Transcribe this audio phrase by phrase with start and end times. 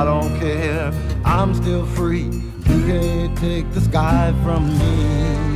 [0.00, 0.94] I don't care,
[1.26, 2.22] I'm still free.
[2.22, 5.49] You can't take the sky from me.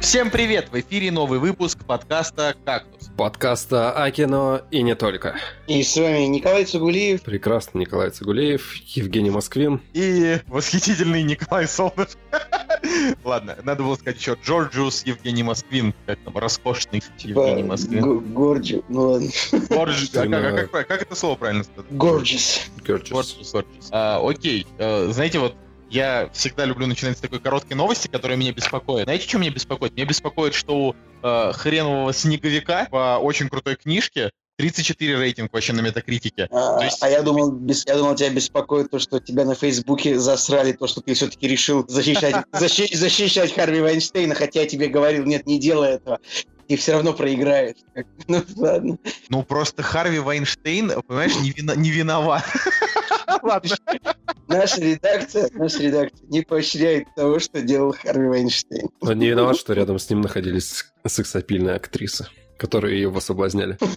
[0.00, 0.70] Всем привет!
[0.72, 3.10] В эфире новый выпуск подкаста «Кактус».
[3.18, 5.36] Подкаста о кино и не только.
[5.66, 7.22] И с вами Николай Цугулиев.
[7.22, 9.80] Прекрасный Николай Цигулеев, Евгений Москвин.
[9.92, 12.18] И восхитительный Николай Солнышко.
[13.24, 15.92] Ладно, надо было сказать еще Джорджиус Евгений Москвин.
[16.06, 18.32] Как там, роскошный Евгений Москвин.
[18.32, 19.28] Горджи, ну ладно.
[19.52, 21.90] Горджи- а как, а как- как это слово правильно сказать?
[21.90, 22.60] Gorgeous.
[22.86, 23.88] Gorgeous, gorgeous.
[23.92, 25.54] А, Окей, э, знаете, вот
[25.90, 29.04] я всегда люблю начинать с такой короткой новости, которая меня беспокоит.
[29.04, 29.94] Знаете, что меня беспокоит?
[29.94, 35.80] Меня беспокоит, что у э, хренового снеговика по очень крутой книжке 34 рейтинг вообще на
[35.80, 36.46] метакритике.
[36.50, 39.54] А, То есть- а я думал, бес- я думал, тебя беспокоит то, что тебя на
[39.54, 44.88] Фейсбуке засрали, то, что ты все-таки решил защищать, защи- защищать Харви Вайнштейна, хотя я тебе
[44.88, 46.18] говорил, нет, не делай этого.
[46.68, 47.76] И все равно проиграешь.
[48.28, 48.98] Ну, ладно.
[49.30, 52.44] Ну, просто Харви Вайнштейн, понимаешь, не, вина- не виноват.
[53.42, 53.76] Ладно.
[54.48, 58.88] Наша редакция, наша редакция не поощряет того, что делал Харви Вайнштейн.
[59.00, 62.26] Он не виноват, что рядом с ним находились сексапильные актрисы,
[62.58, 63.78] которые его соблазняли.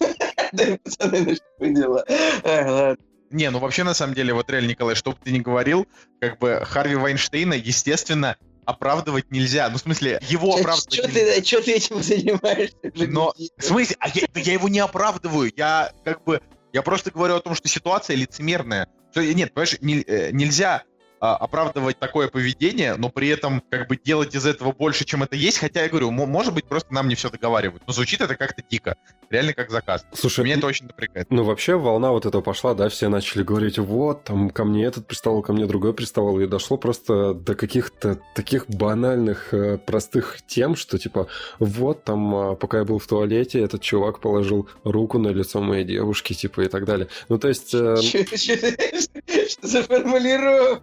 [0.52, 2.04] Да, пацаны, ну что вы дела?
[2.44, 2.96] Ладно.
[3.30, 5.88] Не, ну вообще, на самом деле, вот реально, Николай, что бы ты ни говорил,
[6.20, 9.68] как бы Харви Вайнштейна, естественно, оправдывать нельзя.
[9.68, 11.34] Ну, в смысле, его оправдывать Что нельзя.
[11.34, 12.76] ты, чё ты этим занимаешься?
[12.94, 15.52] Но, в смысле, а я, я его не оправдываю.
[15.56, 16.40] Я как бы,
[16.72, 18.88] я просто говорю о том, что ситуация лицемерная.
[19.16, 20.84] Нет, понимаешь, э, нельзя
[21.24, 25.36] а, оправдывать такое поведение, но при этом как бы делать из этого больше, чем это
[25.36, 25.58] есть.
[25.58, 27.82] Хотя я говорю, мо- может быть, просто нам не все договаривают.
[27.86, 28.96] Но звучит это как-то дико.
[29.30, 30.04] Реально как заказ.
[30.12, 31.28] Слушай, Меня это очень напрягает.
[31.30, 35.06] ну вообще волна вот этого пошла, да, все начали говорить, вот, там ко мне этот
[35.06, 40.76] приставал, ко мне другой приставал, и дошло просто до каких-то таких банальных, э, простых тем,
[40.76, 45.28] что типа, вот, там, а, пока я был в туалете, этот чувак положил руку на
[45.28, 47.08] лицо моей девушки, типа, и так далее.
[47.30, 47.72] Ну, то есть...
[47.74, 50.82] э, Что за формулировка?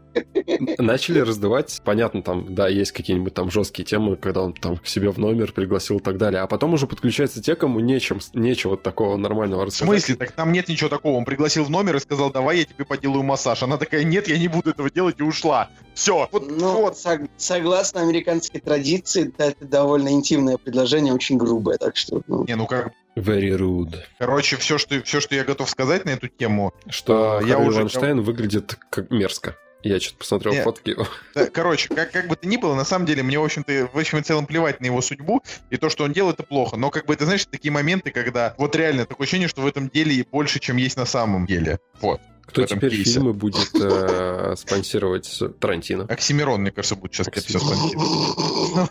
[0.78, 5.09] Начали раздавать, понятно, там, да, есть какие-нибудь там жесткие темы, когда он там к себе
[5.09, 9.18] в номер пригласил и так далее, а потом уже подключаются те, кому нечем, нечего такого
[9.18, 9.88] нормального В рассказать.
[10.03, 10.16] смысле?
[10.16, 11.18] Так там нет ничего такого.
[11.18, 13.64] Он пригласил в номер и сказал, давай я тебе поделаю массаж.
[13.64, 15.70] Она такая, нет, я не буду этого делать, и ушла.
[15.94, 16.28] Все.
[16.31, 16.97] Вот, Ну, вот.
[16.97, 22.22] сог- согласно американской традиции, да, это довольно интимное предложение, очень грубое, так что...
[22.28, 23.96] ну, Не, ну как, Very rude.
[24.18, 27.68] короче, все что, все, что я готов сказать на эту тему, Что А, я Харви
[27.70, 29.58] уже- Вайнштейн выглядит как мерзко.
[29.84, 30.64] Я что-то посмотрел Не.
[30.64, 30.96] фотки.
[31.34, 33.97] Да, короче, как, как бы то ни было, на самом деле, мне, в общем-то, в
[33.97, 36.78] общем и целом плевать на его судьбу, и то, что он делает, это плохо.
[36.78, 39.90] Но, как бы, ты знаешь, такие моменты, когда вот реально такое ощущение, что в этом
[39.90, 41.80] деле и больше, чем есть на самом деле.
[42.00, 42.22] Вот.
[42.51, 43.13] Кто теперь кейсе.
[43.13, 46.06] фильмы будет э, спонсировать Тарантино?
[46.06, 48.81] Оксимирон, мне кажется, будет сейчас это все спонсировать.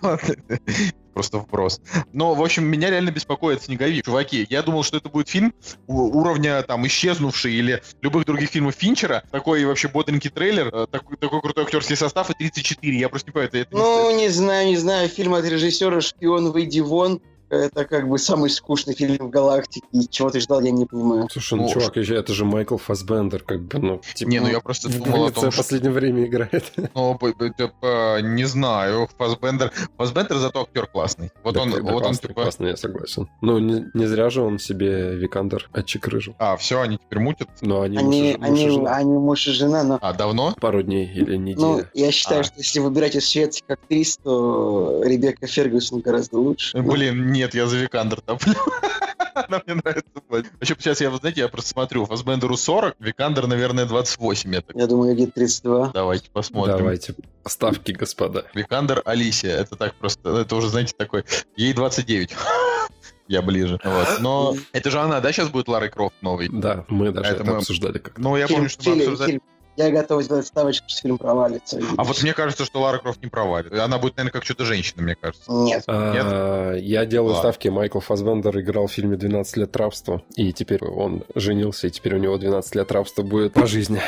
[1.14, 1.80] Просто вброс.
[2.12, 4.04] Но, в общем, меня реально беспокоит «Снеговик».
[4.04, 5.52] Чуваки, я думал, что это будет фильм
[5.86, 9.24] уровня там «Исчезнувший» или любых других фильмов Финчера.
[9.30, 12.98] Такой вообще бодренький трейлер, э, такой, такой крутой актерский состав и 34.
[12.98, 16.00] Я просто не понимаю, это, это не Ну, не знаю, не знаю, фильм от режиссера
[16.00, 17.20] «Шпион, выйди вон».
[17.50, 19.86] Это как бы самый скучный фильм в галактике.
[19.92, 21.28] И чего ты ждал, я не понимаю.
[21.30, 24.48] Слушай, ну, Ну, чувак, еще это же Майкл Фассбендер, как бы, ну, типа, Не, ну
[24.48, 25.62] я просто в думал о том, в что...
[25.62, 26.72] последнее время играет.
[26.94, 29.72] Ну, п- п- т- п- не знаю, Фасбендер...
[29.96, 31.30] Фасбендер зато актер классный.
[31.44, 32.42] Вот Да, он, да, вот он классно, типа...
[32.42, 33.28] классно, я согласен.
[33.40, 36.34] Ну, не, не зря же он себе Викандер отчекрыжил.
[36.38, 37.48] А, все, они теперь мутят.
[37.62, 38.96] Но они, Они, муж и- муж и они, жена.
[38.96, 40.54] они муж и жена, но А, давно?
[40.60, 41.88] пару дней или Ну, неделю.
[41.94, 42.44] я считаю, А.
[42.44, 46.76] что если выбирать из шведских актрис, то Ребекка Фергюсон гораздо лучше.
[46.76, 48.52] Ну, Блин, нет, я за Викандер топлю.
[49.34, 50.50] Она мне нравится больше.
[50.60, 54.54] Вообще, сейчас я, вы знаете, я просто смотрю, Фасбендеру 40, Викандер, наверное, 28.
[54.54, 55.92] Это Я думаю, где 32.
[55.94, 56.76] давайте посмотрим.
[56.78, 57.14] Давайте,
[57.46, 58.44] ставки, господа.
[58.54, 61.24] Викандер Алисия, это так просто, это уже, знаете, такой,
[61.56, 62.34] ей 29.
[63.28, 63.78] Я ближе.
[63.84, 64.08] Вот.
[64.20, 66.48] Но это же она, да, сейчас будет Ларой Крофт новый?
[66.52, 69.40] Да, мы даже Это это мы- обсуждали как Ну, я помню, что мы обсуждали.
[69.80, 71.80] Я готов сделать ставочку, что фильм провалится.
[71.96, 73.72] А вот мне кажется, что Лара Крофт не провалит.
[73.72, 75.50] Она будет, наверное, как что-то женщина, мне кажется.
[75.50, 75.84] Нет.
[75.86, 77.68] А, Я делаю ставки.
[77.68, 82.18] Майкл Фассбендер играл в фильме «12 лет рабства», и теперь он женился, и теперь у
[82.18, 84.02] него 12 лет рабства будет по жизни.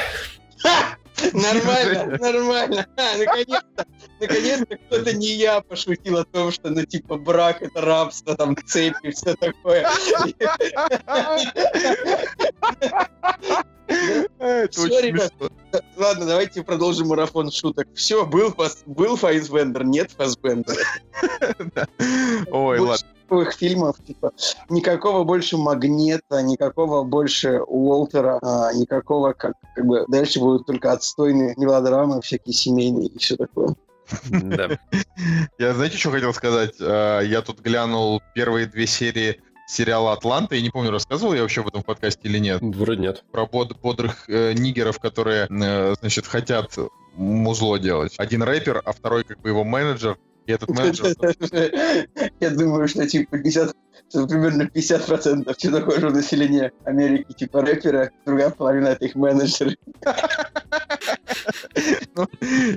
[1.33, 2.87] Нормально, нормально.
[2.97, 3.87] Наконец-то,
[4.21, 9.11] наконец-то кто-то не я пошутил о том, что, ну, типа, брак— это рабство, там, цепи,
[9.13, 9.89] все такое.
[13.87, 15.33] Это Всё, очень ребят.
[15.39, 15.57] смешно.
[15.97, 17.89] Ладно, давайте продолжим марафон шуток.
[17.95, 18.55] Все, был,
[18.87, 20.83] был Файсбендер, нет Фасбендера.
[22.51, 23.07] Ой, ладно.
[23.31, 24.33] новых фильмов, типа,
[24.69, 31.55] никакого больше Магнета, никакого больше Уолтера, а, никакого, как, как бы, дальше будут только отстойные
[31.57, 33.75] мелодрамы, всякие семейные и все такое.
[34.31, 34.79] Да.
[35.59, 36.75] Я, знаете, что хотел сказать?
[36.81, 40.55] Э, Я тут глянул первые две серии сериала «Атланта».
[40.55, 42.61] Я не помню, рассказывал я вообще об этом в подкасте или нет.
[42.61, 43.25] Вроде нет.
[43.31, 46.77] Про bod- бодрых э, нигеров, которые, э, значит, хотят
[47.15, 48.15] музло делать.
[48.19, 50.19] Один рэпер, а второй как бы его менеджер.
[50.47, 51.15] И этот менеджер...
[52.41, 53.77] Я думаю, что типа 50,
[54.09, 59.77] что примерно 50% чернокожего населения Америки типа рэпера, другая половина это их менеджеры.
[62.15, 62.29] Ну,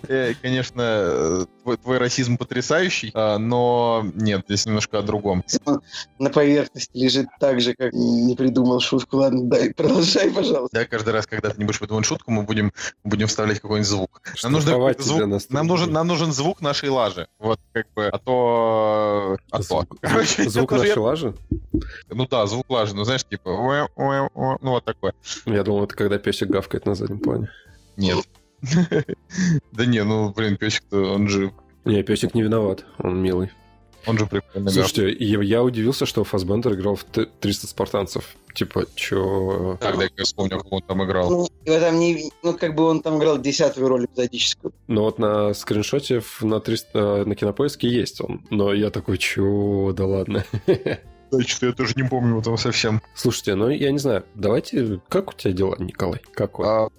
[0.07, 5.43] э, конечно, э, твой, твой расизм потрясающий, а, но нет, здесь немножко о другом.
[6.19, 9.17] На поверхности лежит так же, как не придумал шутку.
[9.17, 10.79] Ладно, дай, продолжай, пожалуйста.
[10.79, 12.71] Да, каждый раз, когда ты не будешь придумать шутку, мы будем,
[13.03, 14.21] будем вставлять какой-нибудь звук.
[14.43, 17.27] Нам тебя звук, на нам, нужен, нам нужен звук нашей лажи.
[17.39, 19.37] Вот, как бы, а то...
[19.51, 19.63] А то.
[19.63, 21.35] Звук, Короче, звук нашей лажи?
[22.09, 23.89] Ну да, звук лажи, ну знаешь, типа...
[23.97, 25.13] Ну вот такое.
[25.45, 27.49] Я думал, это когда песик гавкает на заднем плане.
[27.97, 28.25] Нет.
[29.71, 31.51] Да не, ну, блин, песик-то, он же...
[31.83, 33.51] Не, песик не виноват, он милый.
[34.07, 34.71] Он же прикольный.
[34.71, 38.35] Слушайте, я, я удивился, что Фасбендер играл в т- 300 спартанцев.
[38.53, 39.77] Типа, чё...
[39.81, 41.29] Тогда я вспомнил, как он там играл.
[41.31, 44.73] Ну, в этом не, ну, как бы он там играл десятую роль эпизодическую.
[44.87, 48.43] Ну вот на скриншоте в- на, 300, э, на кинопоиске есть он.
[48.51, 50.45] Но я такой, чё, да ладно.
[51.31, 53.01] Да, что я тоже не помню этого совсем.
[53.15, 55.01] Слушайте, ну я не знаю, давайте...
[55.09, 56.21] Как у тебя дела, Николай?
[56.35, 56.65] Как он?
[56.67, 56.89] А,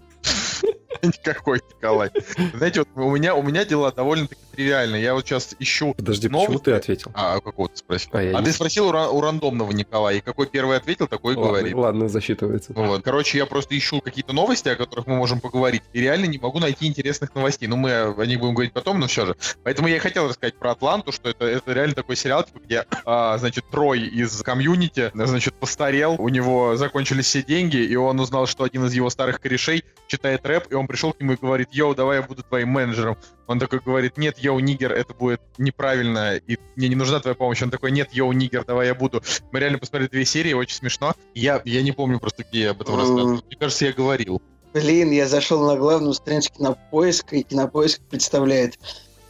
[1.03, 2.11] Никакой Николай.
[2.55, 5.03] Знаете, вот у меня, у меня дела довольно-таки тривиальные.
[5.03, 5.95] Я вот сейчас ищу...
[5.95, 6.47] Подожди, новости.
[6.49, 7.11] почему ты ответил?
[7.15, 8.11] А, какого ты спросил?
[8.13, 11.37] А, А не- ты спросил у, у рандомного Николая, и какой первый ответил, такой и
[11.37, 11.75] говорит.
[11.75, 12.73] Ладно, засчитывается.
[12.75, 13.03] Вот.
[13.03, 16.59] Короче, я просто ищу какие-то новости, о которых мы можем поговорить, и реально не могу
[16.59, 17.69] найти интересных новостей.
[17.69, 19.37] Ну, мы о о них будем говорить потом, но все же.
[19.63, 22.85] Поэтому я и хотел рассказать про Атланту, что это, это реально такой сериал, типа, где,
[23.05, 28.47] а, значит, Трой из Community, значит, постарел, у него закончились все деньги, и он узнал,
[28.47, 31.69] что один из его старых корешей читает рэп, и он пришел к нему и говорит,
[31.73, 33.17] yo, давай я буду твоим менеджером.
[33.47, 37.63] Он такой говорит, нет, yo, nigga, это будет неправильно, и мне не нужна твоя помощь.
[37.63, 39.23] Он такой, нет, yo, nigga, давай я буду.
[39.53, 41.15] Мы реально посмотрели две серии, очень смешно.
[41.35, 43.43] Я, я не помню просто, где я об этом рассказывал.
[43.47, 44.43] Мне кажется, я говорил.
[44.75, 48.79] Блин, я зашел на главную страницу кинопоиска, и кинопоиск представляет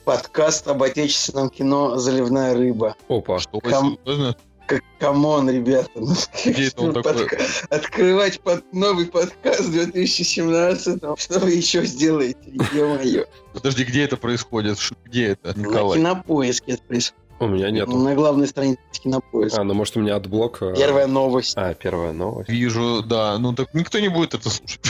[0.05, 2.97] подкаст об отечественном кино «Заливная рыба».
[3.09, 3.39] Опа.
[3.39, 4.37] Что, серьезно?
[4.67, 5.91] Как, come on, ребята.
[5.95, 6.07] ну,
[7.03, 7.39] подка- такой?
[7.71, 12.39] Открывать под новый подкаст в 2017 Что вы еще сделаете?
[12.73, 13.27] Ё-моё.
[13.53, 14.79] Подожди, где это происходит?
[15.05, 15.99] Где это, На Николай?
[15.99, 17.26] кинопоиске это происходит.
[17.39, 17.97] У меня нету.
[17.97, 19.61] На главной странице кинопоиска.
[19.61, 20.59] А, ну может у меня AdBlock.
[20.63, 21.55] э, Первая новость.
[21.57, 22.49] А, первая новость.
[22.49, 23.39] Вижу, да.
[23.39, 24.81] Ну так никто не будет это слушать.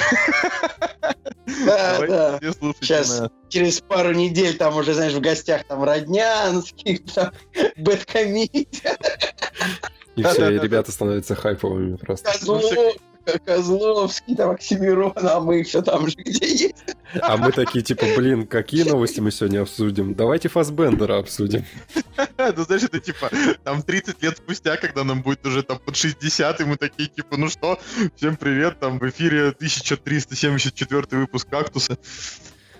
[1.65, 2.39] Да, да.
[2.81, 3.23] Сейчас.
[3.49, 7.33] Через пару недель там уже, знаешь, в гостях там Роднянский, там
[7.77, 8.67] Бэткомедия,
[10.17, 12.33] И Да, все, да, и да, ребята становятся хайповыми просто.
[12.33, 12.63] Козлов,
[13.45, 16.97] Козловский, там Оксимирон, а мы все там же где есть.
[17.21, 20.15] А мы такие, типа, блин, какие новости мы сегодня обсудим?
[20.15, 21.65] Давайте Фасбендера обсудим.
[22.39, 23.31] Ну, знаешь, это типа,
[23.65, 27.37] там 30 лет спустя, когда нам будет уже там под 60, и мы такие, типа,
[27.37, 27.79] ну что,
[28.15, 31.99] всем привет, там в эфире 1374 выпуск «Кактуса».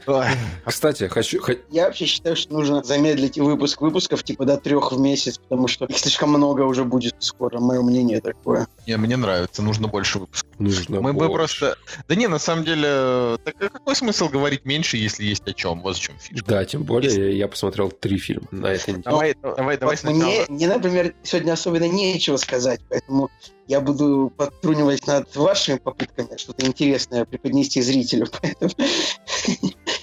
[0.07, 0.27] Ой,
[0.65, 1.41] Кстати, хочу...
[1.41, 5.69] хо- Я вообще считаю, что нужно замедлить выпуск выпусков типа до трех в месяц, потому
[5.69, 7.59] что их слишком много уже будет скоро.
[7.59, 8.69] Мое мнение такое.
[8.87, 10.51] Не, мне нравится, нужно больше выпусков.
[10.59, 11.35] Нужно Мы бы больше.
[11.35, 11.77] просто...
[12.09, 15.83] Да не, на самом деле, так а какой смысл говорить меньше, если есть о чем?
[15.83, 16.47] Вот в чем фишка.
[16.47, 19.03] Да, тем более я посмотрел три фильма на этой неделе.
[19.05, 23.31] Давай, давай, давай Вот мне, мне, например, сегодня особенно нечего сказать, поэтому
[23.69, 28.29] я буду подтрунивать над вашими попытками что-то интересное преподнести зрителю.
[28.41, 28.71] Поэтому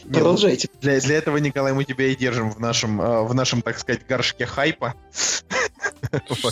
[0.03, 0.69] ну, продолжайте.
[0.81, 4.05] Для, для этого, Николай, мы тебя и держим в нашем, э, в нашем, так сказать,
[4.05, 4.95] горшке хайпа.
[6.31, 6.51] Что?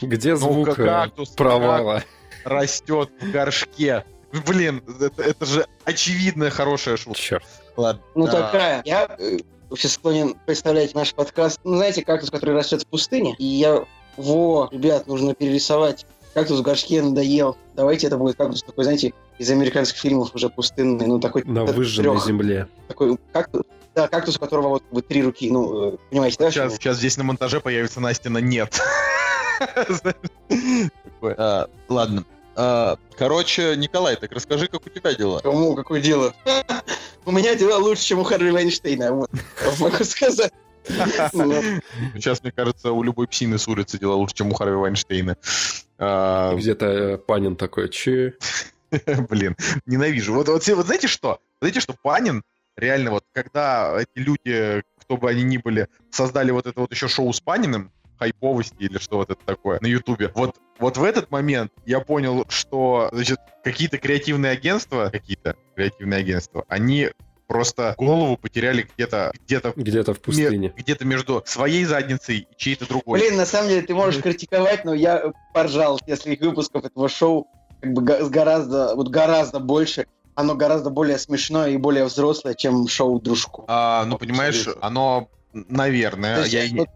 [0.00, 2.02] Где Ну, звук как э, кактус, провала?
[2.44, 4.04] Растет в горшке.
[4.46, 7.20] Блин, это, это же очевидная хорошая шутка.
[7.20, 7.44] Черт.
[7.76, 8.02] Ладно.
[8.14, 8.82] Ну, А, такая.
[8.84, 9.38] Я э,
[9.68, 11.60] вообще склонен представлять наш подкаст.
[11.64, 13.34] Ну, знаете, кактус, который растет в пустыне.
[13.38, 13.84] И я...
[14.16, 16.04] Во, ребят, нужно перерисовать.
[16.34, 17.56] Кактус в горшке надоел.
[17.74, 21.06] Давайте это будет кактус такой, знаете, из американских фильмов уже пустынный.
[21.06, 21.42] Ну, такой...
[21.44, 22.68] На выжженной трёх- земле.
[22.88, 23.62] Такой кактус.
[23.94, 25.50] Да, кактус, у которого вот как бы три руки.
[25.50, 26.50] Ну, э, понимаете, да?
[26.50, 28.80] Сейчас, сейчас здесь на монтаже появится Настина нет.
[31.22, 32.24] А, Ладно.
[32.56, 35.40] А, Короче, Николай, так расскажи, как у тебя дела.
[35.40, 36.34] Кому какое дело?
[37.26, 39.12] У меня дела лучше, чем у Харви Вайнштейна.
[39.12, 39.30] Вот,
[39.78, 40.52] могу сказать.
[40.84, 45.36] Сейчас, мне кажется, у любой псины с улицы дела лучше, чем у Харви Вайнштейна.
[45.98, 48.34] А, Где-то э, Панин такой, че?
[49.28, 49.56] Блин,
[49.86, 50.34] ненавижу.
[50.34, 51.40] Вот, вот, вот знаете что?
[51.60, 52.42] Знаете, что Панин,
[52.76, 57.08] реально, вот когда эти люди, кто бы они ни были, создали вот это вот еще
[57.08, 60.30] шоу с Паниным, хайповости или что вот это такое на Ютубе.
[60.34, 66.64] Вот, вот в этот момент я понял, что, значит, какие-то креативные агентства, какие-то креативные агентства,
[66.68, 67.10] они
[67.50, 70.72] просто голову потеряли где-то где-то Где-то в пустыне.
[70.76, 73.18] где-то между своей задницей и чьей-то другой.
[73.18, 77.48] Блин, на самом деле ты можешь критиковать, но я поржал с нескольких выпусков этого шоу
[77.80, 80.06] как бы гораздо, вот гораздо больше.
[80.36, 83.64] Оно гораздо более смешное и более взрослое, чем шоу Дружку.
[83.66, 86.88] А, ну, понимаешь, оно, наверное, То есть, я вот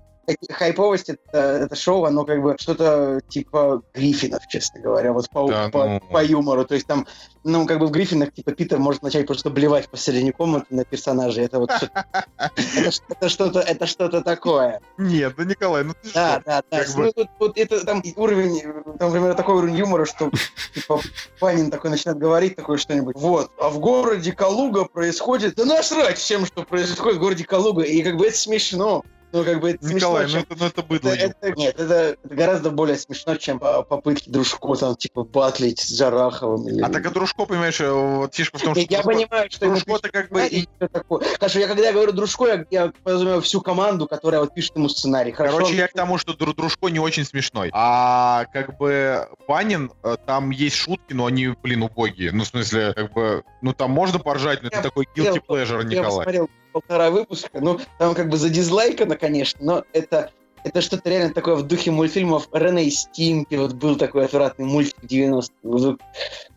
[0.51, 5.69] хайповость это, это шоу, оно как бы что-то типа Гриффинов, честно говоря, вот по, Да,
[5.69, 6.01] по, ну.
[6.01, 6.65] по юмору.
[6.65, 7.07] То есть там,
[7.45, 11.45] ну, как бы в Гриффинах, типа, Питер может начать просто блевать посередине комнаты на персонажей.
[11.45, 11.71] Это вот
[13.09, 14.81] это что-то, это что-то такое.
[14.99, 16.85] Нет, ну, Николай, ну ты Да, да, да.
[16.85, 18.63] Как Ну, вот это там уровень,
[18.99, 20.31] там, например, такой уровень юмора, что
[20.75, 21.01] типа
[21.39, 23.17] Панин такой начинает говорить такое что-нибудь.
[23.17, 25.55] Вот, а в городе Калуга происходит...
[25.57, 27.83] Да насрать всем, что происходит в городе Калуга.
[27.83, 29.05] И как бы это смешно.
[29.35, 31.17] Ну, как бы это Николай, ну смешно, это, ну, это быдло.
[31.17, 35.25] чем- это, это- нет, это, это гораздо более смешно, чем по- попытки дружку там, типа,
[35.25, 36.69] батлить с Жараховым.
[36.69, 36.81] Или...
[36.83, 38.81] А так а Дружко, понимаешь, э, вот фишка в том, что...
[38.89, 40.49] я, Дружко- понимаю, что Дружко-то как бы...
[40.93, 41.27] такое.
[41.39, 45.33] Хорошо, я когда говорю дружко, я, я подразумеваю всю команду, которая вот пишет ему сценарий.
[45.33, 47.71] Хорошо, Короче, я к тому, что Дру- Дружко не очень смешной.
[47.73, 52.31] А как бы Панин, э, там есть шутки, но они, блин, убогие.
[52.31, 55.41] Ну, в смысле, как бы, ну там можно поржать, но это Я такой хотел- guilty
[55.45, 56.05] pleasure, Я Николай.
[56.19, 60.33] посмотрел полтора выпуска, ну, там как бы задизлайкано, конечно, но это,
[60.65, 64.97] это что-то реально такое в духе мультфильмов Рене и Стимпи, вот был такой отвратный мультик
[65.03, 65.97] в 90 в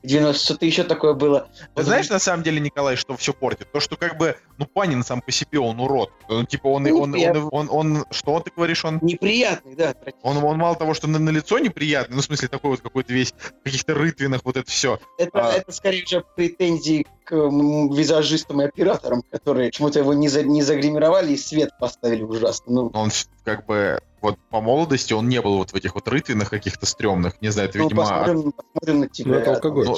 [0.03, 1.41] 90 что-то еще такое было.
[1.57, 3.71] Ты Вот знаешь, на самом деле, Николай, что все портит?
[3.71, 6.11] То, что как бы, ну, Панин сам по себе, он урод.
[6.29, 8.99] Ну, типа, он, он, он, он, он- что ты говоришь, он...
[9.01, 9.93] неприятный, да.
[10.21, 13.13] Он, он мало того, что на, на лицо неприятный, ну, в смысле, такой вот какой-то
[13.13, 14.99] весь, в каких-то рытвинах, вот это все.
[15.17, 20.43] Это, а- это скорее уже претензии к визажистам и операторам, которые почему-то его не, за,
[20.43, 22.73] не загримировали и свет поставили ужасно.
[22.73, 23.09] Ну, Он
[23.43, 27.41] как бы, вот по молодости он не был вот в этих вот рытвинах каких-то стрёмных.
[27.41, 29.31] Не знаю, это, ну, видимо, от- посмотрим, посмотрим на тебя.
[29.31, 29.85] Ну, это алкоголь.
[29.85, 29.97] Ну,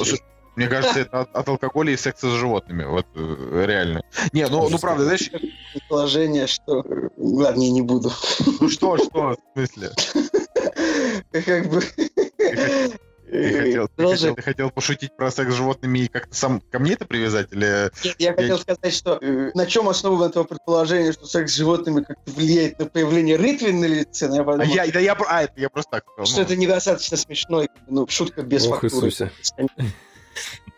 [0.56, 2.84] Мне кажется, это от, от алкоголя и секса с животными.
[2.84, 4.04] Вот э, реально.
[4.34, 5.32] Не, ну, ну правда, знаешь,
[5.74, 6.84] Предположение, что...
[7.18, 8.12] Ладно, я не буду.
[8.60, 9.92] ну что, что, в смысле?
[11.32, 11.82] Как бы...
[13.32, 16.80] Ты хотел, ты, хотел, ты хотел пошутить про секс с животными и как-то сам ко
[16.80, 17.48] мне это привязать?
[17.52, 17.92] Или...
[18.04, 22.04] Нет, я хотел сказать, что э, на чем основано этого предположение, что секс с животными
[22.04, 25.70] как-то влияет на появление рытвин на лице, я А, я, да я, а, это я
[25.70, 26.26] просто так сказал.
[26.26, 26.44] что ну.
[26.44, 29.08] это недостаточно смешно, ну, шутка без Ох, фактуры.
[29.08, 29.32] Иисусе.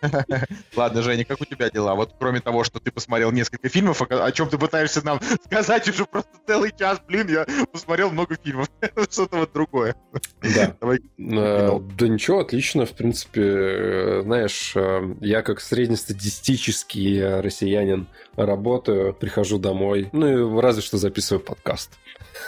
[0.76, 1.96] Ладно, Женя, как у тебя дела?
[1.96, 6.06] Вот кроме того, что ты посмотрел несколько фильмов, о, чем ты пытаешься нам сказать уже
[6.06, 8.68] просто целый час, блин, я посмотрел много фильмов.
[9.10, 9.96] Что-то вот другое.
[10.42, 10.76] Да.
[10.80, 11.00] Давай.
[11.20, 19.60] Э, Да ничего, отлично, в принципе, э, знаешь, э, я как среднестатистический россиянин работаю, прихожу
[19.60, 21.92] домой, ну и разве что записываю подкаст.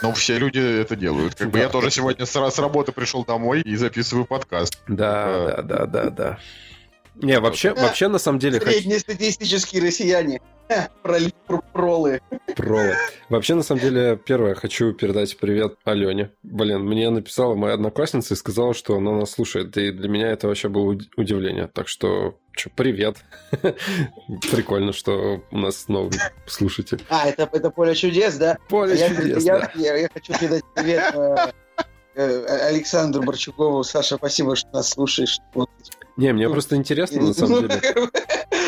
[0.02, 1.34] Ну, все люди это делают.
[1.34, 4.80] Как бы я тоже сегодня с работы пришел домой и записываю подкаст.
[4.88, 6.38] Да, да, да, да, да.
[7.16, 10.40] Не, вообще, вообще на самом деле Среднестатистические россияне.
[11.02, 12.20] Пролы.
[12.56, 12.96] провод.
[13.28, 16.30] Вообще, на самом деле, первое, хочу передать привет Алене.
[16.42, 19.76] Блин, мне написала моя одноклассница и сказала, что она нас слушает.
[19.76, 21.68] И для меня это вообще было уд- удивление.
[21.68, 23.18] Так что, чё, привет.
[24.50, 27.02] Прикольно, что у нас новый слушатель.
[27.08, 28.56] А, это, это поле чудес, да?
[28.68, 29.70] Поле я, чудес, я, да.
[29.74, 31.36] я- я хочу передать привет э,
[32.14, 33.84] э, Александру Борчукову.
[33.84, 35.38] Саша, спасибо, что нас слушаешь.
[35.52, 35.68] Вот.
[36.16, 37.80] Не, мне просто интересно, на самом деле.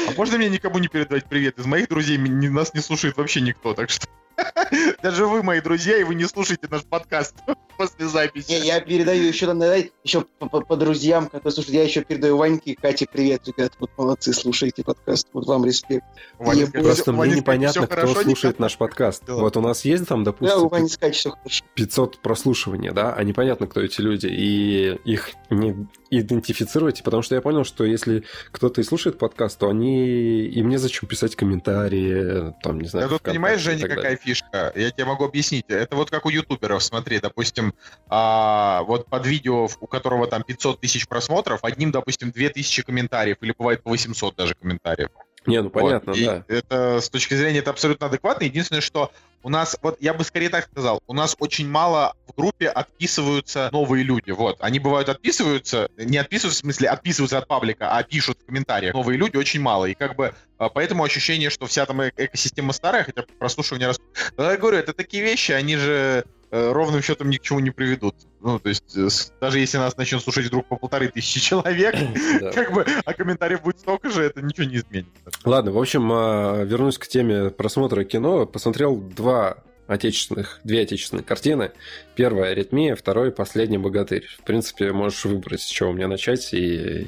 [0.09, 1.59] А можно мне никому не передавать привет?
[1.59, 4.07] Из моих друзей нас не слушает вообще никто, так что...
[5.03, 7.37] Даже вы, мои друзья, и вы не слушаете наш подкаст
[7.77, 8.51] после записи.
[8.53, 12.37] Не, я передаю еще, дать, еще по, по- по друзьям, которые слушают, я еще передаю
[12.37, 16.05] Ваньке и Кате привет, ребят, вот молодцы, слушайте подкаст, вот вам респект.
[16.39, 19.25] Ваня, Я Просто мне Ваня, скажи, непонятно, кто хорошо, слушает наш подкаст.
[19.27, 19.41] Дела.
[19.41, 21.65] Вот у нас есть там, Да, у допустим, Вани с Катей все хорошо.
[21.75, 27.41] 500 прослушиваний, да, а непонятно, кто эти люди, и их не идентифицировать, потому что я
[27.41, 30.45] понял, что если кто-то и слушает подкаст, то они...
[30.47, 34.19] Им незачем писать комментарии, там, не знаю, Да тут понимаешь, и Женя, какая далее.
[34.23, 34.73] фишка?
[34.77, 35.65] Я тебе могу объяснить.
[35.69, 37.66] Это вот как у ютуберов, смотри, допустим,
[38.09, 43.55] а, вот под видео, у которого там 500 тысяч просмотров, одним, допустим, 2000 комментариев, или
[43.57, 45.11] бывает по 800 даже комментариев.
[45.47, 46.21] Не, ну понятно, Вот.
[46.21, 46.45] И да.
[46.49, 48.45] Это с точки зрения это абсолютно адекватно.
[48.45, 52.35] Единственное, что у нас, вот я бы скорее так сказал, у нас очень мало в
[52.35, 54.33] группе отписываются новые люди.
[54.33, 58.95] Вот, они бывают отписываются, не отписываются, в смысле отписываются от паблика, а пишут в комментариях.
[58.95, 59.87] Новые люди очень мало.
[59.87, 64.01] И как бы а, поэтому ощущение, что вся там э- экосистема старая, хотя прослушивание раз...
[64.37, 66.25] Я говорю, это такие вещи, они же
[66.73, 68.15] ровным счетом ни к чему не приведут.
[68.41, 69.09] Ну, то есть, э,
[69.41, 71.97] даже если нас начнет слушать вдруг по полторы тысячи человек,
[72.55, 75.07] как бы, а комментариев будет столько же, это ничего не изменит.
[75.45, 78.47] Ладно, в общем, а, вернусь к теме просмотра кино.
[78.47, 81.73] Посмотрел два отечественных, две отечественные картины.
[82.15, 84.27] Первая «Аритмия», второй «Последний богатырь».
[84.39, 87.07] В принципе, можешь выбрать, с чего мне начать, и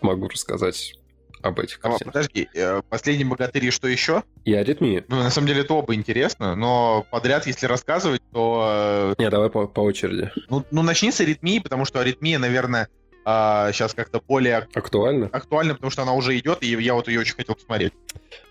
[0.00, 0.94] могу рассказать
[1.42, 2.12] об этих А, картинах.
[2.12, 4.22] подожди, э, «Последний богатырь» и что еще?
[4.44, 5.04] И аритмии.
[5.08, 9.14] Ну, на самом деле, это оба интересно, но подряд, если рассказывать, то...
[9.18, 10.30] э, Не, давай по, по очереди.
[10.48, 12.88] Ну, ну, начни с аритмии, потому что аритмия, наверное,
[13.26, 15.26] сейчас как-то более Актуально?
[15.32, 17.92] актуальна, потому что она уже идет, и я вот ее очень хотел посмотреть.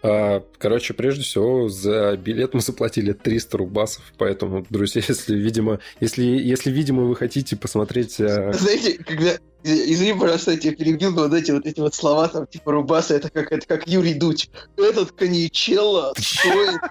[0.04, 6.24] А, Короче, прежде всего, за билет мы заплатили 300 рубасов, поэтому, друзья, если, видимо, если,
[6.24, 8.20] если, видимо, вы хотите посмотреть...
[8.20, 9.38] а, Знаете, когда...
[9.64, 13.16] Извини, пожалуйста, я тебя перебил, но вот эти вот эти вот слова, там, типа, рубаса,
[13.16, 14.52] это как, это как Юрий Дудь.
[14.78, 16.82] Этот коньячелло стоит,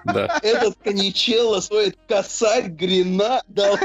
[0.43, 3.79] этот коньячелло стоит косарь гренада.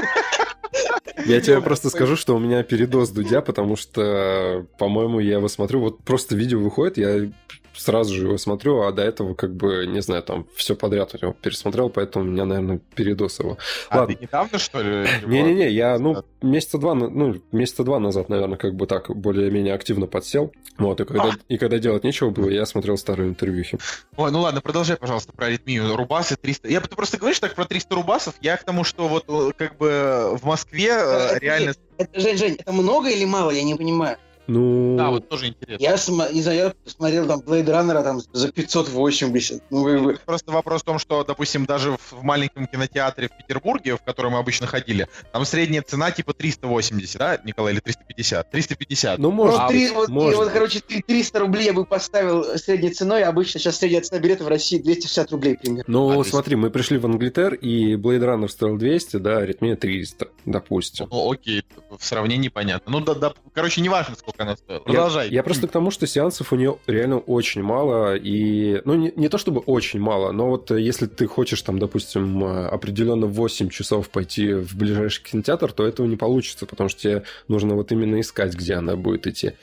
[1.25, 5.79] Я тебе просто скажу, что у меня передоз Дудя, потому что, по-моему, я его смотрю,
[5.81, 7.31] вот просто видео выходит, я
[7.75, 11.25] сразу же его смотрю, а до этого, как бы, не знаю, там, все подряд у
[11.25, 13.57] него пересмотрел, поэтому у меня, наверное, передоз его.
[13.89, 14.15] А Ладно.
[14.15, 15.07] ты недавно, что ли?
[15.25, 20.07] Не-не-не, я, ну, месяца два, ну, месяца два назад, наверное, как бы так более-менее активно
[20.07, 20.51] подсел.
[20.77, 23.77] Вот, и когда, и когда делать нечего было, я смотрел старые интервьюхи.
[24.17, 25.95] Ой, ну ладно, продолжай, пожалуйста, про аритмию.
[25.95, 26.69] Рубасы 300.
[26.69, 29.77] Я ты просто говоришь так про 300 рубасов, я к тому, что вот э, как
[29.77, 31.73] бы в Москве Это реально...
[31.97, 34.17] Это, Жень, Жень, это много или мало, я не понимаю.
[34.51, 35.83] Ну, Да, вот тоже интересно.
[35.83, 35.91] Я,
[36.31, 39.63] не знаю, я посмотрел там Blade Runner там за 580.
[39.69, 43.37] Ну, вы, вы- Просто вопрос в том, что, допустим, даже в в маленьком кинотеатре в
[43.37, 48.51] Петербурге, в который мы обычно ходили, там средняя цена типа 380, да, Николай, или 350?
[48.51, 49.17] 350.
[49.17, 52.43] ну, может, вот, а, три- вот, может вот, короче, три- 300 рублей я бы поставил
[52.57, 53.23] средней ценой.
[53.23, 55.85] Обычно сейчас средняя цена билета в России 260 рублей примерно.
[55.87, 59.75] Ну, А, есть- смотри, мы пришли в Англитер, и Blade Runner стоил 200, да, аритмия
[59.75, 61.07] 300, допустим.
[61.09, 61.63] Ну, окей,
[61.97, 62.91] в сравнении понятно.
[62.91, 64.79] Ну, да, да, короче, неважно, сколько она стоила.
[64.79, 65.29] Я, Продолжай.
[65.29, 69.29] я просто к тому, что сеансов у нее реально очень мало, и, ну, не, не
[69.29, 73.33] то чтобы очень мало, но вот э, если ты хочешь там, допустим, э, определенно в
[73.33, 77.91] 8 часов пойти в ближайший кинотеатр, то этого не получится, потому что тебе нужно вот
[77.91, 79.53] именно искать, где она будет идти.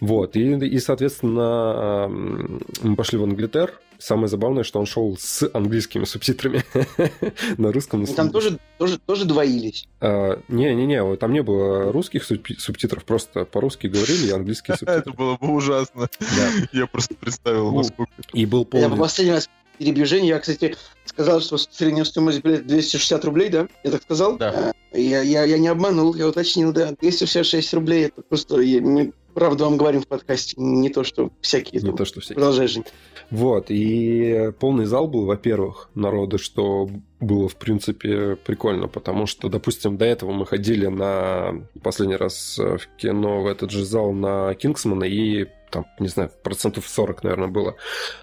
[0.00, 3.80] Вот, и, и соответственно, мы пошли в Англитер.
[4.00, 6.64] Самое забавное, что он шел с английскими субтитрами
[7.58, 8.00] на русском.
[8.02, 9.86] Ну, там тоже, тоже, тоже двоились.
[10.00, 15.12] А, Не-не-не, там не было русских субти- субтитров, просто по-русски говорили и английские Это субтитры.
[15.12, 16.08] было бы ужасно.
[16.18, 16.50] Да.
[16.72, 18.12] Я просто представил, Ну, насколько...
[18.32, 18.90] И был Я полный...
[18.90, 20.26] по последний раз перебью Женю.
[20.28, 23.68] Я, кстати, сказал, что средняя стоимость билета 260 рублей, да?
[23.84, 24.36] Я так сказал?
[24.38, 24.72] Да.
[24.92, 26.92] А, Я, я, я не обманул, я уточнил, да.
[27.00, 28.60] 266 рублей, это просто...
[28.60, 31.80] я- мы правду вам говорим в подкасте, не то, что всякие.
[31.80, 31.96] Не там.
[31.96, 32.34] то, что все.
[32.34, 32.84] Продолжай, Жень.
[33.30, 36.88] Вот, и полный зал был, во-первых, народа, что
[37.20, 42.78] было, в принципе, прикольно, потому что, допустим, до этого мы ходили на последний раз э,
[42.78, 47.48] в кино в этот же зал на Кингсмана, и там, не знаю, процентов 40, наверное,
[47.48, 47.76] было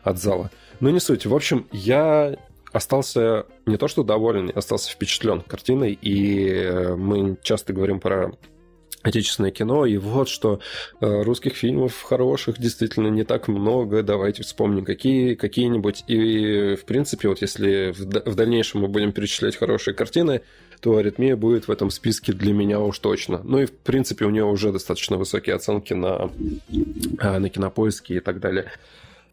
[0.04, 0.52] от зала.
[0.80, 1.26] Но не суть.
[1.26, 2.36] В общем, я
[2.74, 8.34] остался не то что доволен, я остался впечатлен картиной, и э, мы часто говорим про
[9.04, 10.60] отечественное кино, и вот что
[11.00, 16.04] э, русских фильмов хороших действительно не так много, давайте вспомним какие, какие-нибудь.
[16.08, 20.42] И, в принципе, вот если в, да- в дальнейшем мы будем перечислять хорошие картины,
[20.82, 23.42] то «Аритмия» будет в этом списке для меня уж точно.
[23.44, 26.32] Ну и, в принципе, у нее уже достаточно высокие оценки на,
[27.20, 28.72] а, на кинопоиске и так далее.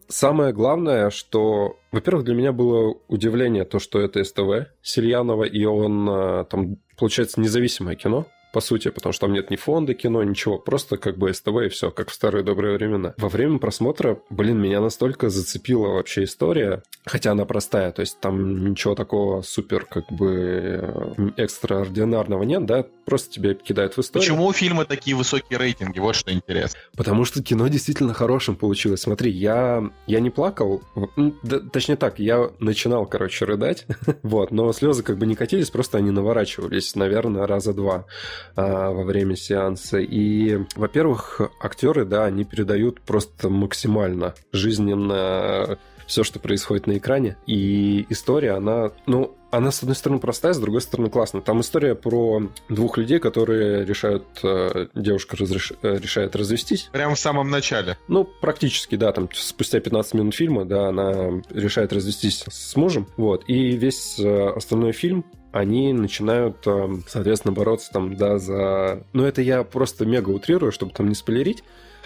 [0.07, 6.07] Самое главное, что, во-первых, для меня было удивление то, что это СТВ Сельянова, и он
[6.09, 10.57] а, там, получается, независимое кино, по сути, потому что там нет ни фонда кино, ничего,
[10.57, 13.13] просто как бы СТВ и все, как в старые добрые времена.
[13.17, 18.69] Во время просмотра, блин, меня настолько зацепила вообще история, хотя она простая, то есть там
[18.69, 20.79] ничего такого супер как бы
[21.17, 24.25] э, экстраординарного нет, да, просто тебя кидают в историю.
[24.25, 25.99] Почему у фильма такие высокие рейтинги?
[25.99, 26.79] Вот что интересно.
[26.95, 29.01] Потому что кино действительно хорошим получилось.
[29.01, 30.81] Смотри, я, я не плакал,
[31.43, 33.85] да, точнее так, я начинал, короче, рыдать,
[34.23, 38.05] вот, но слезы как бы не катились, просто они наворачивались, наверное, раза два
[38.55, 39.99] во время сеанса.
[39.99, 45.77] И, во-первых, актеры, да, они передают просто максимально жизненно
[46.07, 47.37] все, что происходит на экране.
[47.47, 51.41] И история, она, ну, она, с одной стороны, простая, с другой стороны, классная.
[51.41, 56.89] Там история про двух людей, которые решают, э, девушка разреш- э, решает развестись.
[56.91, 57.97] Прямо в самом начале.
[58.07, 63.43] Ну, практически, да, там спустя 15 минут фильма, да, она решает развестись с мужем, вот,
[63.47, 69.03] и весь э, остальной фильм они начинают, э, соответственно, бороться там, да, за...
[69.13, 71.63] Ну, это я просто мега утрирую, чтобы там не спойлерить,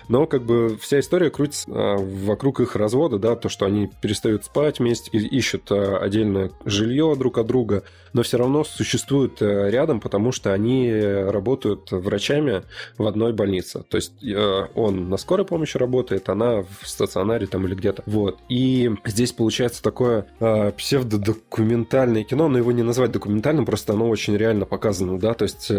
[0.07, 4.45] но как бы вся история крутится э, вокруг их развода, да, то, что они перестают
[4.45, 7.83] спать вместе, ищут э, отдельное жилье друг от друга,
[8.13, 12.63] но все равно существуют э, рядом, потому что они работают врачами
[12.98, 13.84] в одной больнице.
[13.88, 18.04] То есть э, он на скорой помощи работает, она в стационаре там или где-то.
[18.06, 18.39] Вот.
[18.50, 24.36] И здесь получается такое э, псевдодокументальное кино, но его не назвать документальным, просто оно очень
[24.38, 25.72] реально показано, да, то есть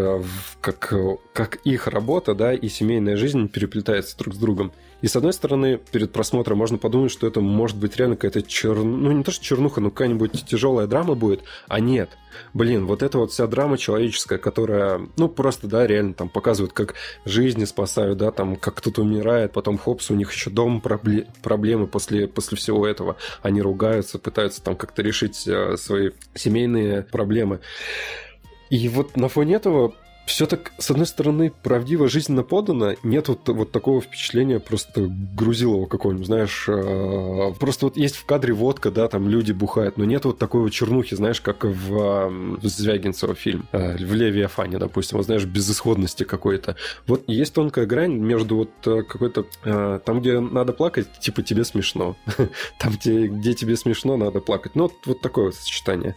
[0.60, 0.92] как,
[1.32, 4.16] как их работа, да, и семейная жизнь переплетается.
[4.16, 4.72] друг с другом.
[5.02, 8.76] И с одной стороны, перед просмотром можно подумать, что это может быть реально какая-то чер...
[8.76, 12.10] ну не то что чернуха, но какая-нибудь тяжелая драма будет, а нет.
[12.54, 16.94] Блин, вот эта вот вся драма человеческая, которая, ну просто, да, реально там показывают, как
[17.24, 21.26] жизни спасают, да, там как кто-то умирает, потом хопс, у них еще дом пробле...
[21.42, 23.16] проблемы после, после всего этого.
[23.42, 27.60] Они ругаются, пытаются там как-то решить э, свои семейные проблемы.
[28.70, 29.94] И вот на фоне этого
[30.30, 35.86] все так, с одной стороны, правдиво жизненно подано, нет вот, вот такого впечатления просто грузилова
[35.86, 40.24] какого-нибудь, знаешь, э, просто вот есть в кадре водка, да, там люди бухают, но нет
[40.24, 45.26] вот такой вот чернухи, знаешь, как в, в Звягинцева фильм, э, в Левиафане, допустим, вот,
[45.26, 46.76] знаешь, безысходности какой-то.
[47.08, 51.64] Вот есть тонкая грань между вот э, какой-то, э, там, где надо плакать, типа тебе
[51.64, 52.16] смешно,
[52.78, 54.76] там, где, где тебе смешно, надо плакать.
[54.76, 56.14] Ну, вот, вот такое вот сочетание.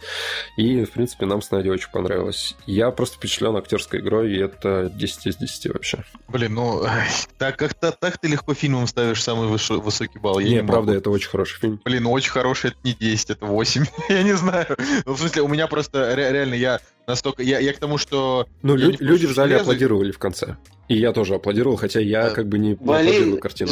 [0.56, 2.56] И, в принципе, нам с Надей очень понравилось.
[2.68, 6.04] Я просто впечатлен актерской игрой, и это 10 из 10 вообще.
[6.28, 6.84] Блин, ну,
[7.38, 10.40] так как-то так ты легко фильмом ставишь самый высо- высокий балл.
[10.40, 11.82] Я не, не правда, это очень хороший фильм.
[11.84, 13.86] Блин, ну, очень хороший, это не 10, это 8.
[14.10, 14.78] я не знаю.
[15.06, 17.44] Ну, в смысле, у меня просто реально, я настолько...
[17.44, 18.48] Я, я к тому, что...
[18.62, 20.58] Ну, лю- люди в зале аплодировали в конце.
[20.90, 23.72] И я тоже аплодировал, хотя я как бы не Блин, аплодировал картину.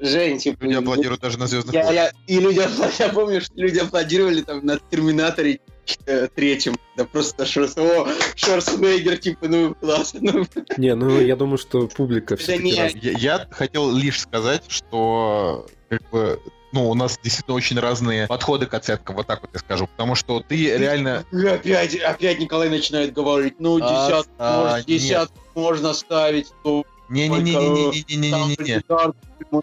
[0.00, 0.64] Жень, типа...
[0.64, 2.60] Люди аплодируют даже на «Звездных я, я, И люди,
[2.98, 5.60] я помню, что люди аплодировали там на «Терминаторе»
[6.06, 6.76] э, третьем.
[6.96, 10.20] Да просто Шорс, о, Шорсенеггер, типа, ну, классно.
[10.22, 10.46] Ну.
[10.76, 12.72] Не, ну, я думаю, что публика все не...
[12.72, 16.40] я, я хотел лишь сказать, что как бы
[16.72, 20.14] ну, у нас действительно очень разные подходы к оценкам, вот так вот я скажу, потому
[20.14, 21.24] что ты реально...
[21.32, 26.84] Опять, опять Николай начинает говорить, ну, десятку, а, может, десятку можно ставить, то...
[27.08, 28.82] Не-не-не-не-не-не-не-не.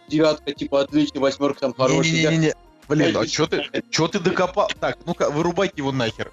[0.09, 2.11] Девятка, типа, отличный, восьмерка там хороший.
[2.11, 2.53] Не-не-не-не.
[2.89, 4.69] Блин, а что ты, чё ты докопал?
[4.80, 6.32] Так, ну-ка, вырубайте его нахер.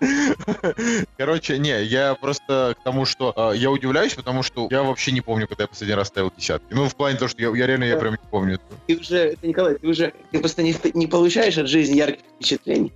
[1.16, 5.22] Короче, не, я просто к тому, что э, я удивляюсь, потому что я вообще не
[5.22, 6.66] помню, когда я последний раз ставил десятки.
[6.72, 8.60] Ну, в плане того, что я, я реально, я прям не помню.
[8.86, 12.92] Ты уже, Николай, ты уже, ты просто не, не получаешь от жизни ярких впечатлений.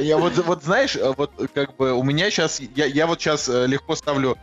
[0.00, 3.66] Я вот, вот знаешь, вот как бы у меня сейчас, я, я вот сейчас э,
[3.66, 4.38] легко ставлю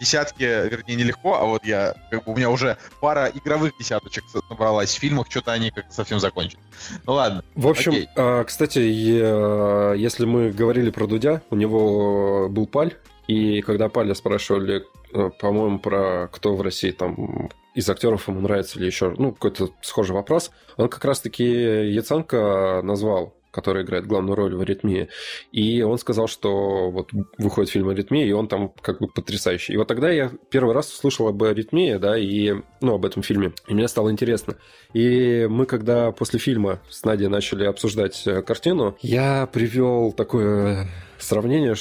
[0.00, 4.94] десятки, вернее, нелегко, а вот я, как бы, у меня уже пара игровых десяточек набралась
[4.94, 6.60] в фильмах, что-то они как совсем закончили.
[7.06, 7.44] Ну ладно.
[7.54, 8.08] В общем, окей.
[8.16, 12.94] А, кстати, если мы говорили про Дудя, у него был Паль,
[13.26, 18.78] и когда Паля спрашивали, э, по-моему, про кто в России там из актеров ему нравится
[18.78, 24.54] или еще, ну, какой-то схожий вопрос, он как раз-таки Яценко назвал который играет главную роль
[24.54, 25.08] в «Аритмии».
[25.52, 29.74] И он сказал, что вот выходит фильм «Аритмия», и он там как бы потрясающий.
[29.74, 33.52] И вот тогда я первый раз услышал об «Аритмии», да, и, ну, об этом фильме.
[33.68, 34.56] И мне стало интересно.
[34.92, 41.74] И мы, когда после фильма с Надей начали обсуждать э, картину, я привел такое сравнение,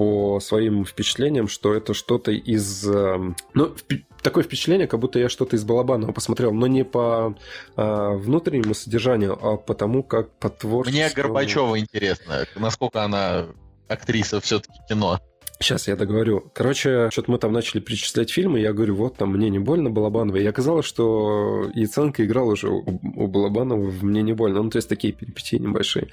[0.00, 2.88] по своим впечатлениям, что это что-то из...
[2.88, 3.74] Эм, ну,
[4.22, 7.36] такое впечатление, как будто я что-то из Балабанова посмотрел, но не по
[7.76, 10.98] а, внутреннему содержанию, а по тому, как по творчеству...
[10.98, 13.46] Мне Горбачева интересно, насколько она
[13.88, 15.20] актриса все-таки кино.
[15.62, 16.50] Сейчас я договорю.
[16.54, 20.36] Короче, что-то мы там начали перечислять фильмы, я говорю, вот там «Мне не больно» Балабанова.
[20.36, 24.62] И оказалось, что Яценко играл уже у, у Балабанова в «Мне не больно».
[24.62, 26.08] Ну, то есть такие перипетии небольшие.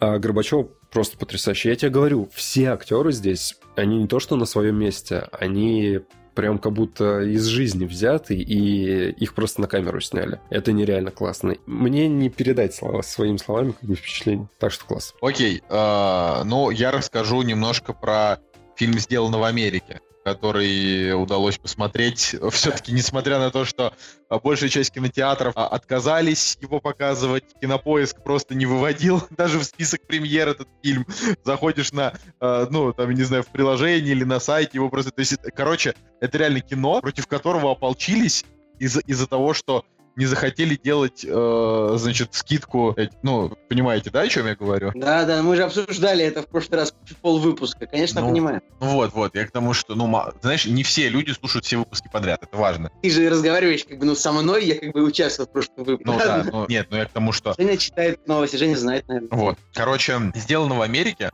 [0.00, 1.68] А Горбачев просто потрясающий.
[1.68, 6.00] Я тебе говорю, все актеры здесь, они не то что на своем месте, они
[6.38, 10.40] прям как будто из жизни взяты, и их просто на камеру сняли.
[10.50, 11.56] Это нереально классно.
[11.66, 14.48] Мне не передать слова своими словами как бы впечатление.
[14.60, 15.16] Так что класс.
[15.20, 18.38] Окей, э, ну я расскажу немножко про
[18.76, 22.36] фильм «Сделано в Америке» который удалось посмотреть.
[22.50, 23.94] Все-таки, несмотря на то, что
[24.42, 30.48] большая часть кинотеатров а, отказались его показывать, кинопоиск просто не выводил даже в список премьер
[30.48, 31.06] этот фильм.
[31.44, 35.10] Заходишь на, а, ну, там, не знаю, в приложении или на сайте, его просто...
[35.10, 38.44] То есть, короче, это реально кино, против которого ополчились
[38.78, 39.84] из-за из того, что
[40.18, 42.96] не захотели делать, э, значит, скидку.
[43.22, 44.90] Ну, понимаете, да, о чем я говорю?
[44.94, 48.60] Да, да, мы же обсуждали это в прошлый раз, пол выпуска, конечно, ну, понимаю.
[48.80, 52.08] Ну вот, вот, я к тому, что, ну, знаешь, не все люди слушают все выпуски
[52.12, 52.90] подряд, это важно.
[53.00, 56.10] Ты же разговариваешь, как бы, ну, со мной, я как бы участвовал в прошлом выпуске.
[56.10, 57.54] Ну да, ну, нет, ну я к тому, что...
[57.56, 59.30] Женя читает новости, Женя знает, наверное.
[59.30, 61.30] Вот, короче, сделано в Америке,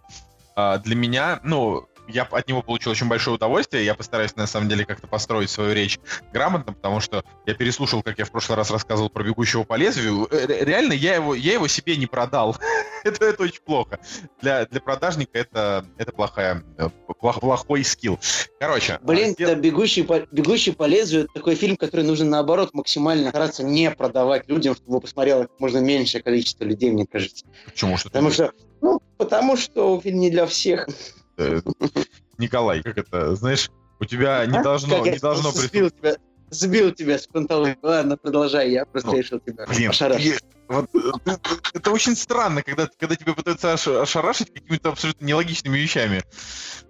[0.56, 3.84] а, для меня, ну, я от него получил очень большое удовольствие.
[3.84, 5.98] Я постараюсь, на самом деле, как-то построить свою речь
[6.32, 10.28] грамотно, потому что я переслушал, как я в прошлый раз рассказывал про «Бегущего по лезвию».
[10.30, 12.56] Э, реально, я его, я его себе не продал.
[13.04, 13.98] это, это очень плохо.
[14.40, 16.88] Для, для продажника это, это плохая, э,
[17.20, 18.18] плох, плохой скилл.
[18.58, 18.98] Короче.
[19.02, 23.30] Блин, а, да, «Бегущий по, «Бегущий по лезвию»— это такой фильм, который нужно, наоборот, максимально
[23.30, 27.46] стараться не продавать людям, чтобы посмотрело как можно меньшее количество людей, мне кажется.
[27.64, 27.96] Почему?
[27.96, 30.88] Что Потому что, ну, потому что фильм не для всех.
[32.38, 33.70] Николай, как это, знаешь,
[34.00, 34.62] у тебя не а?
[34.62, 36.18] должно, не должно присутствовать...
[36.50, 37.78] сбил тебя с панталык.
[37.82, 40.40] Ладно, продолжай, я просто Ну, решил тебя Блин, ошарашить.
[40.68, 41.36] вот, э,
[41.74, 46.22] это очень странно, когда, когда тебя пытаются ош- ошарашить какими-то абсолютно нелогичными вещами.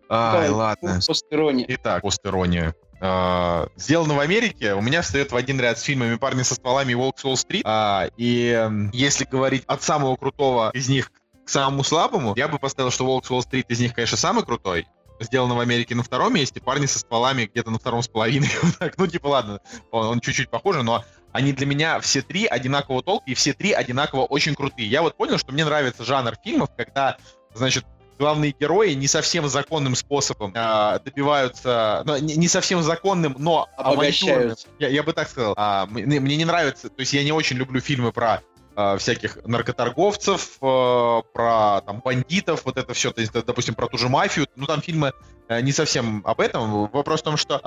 [0.08, 1.00] Ай, Да, ладно.
[1.06, 1.66] Постирония.
[1.68, 2.74] Итак, постерония.
[3.00, 6.92] А, Сделано в Америке, у меня встает в один ряд с фильмами «Парни со стволами»
[6.92, 7.62] и «Волк с Уолл-стрит».
[7.66, 11.10] А, И если говорить от самого крутого из них
[11.44, 14.86] к самому слабому, я бы поставил, что «Волк с Уолл-стрит» из них, конечно, самый крутой.
[15.20, 18.48] Сделано в Америке на втором месте, «Парни со стволами» где-то на втором с половиной.
[18.62, 18.98] Вот так.
[18.98, 23.30] Ну, типа, ладно, он, он чуть-чуть похож, но они для меня все три одинакового толка,
[23.30, 24.88] и все три одинаково очень крутые.
[24.88, 27.16] Я вот понял, что мне нравится жанр фильмов, когда,
[27.54, 27.84] значит,
[28.18, 33.68] главные герои не совсем законным способом а, добиваются, ну, не, не совсем законным, но.
[33.76, 34.68] Обогащаются.
[34.78, 35.54] Я, я бы так сказал.
[35.56, 38.42] А, мне, мне не нравится, то есть я не очень люблю фильмы про
[38.76, 43.98] а, всяких наркоторговцев, э, про там бандитов, вот это все, то есть, допустим, про ту
[43.98, 44.46] же мафию.
[44.56, 45.12] Ну там фильмы
[45.48, 46.88] э, не совсем об этом.
[46.88, 47.58] Вопрос в том, что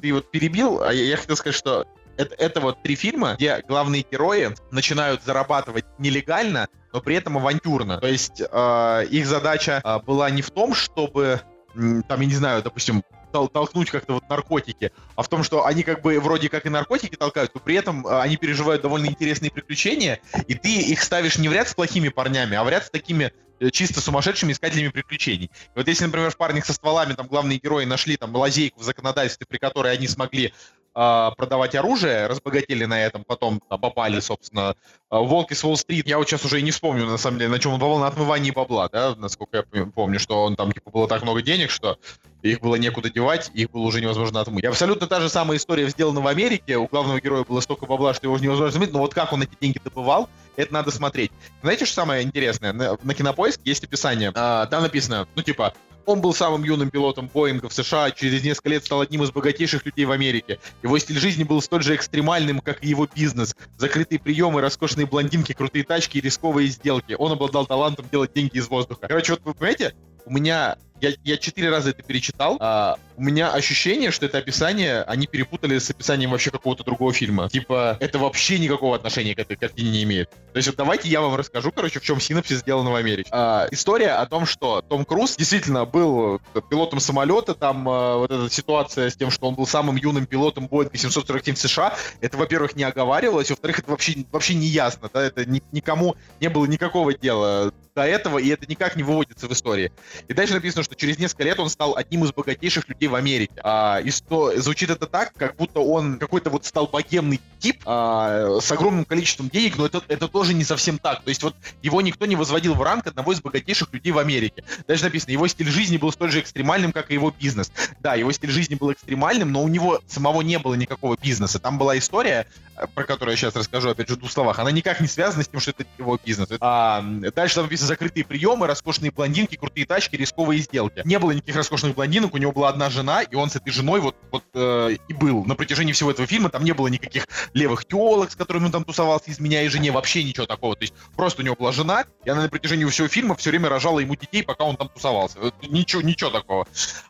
[0.00, 4.04] ты вот перебил, а я, хотел сказать, что это, это вот три фильма, где главные
[4.10, 7.98] герои начинают зарабатывать нелегально, но при этом авантюрно.
[7.98, 11.40] То есть э, их задача э, была не в том, чтобы,
[11.74, 15.82] там, я не знаю, допустим, тол- толкнуть как-то вот наркотики, а в том, что они
[15.82, 19.50] как бы вроде как и наркотики толкают, но при этом э, они переживают довольно интересные
[19.50, 22.90] приключения, и ты их ставишь не в ряд с плохими парнями, а в ряд с
[22.90, 25.46] такими э, чисто сумасшедшими искателями приключений.
[25.46, 28.84] И вот если, например, в «Парнях со стволами» там главные герои нашли там лазейку в
[28.84, 30.52] законодательстве, при которой они смогли
[30.94, 34.76] продавать оружие, разбогатели на этом, потом попали, собственно,
[35.08, 36.06] а, Волк из Уолл-стрит.
[36.06, 38.06] Я вот сейчас уже и не вспомню, на самом деле, на чем он попал, на
[38.06, 41.70] отмывании бабла, да, насколько я пом- помню, что он там, типа, было так много денег,
[41.70, 41.98] что
[42.42, 44.64] их было некуда девать, их было уже невозможно отмыть.
[44.64, 46.76] Абсолютно та же самая история сделана в Америке.
[46.76, 49.42] У главного героя было столько бабла, что его уже невозможно отмыть, но вот как он
[49.42, 51.30] эти деньги добывал, это надо смотреть.
[51.62, 52.72] Знаете, что самое интересное?
[52.72, 54.32] На, на Кинопоиске есть описание.
[54.34, 55.72] А, там написано, ну, типа,
[56.06, 59.84] он был самым юным пилотом Боинга в США, через несколько лет стал одним из богатейших
[59.86, 60.58] людей в Америке.
[60.82, 63.56] Его стиль жизни был столь же экстремальным, как и его бизнес.
[63.76, 67.14] Закрытые приемы, роскошные блондинки, крутые тачки и рисковые сделки.
[67.18, 69.06] Он обладал талантом делать деньги из воздуха.
[69.08, 70.76] Короче, вот вы понимаете, у меня...
[71.00, 72.58] Я, я четыре раза это перечитал.
[72.60, 77.48] а, у меня ощущение, что это описание они перепутали с описанием вообще какого-то другого фильма.
[77.48, 80.30] Типа, это вообще никакого отношения к этой картине не имеет.
[80.30, 83.28] То есть вот давайте я вам расскажу, короче, в чем синопсис сделана в Америке.
[83.32, 88.30] А, история о том, что Том Круз действительно был э, пилотом самолета, там э, вот
[88.30, 92.76] эта ситуация с тем, что он был самым юным пилотом Боинга 747 США, это, во-первых,
[92.76, 97.12] не оговаривалось, во-вторых, это вообще, вообще не ясно, да, это ни- никому не было никакого
[97.12, 99.92] дела до этого, и это никак не выводится в истории.
[100.28, 103.54] И дальше написано, что через несколько лет он стал одним из богатейших людей в Америке.
[103.62, 108.58] А, и что, звучит это так, как будто он какой-то вот стал богемный тип а,
[108.60, 111.22] с огромным количеством денег, но это, это тоже не совсем так.
[111.22, 114.64] То есть вот его никто не возводил в ранг одного из богатейших людей в Америке.
[114.86, 117.72] Дальше написано, его стиль жизни был столь же экстремальным, как и его бизнес.
[118.00, 121.58] Да, его стиль жизни был экстремальным, но у него самого не было никакого бизнеса.
[121.58, 122.46] Там была история,
[122.94, 124.58] про которую я сейчас расскажу, опять же, в двух словах.
[124.58, 126.48] Она никак не связана с тем, что это его бизнес.
[126.60, 127.02] А,
[127.34, 131.02] дальше там написано закрытые приемы, роскошные блондинки, крутые тачки, рисковые сделки.
[131.04, 134.00] Не было никаких роскошных блондинок, у него была одна жена, и он с этой женой
[134.00, 135.44] вот, вот э, и был.
[135.44, 138.84] На протяжении всего этого фильма там не было никаких левых телок, с которыми он там
[138.84, 140.76] тусовался, изменяя жене, вообще ничего такого.
[140.76, 143.68] То есть просто у него была жена, и она на протяжении всего фильма все время
[143.68, 145.38] рожала ему детей, пока он там тусовался.
[145.62, 146.66] Ничего, ничего такого.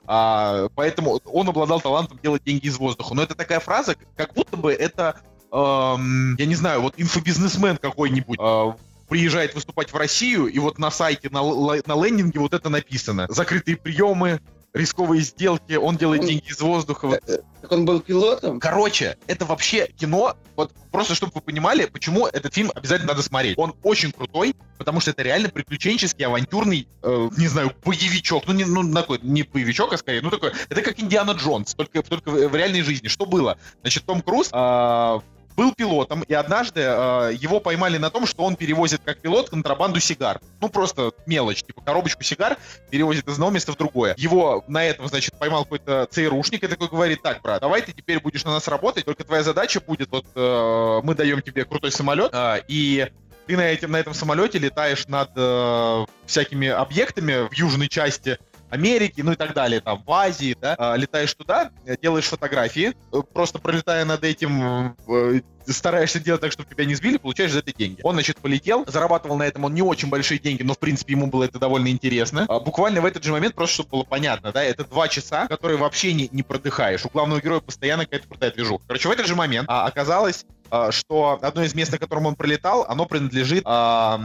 [0.07, 3.15] А, поэтому он обладал талантом делать деньги из воздуха.
[3.15, 5.21] Но это такая фраза, как будто бы это,
[5.53, 8.73] эм, я не знаю, вот инфобизнесмен какой-нибудь э,
[9.09, 13.27] приезжает выступать в Россию, и вот на сайте, на, на лендинге вот это написано.
[13.29, 14.41] Закрытые приемы,
[14.73, 17.07] рисковые сделки, он делает Он- деньги из воздуха.
[17.09, 17.21] Вот
[17.61, 18.59] Так он был пилотом?
[18.59, 23.59] Короче, это вообще кино, вот просто чтобы вы понимали, почему этот фильм обязательно надо смотреть.
[23.59, 28.45] Он очень крутой, потому что это реально приключенческий, авантюрный, э, не знаю, боевичок.
[28.47, 32.03] Ну, не, ну, такой, не боевичок, а скорее, ну, такой, это как Индиана Джонс, только,
[32.03, 33.09] только в, реальной жизни.
[33.09, 33.59] Что было?
[33.83, 35.21] Значит, Том Круз а,
[35.57, 40.01] был пилотом, и однажды а, его поймали на том, что он перевозит как пилот контрабанду
[40.01, 40.41] сигар.
[40.61, 42.57] Ну, просто мелочь, типа коробочку сигар
[42.91, 44.15] перевозит из одного места в другое.
[44.17, 48.21] Его на этом, значит, поймал какой-то ЦРУшник и такой говорит, так, брат, давай ты теперь
[48.21, 52.31] будешь на нас работать, только твоя задача будет, вот, э, мы даем тебе крутой самолет,
[52.33, 53.09] э, и
[53.47, 58.39] ты на, этим, на этом самолете летаешь над э, всякими объектами в южной части
[58.73, 62.95] Америки, ну и так далее, там, в Азии, да, а, летаешь туда, э, делаешь фотографии,
[63.13, 67.59] э, просто пролетая над этим, э, стараешься делать так, чтобы тебя не сбили, получаешь за
[67.59, 68.01] это деньги.
[68.03, 71.27] Он, значит, полетел, зарабатывал на этом он не очень большие деньги, но, в принципе, ему
[71.27, 72.47] было это довольно интересно.
[72.49, 75.77] А, буквально в этот же момент, просто чтобы было понятно, да, это два часа, которые
[75.77, 77.05] вообще не, не продыхаешь.
[77.05, 78.85] У главного героя постоянно какая-то крутая движуха.
[78.87, 80.47] Короче, в этот же момент а, оказалось,
[80.89, 84.19] что одно из мест, на котором он пролетал, оно принадлежит а,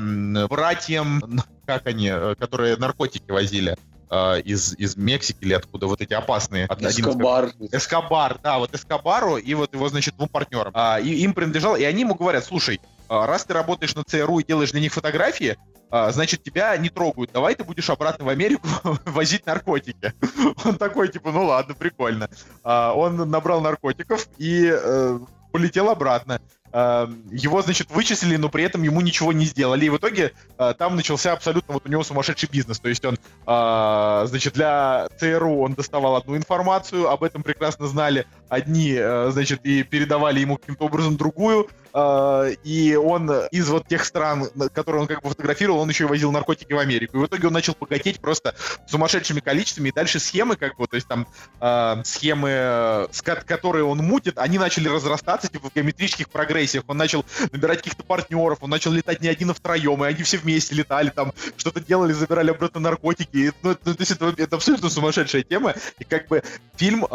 [0.49, 3.75] братьям, как они, которые наркотики возили.
[4.09, 6.65] Э, из, из Мексики или откуда, вот эти опасные.
[6.87, 7.51] один Эскобар.
[7.71, 10.71] Эскобар, да, вот Эскобару и вот его, значит, двум партнерам.
[10.73, 14.39] А, и им принадлежал, и они ему говорят, слушай, а, раз ты работаешь на ЦРУ
[14.39, 15.57] и делаешь для них фотографии,
[15.89, 18.67] а, значит, тебя не трогают, давай ты будешь обратно в Америку
[19.05, 20.13] возить наркотики.
[20.65, 22.29] Он такой, типа, ну ладно, прикольно.
[22.63, 25.19] Он набрал наркотиков и э,
[25.51, 26.39] полетел обратно.
[26.71, 29.85] А, Его, значит, вычислили, но при этом ему ничего не сделали.
[29.85, 32.79] И в итоге а, там начался абсолютно вот у него сумасшедший бизнес.
[32.79, 38.25] То есть он, а, значит, для ЦРУ он доставал одну информацию, об этом прекрасно знали
[38.49, 41.67] одни, э, значит, и передавали ему каким-то образом другую.
[41.93, 46.07] А, И он из вот тех стран, которые он как бы фотографировал, он еще и
[46.07, 47.17] возил наркотики в Америку.
[47.17, 48.53] И в итоге он начал богатеть просто
[48.87, 49.89] сумасшедшими количествами.
[49.89, 51.27] И дальше схемы, как бы, то есть там
[52.03, 56.83] схемы, э, с ко- которые он мутит, они начали разрастаться типа в геометрических прогрессиях.
[56.87, 60.37] Он начал набирать каких-то партнеров, он начал летать не один, а втроем, и они все
[60.37, 63.53] вместе летали, там что-то делали, забирали обратно наркотики.
[63.63, 65.73] Ну, то есть это, это абсолютно сумасшедшая тема.
[65.99, 66.43] И как бы
[66.75, 67.05] фильм,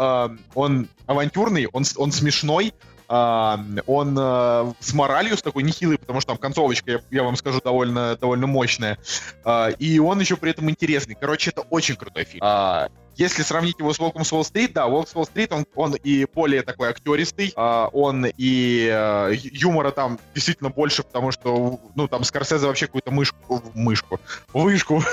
[0.55, 0.87] он
[1.23, 2.73] авантюрный, он, он смешной,
[3.07, 7.35] а, он а, с моралью, с такой нехилой, потому что там концовочка, я, я вам
[7.35, 8.97] скажу, довольно, довольно мощная.
[9.43, 11.15] А, и он еще при этом интересный.
[11.19, 12.41] Короче, это очень крутой фильм.
[12.43, 16.25] А, если сравнить его с Волком с Уолл-стрит, да, Волк с Уолл-стрит, он, он и
[16.33, 18.85] более такой актеристый, а, он и
[19.31, 24.19] ю- юмора там действительно больше, потому что, ну, там Скорсезе вообще какую-то мышку, мышку,
[24.53, 25.03] вышку,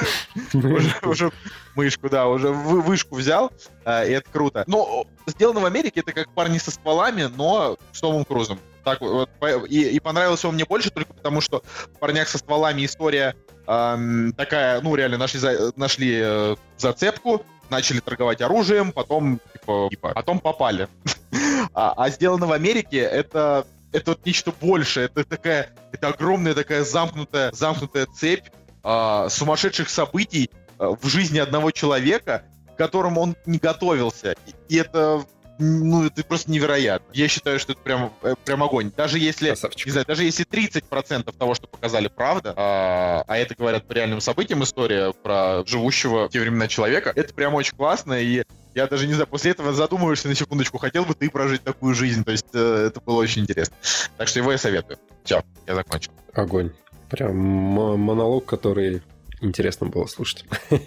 [1.03, 1.31] уже,
[1.75, 3.53] мышку, да, уже вы- вышку взял,
[3.85, 4.65] а, и это круто.
[4.67, 8.59] Но сделано в Америке, это как парни со стволами, но с Томом Крузом.
[8.85, 9.29] Так вот,
[9.69, 11.63] и, и понравился он мне больше только потому, что
[11.95, 13.37] в парнях со стволами история
[13.67, 20.13] ам, такая, ну, реально нашли, за- нашли э, зацепку, начали торговать оружием, потом, типа, типа,
[20.15, 20.89] потом попали.
[21.73, 26.85] А, а сделано в Америке, это это вот нечто большее, это такая, это огромная такая
[26.85, 28.47] замкнутая, замкнутая цепь
[28.83, 34.35] а, сумасшедших событий а, в жизни одного человека, к которым он не готовился.
[34.47, 35.25] И, и это,
[35.61, 37.07] ну, это просто невероятно.
[37.13, 38.91] Я считаю, что это прям, э, прям огонь.
[38.97, 39.87] Даже если Красавчик.
[39.87, 44.21] не знаю, даже если 30% того, что показали, правда, а, а это говорят по реальным
[44.21, 48.43] событиям история про живущего в те времена человека, это прям очень классно, и
[48.75, 52.25] я даже не знаю, после этого задумываешься на секундочку, хотел бы ты прожить такую жизнь,
[52.25, 53.77] то есть э, это было очень интересно.
[54.17, 54.99] Так что его я советую.
[55.25, 56.13] Все, я закончил.
[56.33, 56.71] Огонь.
[57.11, 59.03] Прям монолог, который
[59.41, 60.45] интересно было слушать.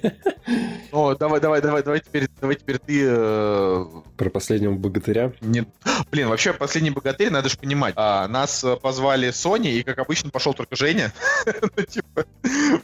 [0.91, 3.01] Ну, давай, давай, давай, давай теперь, давай теперь ты...
[3.03, 3.85] э,
[4.15, 5.33] Про последнего богатыря.
[5.41, 5.65] не-
[6.11, 7.93] Блин, вообще, последний богатырь, надо же понимать.
[7.97, 11.11] а, нас э, позвали Sony, и, как обычно, пошел только Женя.
[11.75, 12.25] Ну, типа,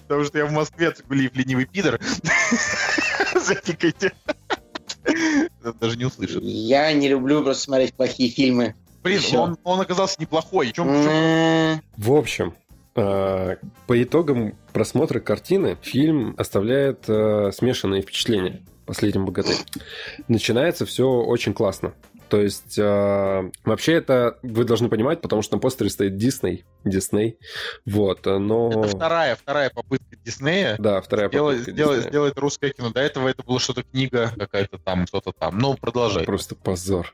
[0.07, 1.99] потому что я в Москве, Цигулиев ленивый пидор.
[3.35, 4.13] Затикайте.
[5.79, 6.41] Даже не услышит.
[6.43, 8.73] Я не люблю просто смотреть плохие фильмы.
[9.03, 10.69] Блин, он, он оказался неплохой.
[10.69, 12.53] В чем, в чем- М, В общем,
[12.99, 18.63] по итогам просмотра картины фильм оставляет э, смешанные впечатления.
[18.85, 19.57] Последним богатырь.
[20.27, 21.93] Начинается все очень классно.
[22.29, 26.63] То есть, э, вообще это вы должны понимать, потому что на постере стоит Дисней.
[26.83, 27.39] Дисней.
[27.85, 28.69] Вот, э, но...
[28.69, 32.91] Это вторая, вторая попытка Диснея Да, вторая сделать, попытка сделать, сделать русское кино.
[32.91, 35.57] До этого это было что-то книга какая-то там, что-то там.
[35.57, 36.23] Ну, продолжай.
[36.23, 37.13] Просто позор.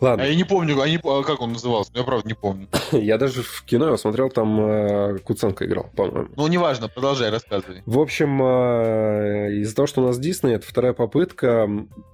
[0.00, 2.68] А Ладно, я не помню, а не а как он назывался, я правда не помню.
[2.92, 6.28] я даже в кино его смотрел, там э, Куценко играл, по-моему.
[6.36, 7.82] Ну, неважно, продолжай, рассказывай.
[7.84, 11.68] В общем, э, из-за того, что у нас Дисней, это вторая попытка,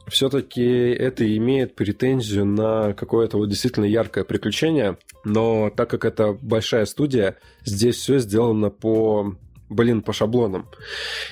[0.09, 6.87] все-таки это имеет претензию на какое-то вот действительно яркое приключение, но так как это большая
[6.87, 9.37] студия, здесь все сделано по
[9.69, 10.69] блин, по шаблонам.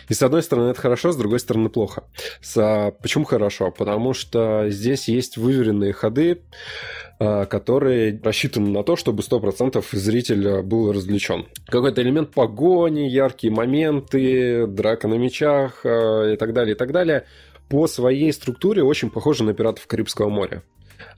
[0.08, 2.04] И с одной стороны это хорошо, с другой стороны плохо.
[2.40, 3.70] С, а, почему хорошо?
[3.70, 6.42] Потому что здесь есть выверенные ходы,
[7.18, 11.46] а, которые рассчитаны на то, чтобы 100% зритель а, был развлечен.
[11.66, 17.26] Какой-то элемент погони, яркие моменты, драка на мечах и так далее, и так далее.
[17.68, 20.62] По своей структуре очень похожи на «Пиратов Карибского моря».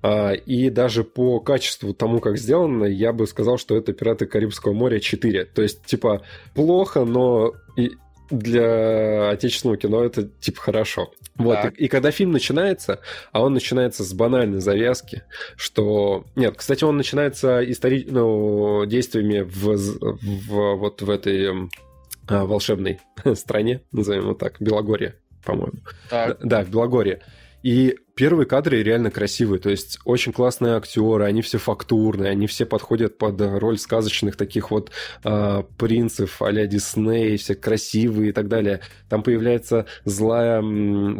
[0.02, 4.72] А, И даже по качеству тому, как сделано, я бы сказал, что это «Пираты Карибского
[4.72, 5.44] моря 4».
[5.44, 6.22] То есть, типа,
[6.54, 7.92] плохо, но и
[8.30, 11.12] для отечественного кино это, типа, хорошо.
[11.36, 11.78] Вот, Так.
[11.78, 13.00] и, и когда фильм начинается,
[13.32, 15.22] а он начинается с банальной завязки,
[15.56, 16.24] что...
[16.34, 18.06] Нет, кстати, он начинается истори...
[18.08, 21.70] ну, действиями в, в вот в этой эм,
[22.28, 23.00] а, волшебной
[23.34, 25.78] стране, назовем его так, Белогорье, по-моему.
[26.10, 26.38] Так.
[26.42, 27.22] Да, в Белогорье.
[27.62, 32.64] И первые кадры реально красивые, то есть очень классные актеры, они все фактурные, они все
[32.64, 34.90] подходят под роль сказочных таких вот
[35.22, 38.80] э, принцев а-ля Дисней, все красивые и так далее.
[39.10, 40.62] Там появляется злая,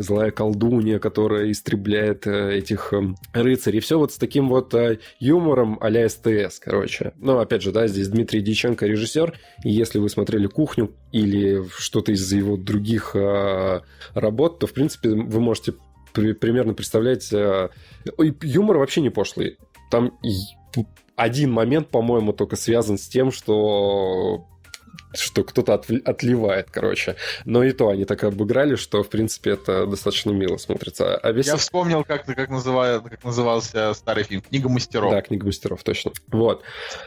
[0.00, 3.80] злая колдунья, которая истребляет э, этих э, рыцарей.
[3.80, 7.12] Все вот с таким вот э, юмором а-ля СТС, короче.
[7.18, 9.34] Ну, опять же, да, здесь Дмитрий Диченко режиссер,
[9.64, 13.80] и если вы смотрели «Кухню» или что-то из его других э,
[14.14, 15.74] работ, то, в принципе, вы можете
[16.16, 17.30] при, примерно представлять...
[17.32, 17.68] Э,
[18.42, 19.58] юмор вообще не пошлый.
[19.90, 20.18] Там
[21.14, 24.46] один момент, по-моему, только связан с тем, что
[25.12, 27.16] что кто-то от, отливает, короче.
[27.44, 31.16] Но и то они так обыграли, что, в принципе, это достаточно мило смотрится.
[31.16, 31.46] А весь...
[31.46, 34.42] Я вспомнил, как, как, называя, как назывался старый фильм.
[34.42, 35.12] «Книга мастеров».
[35.12, 36.12] Да, «Книга мастеров», точно.
[36.28, 36.62] Вот.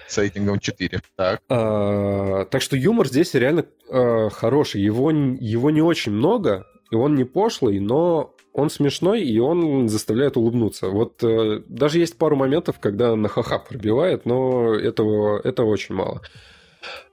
[0.08, 1.02] С рейтингом 4.
[1.16, 1.42] Так.
[1.50, 4.82] А, так что юмор здесь реально а, хороший.
[4.82, 10.38] Его, его не очень много, и он не пошлый, но он смешной, и он заставляет
[10.38, 10.88] улыбнуться.
[10.88, 16.22] Вот э, даже есть пару моментов, когда на ха-ха пробивает, но этого, этого очень мало.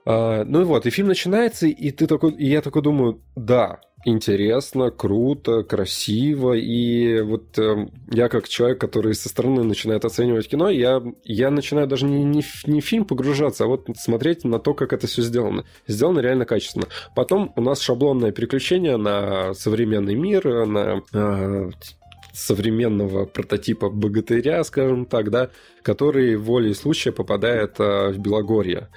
[0.04, 3.80] А, ну и вот, и фильм начинается, и ты такой, и я такой думаю, да,
[4.06, 10.70] интересно, круто, красиво, и вот э, я как человек, который со стороны начинает оценивать кино,
[10.70, 14.92] я, я начинаю даже не, не, не фильм погружаться, а вот смотреть на то, как
[14.92, 15.64] это все сделано.
[15.88, 16.86] Сделано реально качественно.
[17.16, 21.70] Потом у нас шаблонное переключение на современный мир, на э,
[22.36, 25.50] современного прототипа богатыря, скажем так, да,
[25.82, 28.88] который волей случая попадает а, в Белогорье.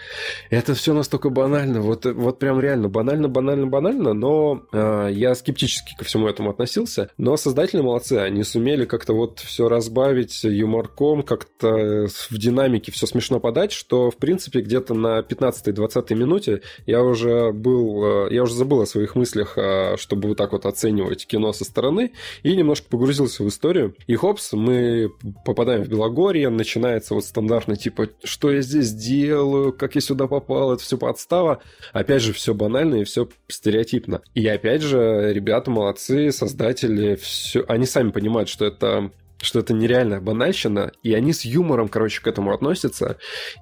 [0.49, 5.95] Это все настолько банально, вот, вот прям реально банально, банально, банально, но а, я скептически
[5.95, 7.11] ко всему этому относился.
[7.17, 13.39] Но создатели молодцы, они сумели как-то вот все разбавить юморком, как-то в динамике все смешно
[13.39, 18.81] подать, что, в принципе, где-то на 15-20 минуте я уже был, а, я уже забыл
[18.81, 22.11] о своих мыслях, а, чтобы вот так вот оценивать кино со стороны,
[22.43, 23.95] и немножко погрузился в историю.
[24.07, 25.11] И хопс, мы
[25.45, 30.73] попадаем в Белогорье, начинается вот стандартно, типа, что я здесь делаю, как я сюда попал,
[30.73, 31.61] это все подстава.
[31.93, 34.21] Опять же, все банально и все стереотипно.
[34.33, 39.11] И опять же, ребята молодцы, создатели, все, они сами понимают, что это
[39.41, 43.17] что это нереальная банальщина, и они с юмором, короче, к этому относятся.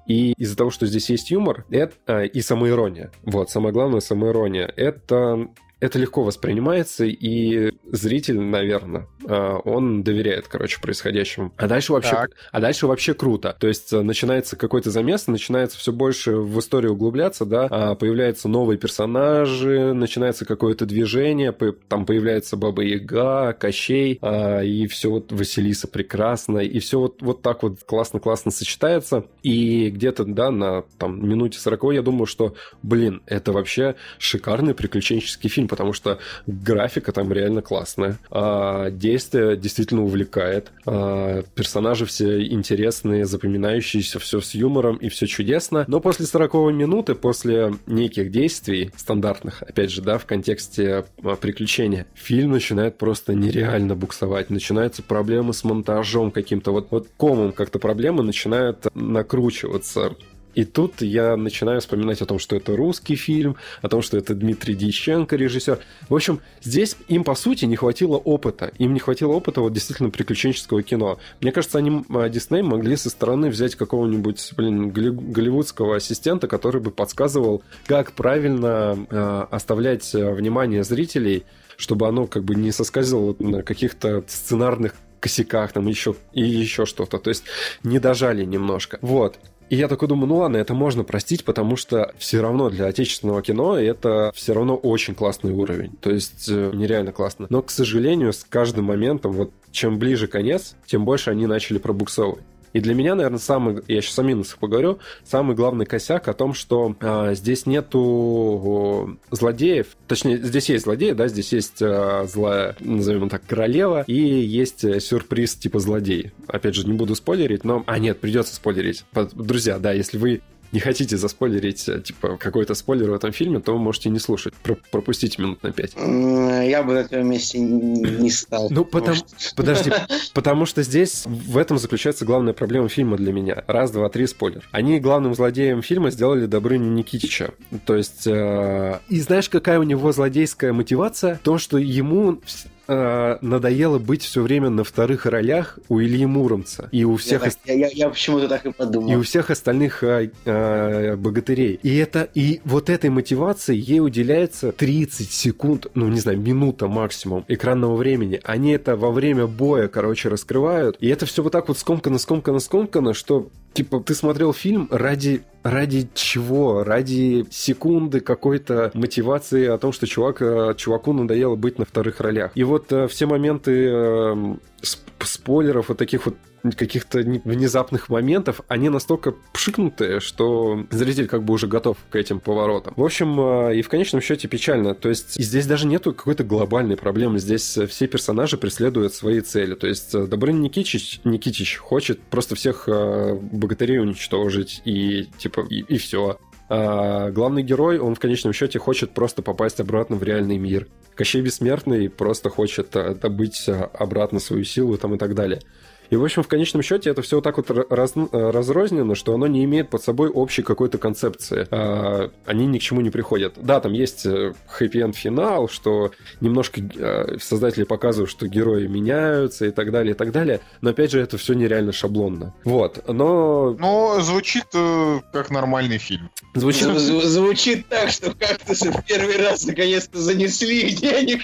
[0.08, 3.12] И из-за того, что здесь есть юмор, это, а, и самоирония.
[3.22, 4.72] Вот, самое главное, самоирония.
[4.76, 5.48] Это
[5.80, 11.52] это легко воспринимается, и зритель, наверное, он доверяет, короче, происходящему.
[11.56, 12.30] А дальше вообще, так.
[12.50, 13.56] а дальше вообще круто.
[13.58, 18.48] То есть э, начинается какой-то замес, начинается все больше в историю углубляться, да, а появляются
[18.48, 21.54] новые персонажи, начинается какое-то движение,
[21.88, 27.42] там появляется Баба Яга, Кощей, а, и все вот Василиса прекрасно, и все вот, вот
[27.42, 29.24] так вот классно-классно сочетается.
[29.42, 35.50] И где-то, да, на там минуте 40 я думаю, что, блин, это вообще шикарный приключенческий
[35.50, 38.18] фильм, потому что графика там реально классная.
[38.30, 40.70] А действие действительно увлекает.
[40.86, 45.84] А персонажи все интересные, запоминающиеся, все с юмором и все чудесно.
[45.88, 52.06] Но после 40 минуты, после неких действий стандартных, опять же, да, в контексте а, приключения,
[52.14, 54.50] фильм начинает просто нереально буксовать.
[54.50, 56.70] Начинаются проблемы с монтажом каким-то.
[56.70, 60.14] Вот, вот комом как-то проблемы начинают накручиваться.
[60.58, 64.34] И тут я начинаю вспоминать о том, что это русский фильм, о том, что это
[64.34, 65.78] Дмитрий Дьяченко, режиссер.
[66.08, 68.72] В общем, здесь им, по сути, не хватило опыта.
[68.78, 71.20] Им не хватило опыта вот действительно приключенческого кино.
[71.40, 76.90] Мне кажется, они, а, Дисней, могли со стороны взять какого-нибудь, блин, голливудского ассистента, который бы
[76.90, 81.44] подсказывал, как правильно э, оставлять внимание зрителей,
[81.76, 87.18] чтобы оно как бы не соскальзывало на каких-то сценарных косяках там еще и еще что-то.
[87.18, 87.44] То есть
[87.84, 88.98] не дожали немножко.
[89.02, 89.38] Вот.
[89.70, 93.42] И я такой думаю, ну ладно, это можно простить, потому что все равно для отечественного
[93.42, 95.92] кино это все равно очень классный уровень.
[96.00, 97.46] То есть э, нереально классно.
[97.50, 102.44] Но, к сожалению, с каждым моментом, вот чем ближе конец, тем больше они начали пробуксовывать.
[102.72, 106.54] И для меня, наверное, самый, я сейчас о минусах поговорю, самый главный косяк о том,
[106.54, 113.28] что а, здесь нету злодеев, точнее, здесь есть злодеи, да, здесь есть а, злая, назовем
[113.28, 116.32] так, королева, и есть сюрприз типа злодей.
[116.46, 117.84] Опять же, не буду спойлерить, но...
[117.86, 119.04] А, нет, придется спойлерить.
[119.34, 120.42] Друзья, да, если вы
[120.72, 124.54] не хотите заспойлерить, э, типа, какой-то спойлер в этом фильме, то вы можете не слушать.
[124.54, 125.94] Про пропустите минут на пять.
[125.96, 128.68] Я бы на твоем месте не стал.
[128.70, 129.18] Ну, потому...
[129.56, 129.92] подожди,
[130.34, 133.64] потому что здесь в этом заключается главная проблема фильма для меня.
[133.66, 134.68] Раз, два, три, спойлер.
[134.70, 137.52] Они главным злодеем фильма сделали Добрыню Никитича.
[137.86, 138.26] То есть...
[138.26, 138.98] Э...
[139.08, 141.40] И знаешь, какая у него злодейская мотивация?
[141.42, 142.40] То, что ему
[142.88, 147.44] э, надоело быть все время на вторых ролях у Ильи Муромца и у всех...
[147.44, 149.12] Я, я, я, я почему-то так и подумал.
[149.12, 151.78] И у всех остальных э, э, богатырей.
[151.82, 157.44] И это и вот этой мотивации ей уделяется 30 секунд, ну не знаю, минута максимум
[157.48, 158.40] экранного времени.
[158.42, 160.96] Они это во время боя, короче, раскрывают.
[161.00, 165.42] И это все вот так вот скомкано, скомкано, скомкано, что типа ты смотрел фильм ради
[165.62, 166.82] ради чего?
[166.82, 172.50] Ради секунды какой-то мотивации о том, что чувак, э, чуваку надоело быть на вторых ролях.
[172.56, 176.34] И вот э, все моменты э, спойлеров, вот таких вот
[176.76, 182.94] каких-то внезапных моментов, они настолько пшикнутые, что зритель как бы уже готов к этим поворотам.
[182.96, 184.94] В общем, э, и в конечном счете печально.
[184.94, 187.38] То есть здесь даже нету какой-то глобальной проблемы.
[187.38, 189.74] Здесь все персонажи преследуют свои цели.
[189.74, 195.80] То есть э, Добрын Никитич, Никитич хочет просто всех э, богатырей уничтожить и типа и,
[195.80, 196.38] и все.
[196.70, 200.86] А главный герой, он в конечном счете хочет просто попасть обратно в реальный мир.
[201.14, 205.62] Кощей Бессмертный просто хочет добыть обратно свою силу там и так далее.
[206.10, 209.46] И, в общем, в конечном счете это все вот так вот раз, разрознено, что оно
[209.46, 211.66] не имеет под собой общей какой-то концепции.
[211.70, 213.54] А, они ни к чему не приходят.
[213.56, 219.70] Да, там есть э, хэппи-энд финал, что немножко а, создатели показывают, что герои меняются и
[219.70, 220.60] так далее, и так далее.
[220.80, 222.54] Но, опять же, это все нереально шаблонно.
[222.64, 223.76] Вот, но...
[223.78, 226.30] Но звучит э, как нормальный фильм.
[226.54, 226.88] Звучит...
[226.88, 231.42] Звучит так, что как-то в первый раз наконец-то занесли денег.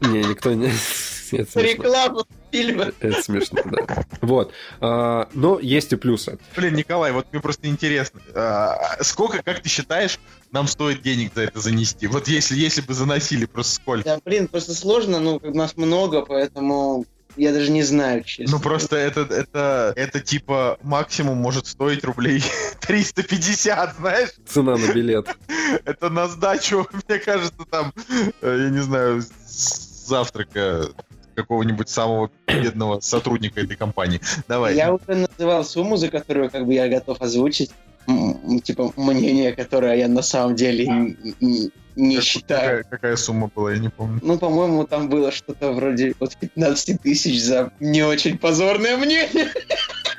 [0.00, 0.70] Не, никто не...
[1.32, 2.92] Рекламу фильма.
[3.00, 4.04] Это смешно, да.
[4.20, 4.52] Вот.
[4.80, 6.38] А, но есть и плюсы.
[6.56, 8.20] Блин, Николай, вот мне просто интересно.
[8.34, 10.18] А, сколько, как ты считаешь,
[10.52, 12.06] нам стоит денег за это занести?
[12.06, 14.04] Вот если, если бы заносили, просто сколько?
[14.04, 17.04] Да, блин, просто сложно, ну, нас много, поэтому
[17.36, 18.56] я даже не знаю, честно.
[18.56, 22.42] Ну просто это, это, это типа максимум может стоить рублей
[22.80, 24.30] 350, знаешь?
[24.46, 25.28] Цена на билет.
[25.84, 27.92] Это на сдачу, мне кажется, там,
[28.40, 29.22] э, я не знаю,
[30.06, 30.88] завтрака
[31.36, 34.20] какого-нибудь самого бедного сотрудника этой компании.
[34.48, 34.74] Давай.
[34.74, 37.70] Я уже называл сумму, за которую как бы я готов озвучить.
[38.64, 41.16] Типа мнение, которое я на самом деле
[41.96, 42.78] не, как, считаю.
[42.78, 44.20] Какая, какая сумма была, я не помню.
[44.22, 49.50] Ну, по-моему, там было что-то вроде от 15 тысяч за не очень позорное мнение.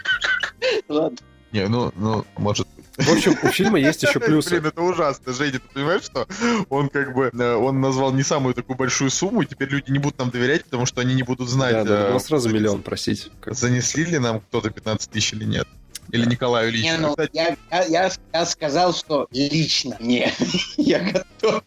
[0.90, 1.18] Ладно.
[1.52, 4.52] Не, ну, ну, может в общем, у фильма есть еще плюсы.
[4.52, 5.34] Блин, это ужасно.
[5.34, 6.28] Женя, ты понимаешь, что
[6.70, 10.00] он как бы, э, он назвал не самую такую большую сумму, и теперь люди не
[10.00, 11.74] будут нам доверять, потому что они не будут знать.
[11.74, 13.32] Да, да, э, сразу миллион просить.
[13.46, 15.68] Занесли ли нам кто-то 15 тысяч или нет?
[16.12, 16.92] Или Николаю лично?
[16.92, 20.32] Не, ну, я, я, я, я сказал, что лично не.
[20.78, 21.64] я готов.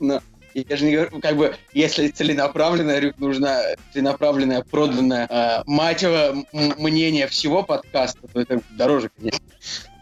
[0.00, 0.20] Но
[0.54, 3.60] я же не говорю, как бы, если целенаправленная, говорю, нужна
[3.92, 9.40] целенаправленная, проданная э, матево мнение всего подкаста, то это дороже, конечно.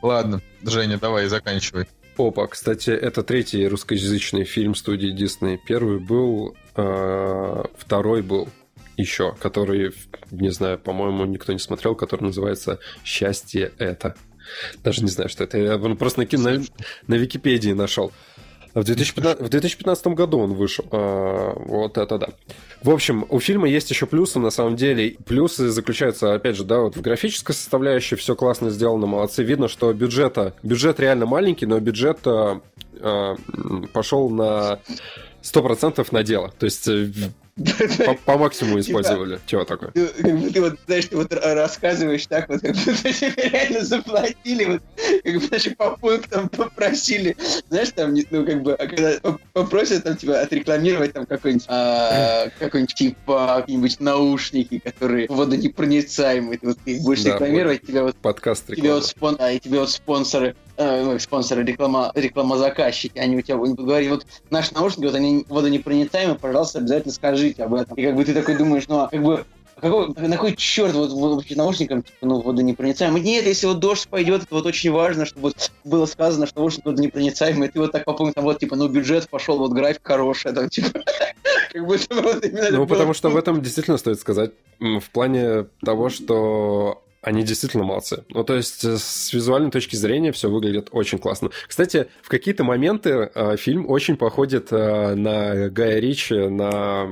[0.03, 1.87] Ладно, Женя, давай, заканчивай.
[2.19, 5.59] Опа, кстати, это третий русскоязычный фильм студии Дисней.
[5.65, 8.49] Первый был, э, второй был
[8.97, 9.93] еще, который,
[10.31, 14.15] не знаю, по-моему, никто не смотрел, который называется «Счастье это».
[14.83, 15.57] Даже не знаю, что это.
[15.57, 16.63] Я просто на, на,
[17.07, 18.13] на Википедии нашел.
[18.75, 20.85] В 2015, в 2015 году он вышел.
[20.91, 22.29] А, вот это да.
[22.83, 25.17] В общем, у фильма есть еще плюсы, на самом деле.
[25.27, 29.43] Плюсы заключаются, опять же, да, вот в графической составляющей все классно сделано, молодцы.
[29.43, 32.61] Видно, что бюджета, бюджет реально маленький, но бюджет а,
[33.01, 33.37] а,
[33.93, 34.81] пошел на
[35.43, 36.53] 100% на дело.
[36.59, 37.11] То есть э,
[37.57, 39.41] по, по максимуму типа, использовали.
[39.47, 39.91] Чего такое?
[39.91, 44.65] Как бы ты вот, знаешь, ты вот рассказываешь так, вот как будто тебе реально заплатили,
[44.65, 44.83] вот,
[45.23, 47.37] как бы даже по пунктам попросили.
[47.69, 49.19] Знаешь, там, ну, как бы, а когда
[49.53, 56.79] попросят там, типа, отрекламировать там какой-нибудь, а, какой-нибудь, типа, какие-нибудь наушники, которые водонепроницаемые, ты вот
[56.85, 58.17] их будешь да, рекламировать, вот, тебя вот...
[58.17, 63.37] Подкаст тебе вот, спон, а, и тебе вот спонсоры э, ну, спонсоры, реклама, рекламозаказчики, они
[63.37, 67.97] у тебя будут говорить, вот наши наушники, вот они водонепроницаемые, пожалуйста, обязательно скажите об этом.
[67.97, 69.45] И как бы ты такой думаешь, ну, а как бы
[69.81, 73.21] какой, на какой черт вот, вообще наушникам, типа, ну, водонепроницаемый?
[73.21, 76.85] Нет, если вот дождь пойдет, это вот очень важно, чтобы вот было сказано, что наушник
[76.85, 80.69] водонепроницаемый, ты вот так по пунктам, вот, типа, ну, бюджет пошел, вот график хороший, там,
[80.69, 81.01] типа,
[81.73, 82.71] как будто вот именно...
[82.71, 88.25] Ну, потому что в этом действительно стоит сказать, в плане того, что они действительно молодцы.
[88.31, 91.51] Ну, то есть, э, с визуальной точки зрения все выглядит очень классно.
[91.69, 97.09] Кстати, в какие-то моменты э, фильм очень походит э, на Гая Ричи, на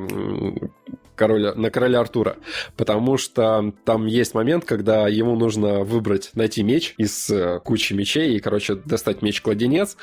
[1.21, 2.37] короля, на короля Артура,
[2.79, 8.37] потому что там есть момент, когда ему нужно выбрать, найти меч из э, кучи мечей
[8.37, 9.99] и, короче, достать меч-кладенец,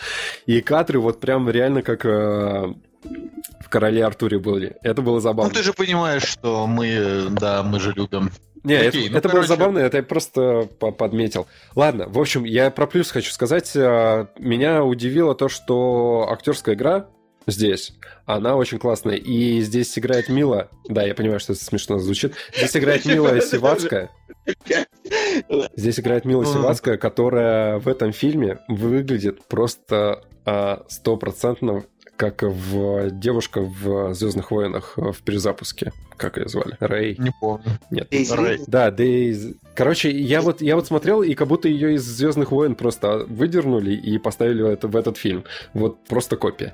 [0.46, 4.78] и кадры вот прям реально как э, в короле Артуре были.
[4.84, 5.50] Это было забавно.
[5.52, 8.30] Ну ты же понимаешь, что мы, да, мы же любим
[8.64, 9.48] не, Окей, это, ну, это короче...
[9.48, 11.48] было забавно, это я просто подметил.
[11.74, 13.72] Ладно, в общем, я про плюс хочу сказать.
[13.78, 17.08] А, меня удивило то, что актерская игра
[17.48, 17.94] здесь.
[18.26, 19.16] Она очень классная.
[19.16, 20.70] И здесь играет Мила.
[20.88, 22.34] Да, я понимаю, что это смешно звучит.
[22.56, 24.12] Здесь играет Мила Сивацкая.
[25.76, 31.84] Здесь играет Мила Сивацкая, которая в этом фильме выглядит просто а, стопроцентно
[32.18, 35.94] как в девушка в Звездных войнах в перезапуске.
[36.18, 36.76] Как ее звали?
[36.80, 37.16] Рэй?
[37.20, 37.78] Не помню.
[37.92, 38.10] Нет.
[38.10, 38.34] Дейзи?
[38.34, 38.60] Рэй.
[38.66, 39.56] Да, Дейзи.
[39.76, 43.94] Короче, я вот, я вот смотрел, и как будто ее из Звездных войн просто выдернули
[43.94, 45.44] и поставили это, в этот фильм.
[45.74, 46.74] Вот просто копия.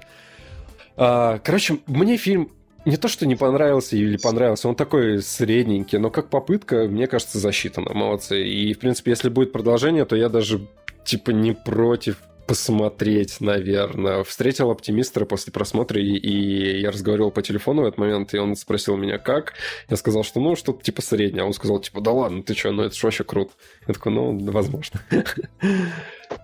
[0.97, 2.51] А, короче, мне фильм
[2.85, 7.39] не то, что не понравился или понравился, он такой средненький, но как попытка, мне кажется,
[7.39, 7.93] засчитана.
[7.93, 8.43] Молодцы.
[8.45, 10.67] И, в принципе, если будет продолжение, то я даже
[11.05, 14.23] типа не против посмотреть, наверное.
[14.23, 18.55] Встретил оптимиста после просмотра, и, и я разговаривал по телефону в этот момент, и он
[18.55, 19.53] спросил меня, как.
[19.89, 21.43] Я сказал, что ну, что-то типа среднее.
[21.43, 23.53] А он сказал, типа, да ладно, ты что, ну это же вообще круто.
[23.87, 24.99] Я такой, ну, возможно.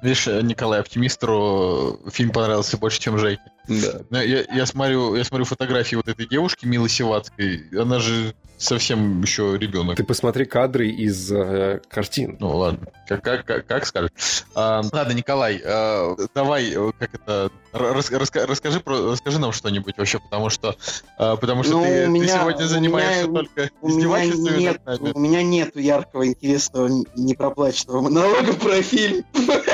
[0.02, 3.42] Видишь, Николай, оптимистру фильм понравился больше, чем Жеке.
[3.68, 4.22] Да.
[4.22, 7.70] Я, я, смотрю, я смотрю фотографии вот этой девушки Милы Севацкой.
[7.78, 9.96] Она же совсем еще ребенок.
[9.96, 12.36] Ты посмотри кадры из э, картин.
[12.40, 14.12] Ну ладно, как, как, как, как скажешь.
[14.54, 19.98] А, ладно, Николай, а, давай, э, как это, рас, раска, расскажи, про, расскажи нам что-нибудь
[19.98, 20.76] вообще, потому что,
[21.18, 24.60] а, потому что ну, ты, меня, ты сегодня занимаешься меня, только издевательствами.
[24.60, 29.24] Нет, у меня нет яркого, интересного, непроплаченного монолога про фильм.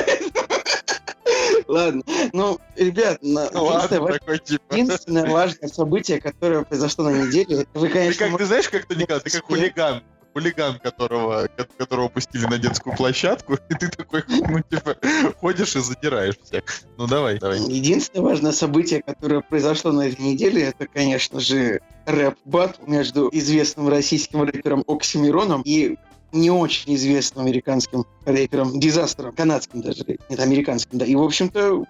[1.76, 2.02] Ладно.
[2.32, 3.50] Ну, ребят, на...
[3.52, 4.12] ну, ладно, ва...
[4.12, 4.74] такой, типа.
[4.74, 8.24] единственное важное событие, которое произошло на неделе, вы, конечно...
[8.24, 10.02] Ты, как, ты знаешь, как то Николай, ты как хулиган
[10.36, 11.48] хулиган, которого,
[11.78, 14.96] которого пустили на детскую площадку, и ты такой, ну, типа,
[15.40, 16.64] ходишь и задираешь всех.
[16.98, 17.58] Ну, давай, давай.
[17.58, 24.42] Единственное важное событие, которое произошло на этой неделе, это, конечно же, рэп-баттл между известным российским
[24.42, 25.96] рэпером Оксимироном и
[26.36, 31.04] не очень известным американским рэпером, Дизастером, канадским даже, нет, американским, да.
[31.04, 31.84] И, в общем-то,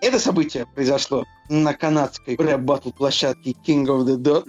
[0.00, 4.44] это событие произошло на канадской рэп-баттл площадке King of the Dot.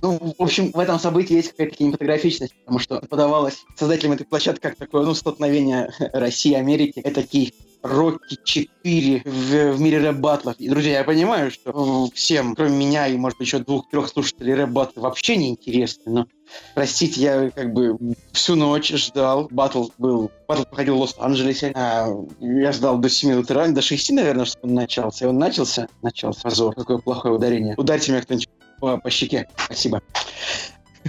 [0.00, 4.62] Ну, в общем, в этом событии есть какая-то кинематографичность, потому что подавалось создателями этой площадки
[4.62, 7.00] как такое, ну, столкновение России и Америки.
[7.00, 7.52] Это такие
[7.84, 10.56] Рокки 4 в, в мире рэп-баттлов.
[10.58, 15.36] И, друзья, я понимаю, что всем, кроме меня и, может еще двух-трех слушателей рэп-баттлы вообще
[15.36, 16.26] не интересны, но,
[16.74, 17.98] простите, я как бы
[18.32, 19.48] всю ночь ждал.
[19.50, 20.30] Баттл был...
[20.48, 21.72] Баттл проходил в Лос-Анджелесе.
[21.74, 22.08] А,
[22.40, 25.26] я ждал до 7 утра, до 6, наверное, чтобы он начался.
[25.26, 25.86] И он начался.
[26.00, 26.40] Начался.
[26.40, 26.74] Позор.
[26.74, 27.74] Какое плохое ударение.
[27.76, 28.48] Ударьте меня кто-нибудь
[28.80, 29.46] по, по щеке.
[29.56, 30.00] Спасибо.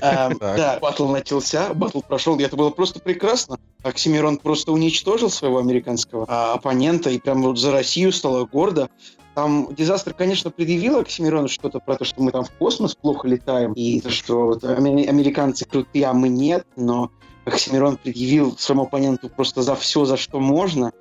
[0.02, 3.58] Эм, да, батл начался, батл прошел, и это было просто прекрасно.
[3.84, 8.90] Оксимирон просто уничтожил своего американского а, оппонента, и прям вот за Россию стало гордо.
[9.36, 13.74] Там Дизастер, конечно, предъявил Оксимирону что-то про то, что мы там в космос плохо летаем,
[13.74, 17.12] и то, что вот, американцы крутые, а мы нет, но
[17.46, 20.94] Оксимирон предъявил своему оппоненту просто за все, за что можно.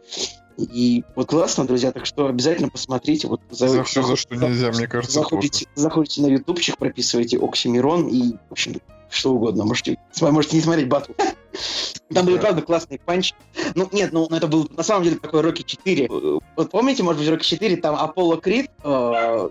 [0.57, 3.27] И вот классно, друзья, так что обязательно посмотрите.
[3.27, 8.07] Вот за, за все, за что нельзя, мне кажется, заходите, заходите на ютубчик, прописывайте Оксимирон
[8.09, 8.81] и, в общем,
[9.11, 9.65] что угодно.
[9.65, 11.13] Можете, можете не смотреть батл.
[12.13, 13.35] Там были, правда, классные панчи.
[13.75, 16.09] Ну, нет, ну, это был на самом деле такой Рокки 4.
[16.57, 19.49] Вот помните, может быть, Рокки 4, там Аполло Крид, э,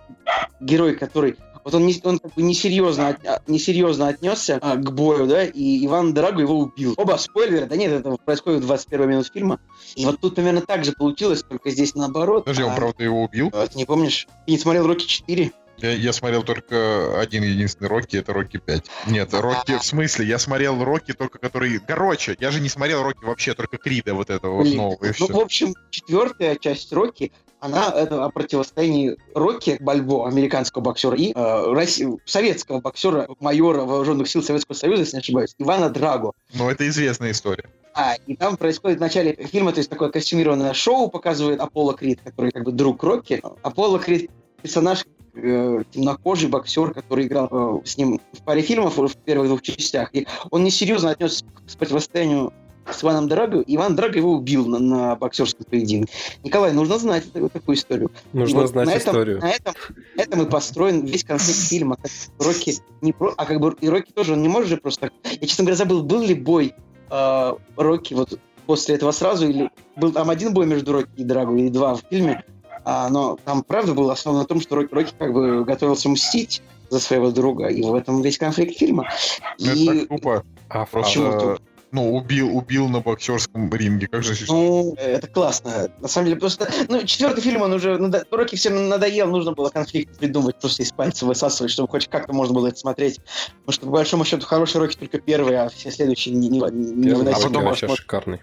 [0.62, 4.93] герой, который вот он, не, он как бы несерьезно, от, а, несерьезно отнесся а, к
[4.93, 6.93] бою, да, и Иван Драго его убил.
[6.97, 9.59] Оба спойлеры, да нет, это происходит в 21 минут фильма.
[9.95, 12.45] И вот тут примерно так же получилось, только здесь наоборот.
[12.45, 13.49] Подожди, а, он правда его убил?
[13.53, 14.28] А, ты не помнишь?
[14.45, 15.51] Ты не смотрел Рокки 4?
[15.78, 18.86] Я, я смотрел только один единственный Рокки, это Рокки 5.
[19.07, 21.80] Нет, Рокки, в смысле, я смотрел Рокки только который...
[21.80, 24.78] Короче, я же не смотрел Рокки вообще, только Крида вот этого Блин.
[24.78, 27.32] нового, Ну, в общем, четвертая часть Рокки,
[27.64, 32.05] она это о противостоянии Рокки Бальбо, американского боксера, и э, Росси...
[32.26, 36.34] советского боксера, майора вооруженных сил Советского Союза, если не ошибаюсь, Ивана Драго.
[36.53, 37.64] Ну, это известная история.
[37.95, 42.20] А, и там происходит в начале фильма, то есть такое костюмированное шоу показывает Аполло Крид,
[42.22, 43.41] который как бы друг Рокки.
[43.61, 44.30] Аполло Крид
[44.61, 45.05] персонаж
[45.36, 50.09] э, темнокожий боксер, который играл э, с ним в паре фильмов в первых двух частях.
[50.14, 52.51] И он несерьезно отнесся к противостоянию
[52.91, 56.11] с Иваном Драго, Иван Драго его убил на, на боксерском поединке.
[56.43, 58.11] Николай, нужно знать вот такую историю.
[58.34, 59.38] Нужно вот знать на историю.
[59.38, 59.73] Этом, на этом,
[60.17, 61.95] этом и построен весь конфликт фильма.
[61.95, 63.34] Как Рокки не про...
[63.38, 65.11] А как бы и Рокки тоже, он не может же просто...
[65.23, 66.73] Я, честно говоря, забыл, был ли бой
[67.09, 71.55] э, Рокки вот после этого сразу, или был там один бой между Рокки и Драго,
[71.55, 72.43] или два в фильме,
[72.86, 76.61] а, но там правда было основано на том, что Рокки, Рокки как бы готовился мстить
[76.89, 79.09] за своего друга, и в этом весь конфликт фильма.
[79.57, 79.86] И...
[79.86, 80.43] Это так тупо.
[80.69, 81.57] А, Почему а,
[81.94, 84.08] Ну, убил, убил на боксерском ринге.
[84.08, 84.34] Как же...
[84.48, 85.91] Ну, это классно.
[86.02, 86.68] На самом деле, просто...
[86.89, 88.00] Ну, четвертый фильм, он уже...
[88.00, 88.26] Надо...
[88.32, 92.56] Рокки всем надоел, нужно было конфликт придумать, просто из пальца высасывать, чтобы хоть как-то можно
[92.56, 93.20] было это смотреть.
[93.60, 97.12] Потому что, по большому счету, хороший Рокки только первый, а все следующие не, не, не
[97.12, 98.02] а потом вообще просмотр.
[98.02, 98.39] шикарный.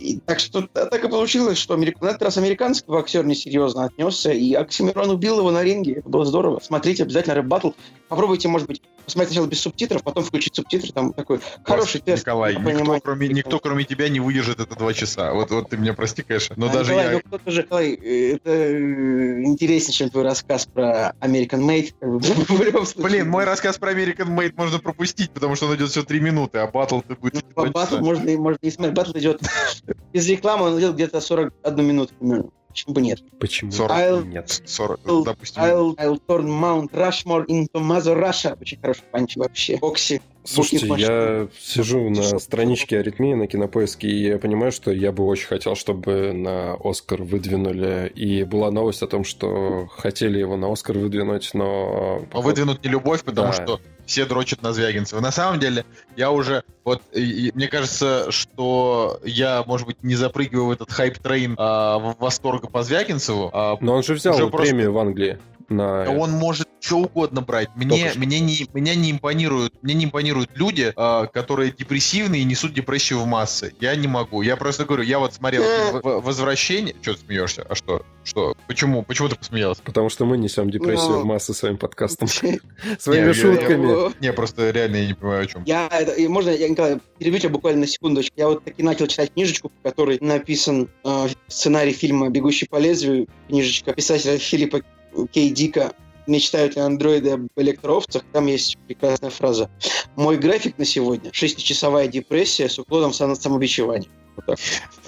[0.00, 2.00] И так что так и получилось, что америк...
[2.00, 5.98] на этот раз американский боксер несерьезно отнесся, и Оксимирон убил его на ринге.
[5.98, 6.60] Это было здорово.
[6.60, 7.70] Смотрите обязательно рэп батл.
[8.08, 10.92] Попробуйте, может быть, посмотреть сначала без субтитров, потом включить субтитры.
[10.92, 12.22] Там такой хороший тест.
[12.22, 15.32] Николай, никто кроме, никто, кроме тебя, не выдержит это два часа.
[15.32, 17.12] Вот, вот ты меня прости, конечно, но А, даже Николай, я...
[17.14, 21.94] ну кто-то же, Николай, э, это э, интереснее, чем твой рассказ про American Made.
[23.02, 26.58] Блин, мой рассказ про American Made можно пропустить, потому что он идет всего три минуты,
[26.58, 28.00] а батл ты будет Ну, часа.
[28.00, 28.94] можно, и- смотреть.
[28.94, 29.40] Батл идет
[30.12, 32.50] без рекламы, он идет где-то 41 минуту примерно.
[32.74, 33.20] Почему бы нет?
[33.38, 33.70] Почему?
[33.70, 33.92] 40.
[33.96, 34.62] I'll- Нет.
[34.66, 35.62] 40, I'll- допустим.
[35.62, 38.58] I'll, I'll turn Mount Rushmore into Mother Russia.
[38.60, 39.76] Очень хороший панч вообще.
[39.76, 40.20] Бокси.
[40.46, 45.24] Слушайте, Букин я сижу на страничке аритмии на кинопоиске, и я понимаю, что я бы
[45.24, 48.12] очень хотел, чтобы на Оскар выдвинули.
[48.14, 52.26] И была новость о том, что хотели его на Оскар выдвинуть, но...
[52.32, 53.52] Но выдвинут не любовь, потому Да.
[53.54, 55.20] что все дрочат на Звягинцева.
[55.20, 55.84] На самом деле,
[56.16, 60.90] я уже, вот, и- и мне кажется, что я, может быть, не запрыгиваю в этот
[60.90, 63.50] hype train а, восторга по Звягинцеву.
[63.52, 65.38] а, Но он же взял Уже просто- премию в Англии.
[65.68, 66.10] На...
[66.10, 67.70] он может что угодно брать.
[67.76, 72.74] Мне, мне, не, меня не импонируют, мне не импонируют люди, а, которые депрессивны и несут
[72.74, 73.74] депрессию в массы.
[73.80, 74.42] Я не могу.
[74.42, 76.00] Я просто говорю, я вот смотрел Э.
[76.02, 76.94] «Возвращение».
[77.00, 77.66] Что ты смеешься?
[77.68, 78.04] А что?
[78.22, 78.54] Что?
[78.66, 79.02] Почему?
[79.02, 79.82] Почему ты посмеялся?
[79.82, 81.20] Потому что мы несем депрессию Ну.
[81.20, 82.28] в массы своим подкастом.
[82.98, 84.14] Своими шутками.
[84.20, 85.62] Не, просто реально я не понимаю, о чем.
[85.64, 88.34] Я, это, и можно, я, Николай, перебью тебя буквально на секундочку.
[88.36, 93.26] Я вот таки начал читать книжечку, в которой написан э, сценарий фильма «Бегущий по лезвию».
[93.48, 94.82] Книжечка писателя Филиппа
[95.32, 95.92] Кей Дика
[96.26, 99.70] «Мечтают ли андроиды об электроовцах?» Там есть прекрасная фраза.
[100.16, 104.08] «Мой график на сегодня– шестичасовая депрессия с уклоном в само- самобичевание».
[104.36, 104.58] Вот так.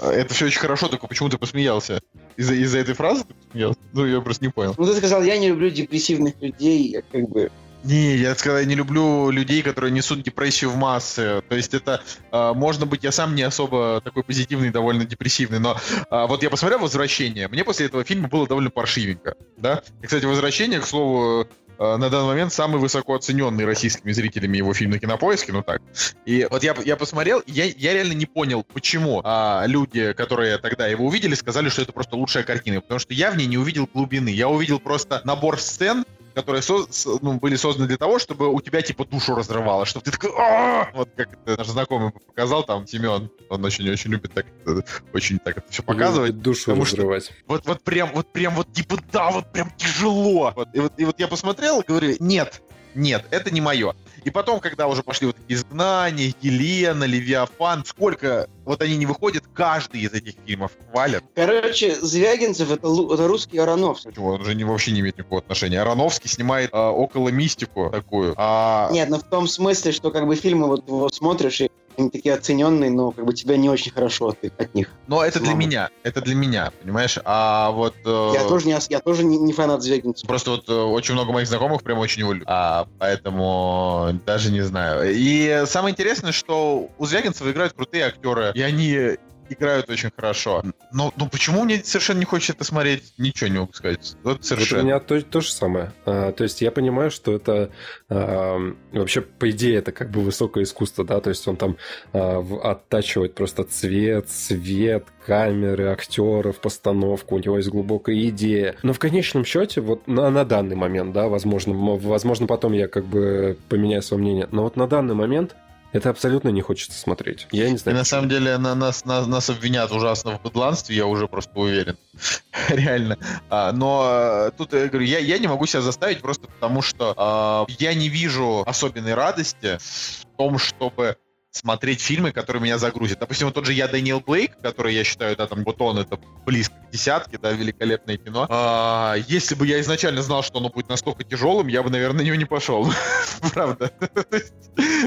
[0.01, 2.01] Это все очень хорошо, только почему ты посмеялся?
[2.37, 3.79] Из-за из этой фразы ты посмеялся?
[3.93, 4.75] Ну, я просто не понял.
[4.77, 7.51] Ну, ты сказал, я не люблю депрессивных людей, я как бы...
[7.85, 11.43] Не, я сказал, я не люблю людей, которые несут депрессию в массы.
[11.49, 12.03] То есть это,
[12.33, 15.77] а, можно быть, я сам не особо такой позитивный, довольно депрессивный, но
[16.11, 19.83] а, вот я посмотрел «Возвращение», мне после этого фильма было довольно паршивенько, да?
[20.03, 21.47] И, кстати, «Возвращение», к слову,
[21.79, 25.83] а, на данный момент самый высоко оцененный российскими зрителями его фильм на Кинопоиске, ну так.
[26.25, 30.87] И вот я, я посмотрел, я, я реально не понял, почему а, люди, которые тогда
[30.87, 33.89] его увидели, сказали, что это просто лучшая картина, потому что я в ней не увидел
[33.93, 36.05] глубины, я увидел просто набор сцен,
[36.37, 36.87] которые со-
[37.23, 40.91] ну, были созданы для того, чтобы у тебя типа душу разрывало, чтобы ты такой, «А!»
[40.95, 44.81] вот как это наш знакомый показал, там Семен, он очень-очень любит так, э,
[45.15, 46.29] очень так это все показывать.
[46.33, 47.33] Любит Душу потому что- разрывать.
[47.47, 50.53] Вот, вот прям, вот прям вот типа да, вот прям тяжело.
[50.55, 52.63] Вот, и, вот, и вот я посмотрел и говорю, нет,
[52.97, 53.95] нет, это не мое.
[54.25, 59.45] И потом, когда уже пошли вот эти изгнания, Елена, Левиафан, сколько вот они не выходят,
[59.55, 61.23] каждый из этих фильмов хвалят.
[61.35, 64.13] Короче, Звягинцев это, это русский Ароновский.
[64.13, 65.81] Чего, он уже не, вообще не имеет никакого отношения.
[65.81, 68.35] Ароновский снимает а, около мистику такую.
[68.37, 72.11] А, Нет, ну в том смысле, что как бы фильмы вот его смотришь, и они
[72.11, 74.91] такие оцененные, но как бы тебя не очень хорошо от, от них.
[75.07, 77.19] но это для меня, это для меня, понимаешь?
[77.25, 77.95] А вот...
[78.05, 80.27] э, Я тоже не, я тоже не, не фанат Звягинцева.
[80.29, 82.49] Просто вот э, очень много моих знакомых прям очень его любят.
[82.51, 85.11] А, поэтому даже не знаю.
[85.15, 89.17] И самое интересное, что у Звягинцева играют крутые актеры, и они
[89.49, 90.63] играют очень хорошо.
[90.93, 93.13] Но, ну почему мне совершенно не хочется это смотреть?
[93.19, 94.17] Ничего не могу сказать.
[94.23, 94.83] Вот Вот у совершенно.
[94.83, 95.93] меня то, то же самое.
[96.05, 97.71] А, то есть я понимаю, что это
[98.09, 98.59] а,
[98.93, 101.77] вообще, по идее, это как бы высокое искусство, да, то есть он там
[102.13, 108.77] а, в- оттачивает просто цвет, свет, камеры, актеров, постановку, у него есть глубокая идея.
[108.83, 113.05] Но в конечном счете, вот на, на данный момент, да, возможно, возможно, потом я как
[113.05, 115.57] бы поменяю свое мнение, но вот на данный момент
[115.93, 117.47] это абсолютно не хочется смотреть.
[117.53, 117.99] Я не И знаю.
[117.99, 121.97] на самом деле на нас, нас, нас обвинят ужасно в быдланстве, я уже просто уверен.
[122.69, 123.19] Реально.
[123.49, 124.07] А, но
[124.49, 127.95] э, тут я говорю, я, я не могу себя заставить просто потому, что а, я
[127.95, 131.17] не вижу особенной радости в том, чтобы
[131.57, 133.19] смотреть фильмы, которые меня загрузят.
[133.19, 136.19] Допустим, вот тот же я Дэниел Блейк, который я считаю, да, там вот он это
[136.45, 138.47] близко к десятке, да, великолепное кино.
[138.51, 142.27] А, если бы я изначально знал, что оно будет настолько тяжелым, я бы, наверное, на
[142.27, 142.89] него не пошел.
[143.53, 143.91] Правда.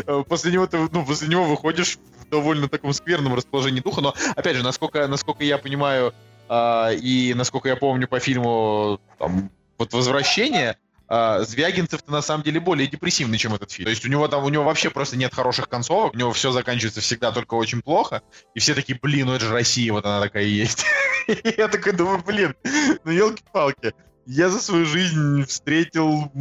[0.08, 4.16] Э, После него ты, ну, после него выходишь в довольно таком скверном расположении духа, но,
[4.36, 6.12] опять же, насколько, насколько я понимаю
[6.48, 10.78] а, и насколько я помню по фильму там, вот «Возвращение»,
[11.10, 13.86] а, Звягинцев-то на самом деле более депрессивный, чем этот фильм.
[13.86, 16.52] То есть у него там, у него вообще просто нет хороших концовок, у него все
[16.52, 18.22] заканчивается всегда только очень плохо,
[18.54, 20.86] и все такие, блин, ну это же Россия, вот она такая и есть.
[21.58, 22.56] Я такой думаю, блин,
[23.04, 23.94] ну елки-палки.
[24.28, 26.32] я за свою жизнь встретил,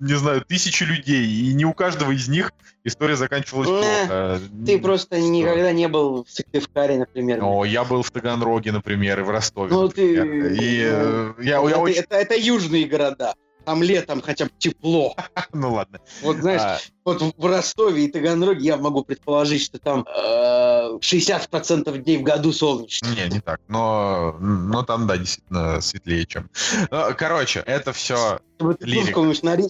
[0.00, 2.52] не знаю, тысячи людей, и не у каждого из них
[2.84, 4.40] история заканчивалась Не, плохо.
[4.66, 5.26] Ты просто Что?
[5.26, 7.42] никогда не был в Сыктывкаре, например.
[7.42, 9.72] О, я был в Таганроге, например, и в Ростове.
[9.72, 10.54] Ну, ты-.
[10.54, 12.00] И э, я, Ну, я это, очень...
[12.00, 13.34] это, это южные города.
[13.68, 15.14] Там летом хотя бы тепло.
[15.52, 16.00] Ну ладно.
[16.22, 20.98] Вот знаешь, А, вот в- в Ростове и Таганроге я могу предположить, что там э,
[21.02, 23.06] 60% дней в году солнечно.
[23.08, 23.60] Не, не так.
[23.68, 26.48] Но, но там, да, действительно светлее, чем.
[26.90, 28.40] Ну, Короче, это все.
[28.60, 29.20] Если бы ты Лирика.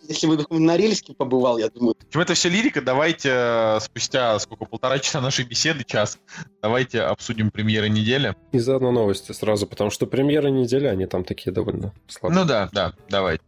[0.08, 3.80] если бы ты какой-нибудь на Рильске побывал, я думаю, Чем это все лирика, давайте э,
[3.80, 6.18] спустя сколько, полтора часа нашей беседы, час,
[6.62, 8.34] давайте обсудим премьеры недели.
[8.52, 12.40] И заодно новости сразу, потому что премьеры недели, они там такие довольно слабые.
[12.40, 13.42] Ну да, да, давайте.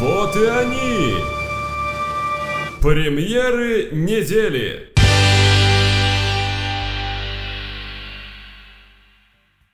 [0.00, 1.14] Вот и они!
[2.82, 4.92] Премьеры недели!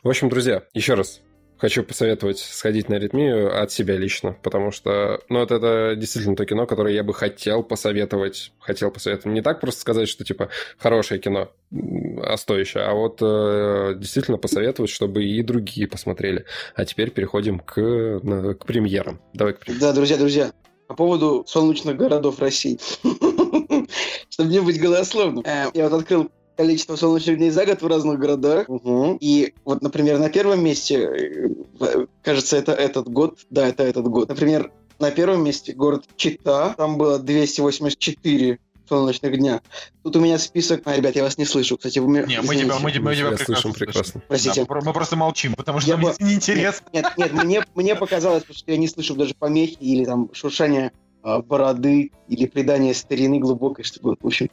[0.03, 1.23] В общем, друзья, еще раз
[1.61, 6.45] хочу посоветовать сходить на аритмию от себя лично, потому что, ну, вот это действительно то
[6.47, 8.53] кино, которое я бы хотел посоветовать.
[8.59, 9.35] Хотел посоветовать.
[9.35, 10.49] Не так просто сказать, что, типа,
[10.79, 16.45] хорошее кино, а стоящее, а вот э, действительно посоветовать, чтобы и другие посмотрели.
[16.75, 19.21] А теперь переходим к, на- к премьерам.
[19.35, 19.81] Давай к премьерам.
[19.81, 20.53] Да, друзья, друзья,
[20.89, 22.79] по поводу солнечных городов России.
[24.31, 25.45] Чтобы не быть голословным.
[25.45, 26.31] Э, Я вот открыл
[26.61, 28.69] количество солнечных дней за год в разных городах.
[28.69, 29.17] Мгм.
[29.19, 31.49] И вот, например, на первом месте,
[31.81, 33.39] э, кажется, это этот год.
[33.49, 34.29] Да, это этот год.
[34.29, 36.75] Например, на первом месте город Чита.
[36.77, 39.63] Там было 284 солнечных дня.
[40.03, 40.83] Тут у меня список...
[40.85, 41.79] А, ребят, я вас не слышу.
[41.79, 42.27] Кстати, вы меня...
[42.27, 44.23] Не, мы тебя, мы, тебя- мы тебя прекрасно слышим прекрасно.
[44.29, 44.67] Простите.
[44.67, 46.85] Да, мы, просто молчим, потому что Я нам бы- неинтересно.
[46.93, 50.93] Нет, нет, мне, мне показалось, что я не слышу даже помехи или там шуршание
[51.23, 54.51] а, бороды или придание старины глубокой, чтобы, в общем...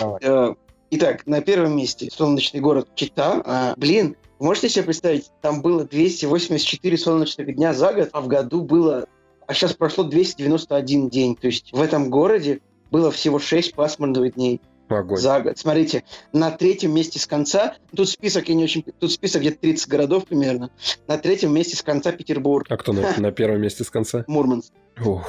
[0.00, 0.54] Давай.
[0.90, 3.42] Итак, на первом месте солнечный город Чита.
[3.44, 8.62] А, блин, можете себе представить, там было 284 солнечных дня за год, а в году
[8.62, 9.06] было...
[9.46, 11.36] А сейчас прошло 291 день.
[11.36, 12.60] То есть в этом городе
[12.90, 15.18] было всего 6 пасмурных дней Огонь.
[15.18, 15.58] за год.
[15.58, 19.88] Смотрите, на третьем месте с конца, тут список я не очень, тут список где-то 30
[19.88, 20.70] городов примерно.
[21.06, 24.24] На третьем месте с конца Петербург, А кто на, на первом месте с конца?
[24.26, 24.72] Мурманск.
[25.04, 25.26] Ух,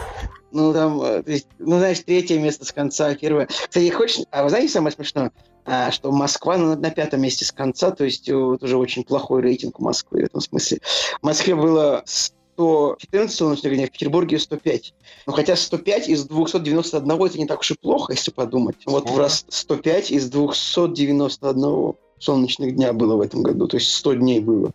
[0.52, 1.24] Ну, там, э,
[1.60, 3.48] ну, знаешь, третье место с конца, первое.
[3.48, 5.32] Кстати, хочешь, а вы знаете самое смешное?
[5.66, 9.04] А, что Москва на, на пятом месте с конца, то есть э, вот уже очень
[9.04, 10.80] плохой рейтинг у Москвы в этом смысле.
[11.22, 14.94] В Москве было 114 солнечных дней, в Петербурге 105.
[15.28, 18.78] Ну, хотя 105 из 291 это не так уж и плохо, если подумать.
[18.86, 19.22] Вот Сколько?
[19.22, 24.72] раз 105 из 291 солнечных дня было в этом году, то есть 100 дней было.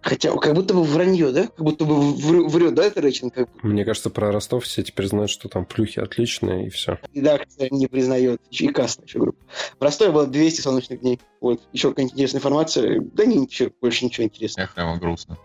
[0.00, 1.42] Хотя как будто бы вранье, да?
[1.48, 3.02] Как будто бы вр- врет, да, это?
[3.30, 3.68] Как бы.
[3.68, 6.98] Мне кажется, про Ростов все теперь знают, что там плюхи отличные, и все.
[7.12, 8.40] редакция не признает.
[8.50, 9.38] И каста еще группа.
[9.78, 11.20] В Ростове было 200 солнечных дней.
[11.40, 11.60] Вот.
[11.72, 13.00] Еще какая-нибудь интересная информация.
[13.00, 14.66] Да не, ничего, больше ничего интересного.
[14.66, 15.38] Эх, прямо грустно.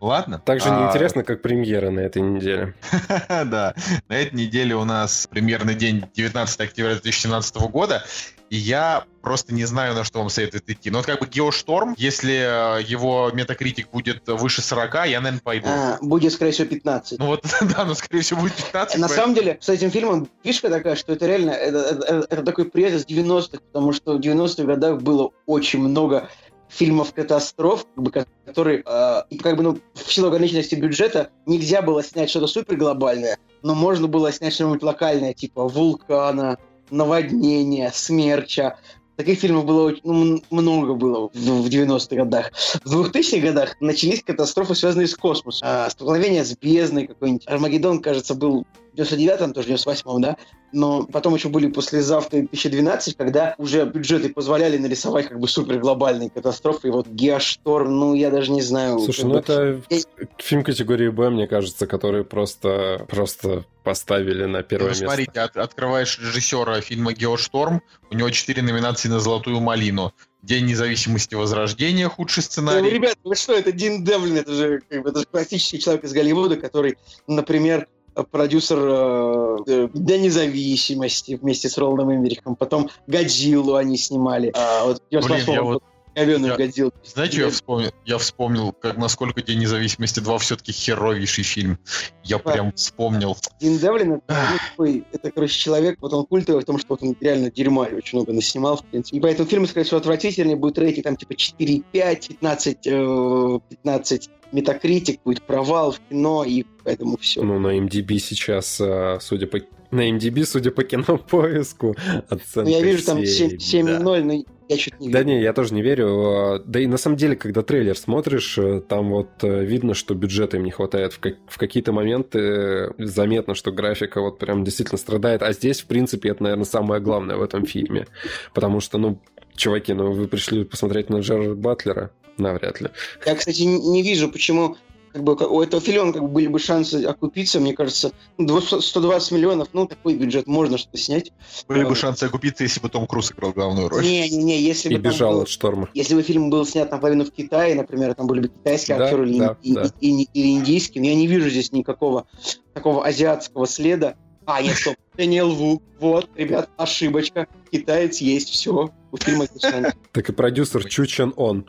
[0.00, 0.42] Ладно.
[0.44, 2.74] Так же А, неинтересно, как премьера на этой неделе.
[3.28, 3.74] Да,
[4.08, 8.04] на этой неделе у нас примерный день 19 октября 2017 года,
[8.50, 10.90] и я просто не знаю, на что вам советует идти.
[10.90, 15.66] Но вот как бы Геошторм, если э, его метакритик будет выше 40, я, наверное, пойду.
[15.68, 17.18] А, будет, скорее всего, 15.
[17.18, 17.44] Ну вот,
[17.76, 18.98] да, ну, скорее всего, будет 15.
[18.98, 22.42] На поэтому- самом деле, с этим фильмом фишка такая, что это реально, это, это- это
[22.42, 26.28] такой привет из 90-х, потому что в 90-х годах было очень много
[26.70, 32.02] фильмов катастроф, как бы, которые, э, как бы, ну, в силу ограниченности бюджета нельзя было
[32.02, 36.58] снять что-то супер глобальное, но можно было снять что-нибудь локальное, типа вулкана,
[36.90, 38.78] наводнения, смерча.
[39.16, 42.52] Таких фильмов было ну, много было в, в 90-х годах.
[42.84, 45.66] В 2000-х годах начались катастрофы, связанные с космосом.
[45.68, 47.48] А, столкновение с бездной какой-нибудь.
[47.48, 48.64] Армагеддон, кажется, был
[48.98, 50.36] 99-м, тоже 98-м, да?
[50.72, 56.28] Но потом еще были послезавтра 2012, когда уже бюджеты позволяли нарисовать как бы супер глобальные
[56.30, 56.88] катастрофы.
[56.88, 58.98] И вот Геошторм, ну, я даже не знаю.
[59.00, 60.00] Слушай, ну бы- это Я-
[60.38, 65.04] фильм категории Б, мне кажется, который просто, просто поставили на первое Ну, место.
[65.06, 67.80] смотрите, от- открываешь режиссера фильма «Геошторм»,
[68.10, 70.12] у него четыре номинации на «Золотую малину».
[70.42, 72.90] «День независимости Возрождения», худший Ну, сценарий.
[72.90, 76.12] ребят, вы что, это Дин Девлин, это же, как бы, это же классический человек из
[76.12, 76.96] Голливуда, который,
[77.26, 77.88] например,
[78.24, 84.52] продюсер э, э, Дня независимости вместе с Роландом Эмерихом, потом Годзиллу они снимали.
[84.54, 85.82] А, вот, Блин, я вот-
[86.14, 86.92] говёную я- Годзиллу.
[87.04, 87.90] Знаете, я вспомнил?
[88.04, 91.78] Я вспомнил, как насколько День независимости 2 все-таки херовейший фильм.
[92.24, 93.36] Я прям вспомнил.
[93.60, 97.02] Дин Девлин это, ну, такой, это, короче, человек, вот он культовый в том, что вот
[97.02, 99.16] он реально дерьма очень много наснимал, в принципе.
[99.16, 105.20] И поэтому фильм, скорее всего, отвратительный, будет рейтинг там типа 4,5, 15, э, 15 метакритик,
[105.24, 107.42] будет провал в кино, и поэтому все.
[107.42, 109.58] Ну, на MDB сейчас, а, судя по...
[109.90, 110.84] На MDB, судя по
[111.28, 111.96] кинопоиску,
[112.28, 113.98] оценка Ну, я вижу там 7, 7,0, да.
[114.24, 115.30] но Я что-то не Да верю.
[115.30, 116.62] не, я тоже не верю.
[116.66, 120.58] Да и на самом деле, когда трейлер смотришь, э, там вот э, видно, что бюджета
[120.58, 121.14] им не хватает.
[121.14, 125.42] В, как- в какие-то моменты э, заметно, что графика вот прям действительно страдает.
[125.42, 128.06] А здесь, в принципе, это, наверное, самое главное в этом фильме.
[128.52, 129.18] Потому что, ну,
[129.56, 132.10] чуваки, ну вы пришли посмотреть на Джерарда Батлера?
[132.38, 132.88] Навряд ли.
[133.26, 134.76] Я, кстати, не вижу, почему
[135.12, 138.80] как бы, у этого фильма как бы, были бы шансы окупиться, мне кажется, ну, 200
[138.82, 141.32] 120 миллионов, ну, такой бюджет, можно что-то снять.
[141.66, 141.94] Были бы Да.
[141.96, 144.04] шансы окупиться, если бы Том Круз играл главную роль.
[144.04, 145.88] Не-не-не, если И бы там бежал был- от шторма.
[145.94, 149.28] Если бы фильм был снят наполовину в Китае, например, там были бы китайские Да, актеры
[149.30, 149.90] или, да, и- да.
[150.00, 152.26] и- и- или индийские, но я не вижу здесь никакого
[152.74, 154.14] такого азиатского следа.
[154.44, 155.82] А, нет, стоп, Дэниел Ву.
[156.00, 157.46] Вот, ребят, ошибочка.
[157.72, 158.90] Китаец есть, все.
[159.10, 159.92] У фильма отлично.
[160.12, 161.64] Так и продюсер Чу Чен Он.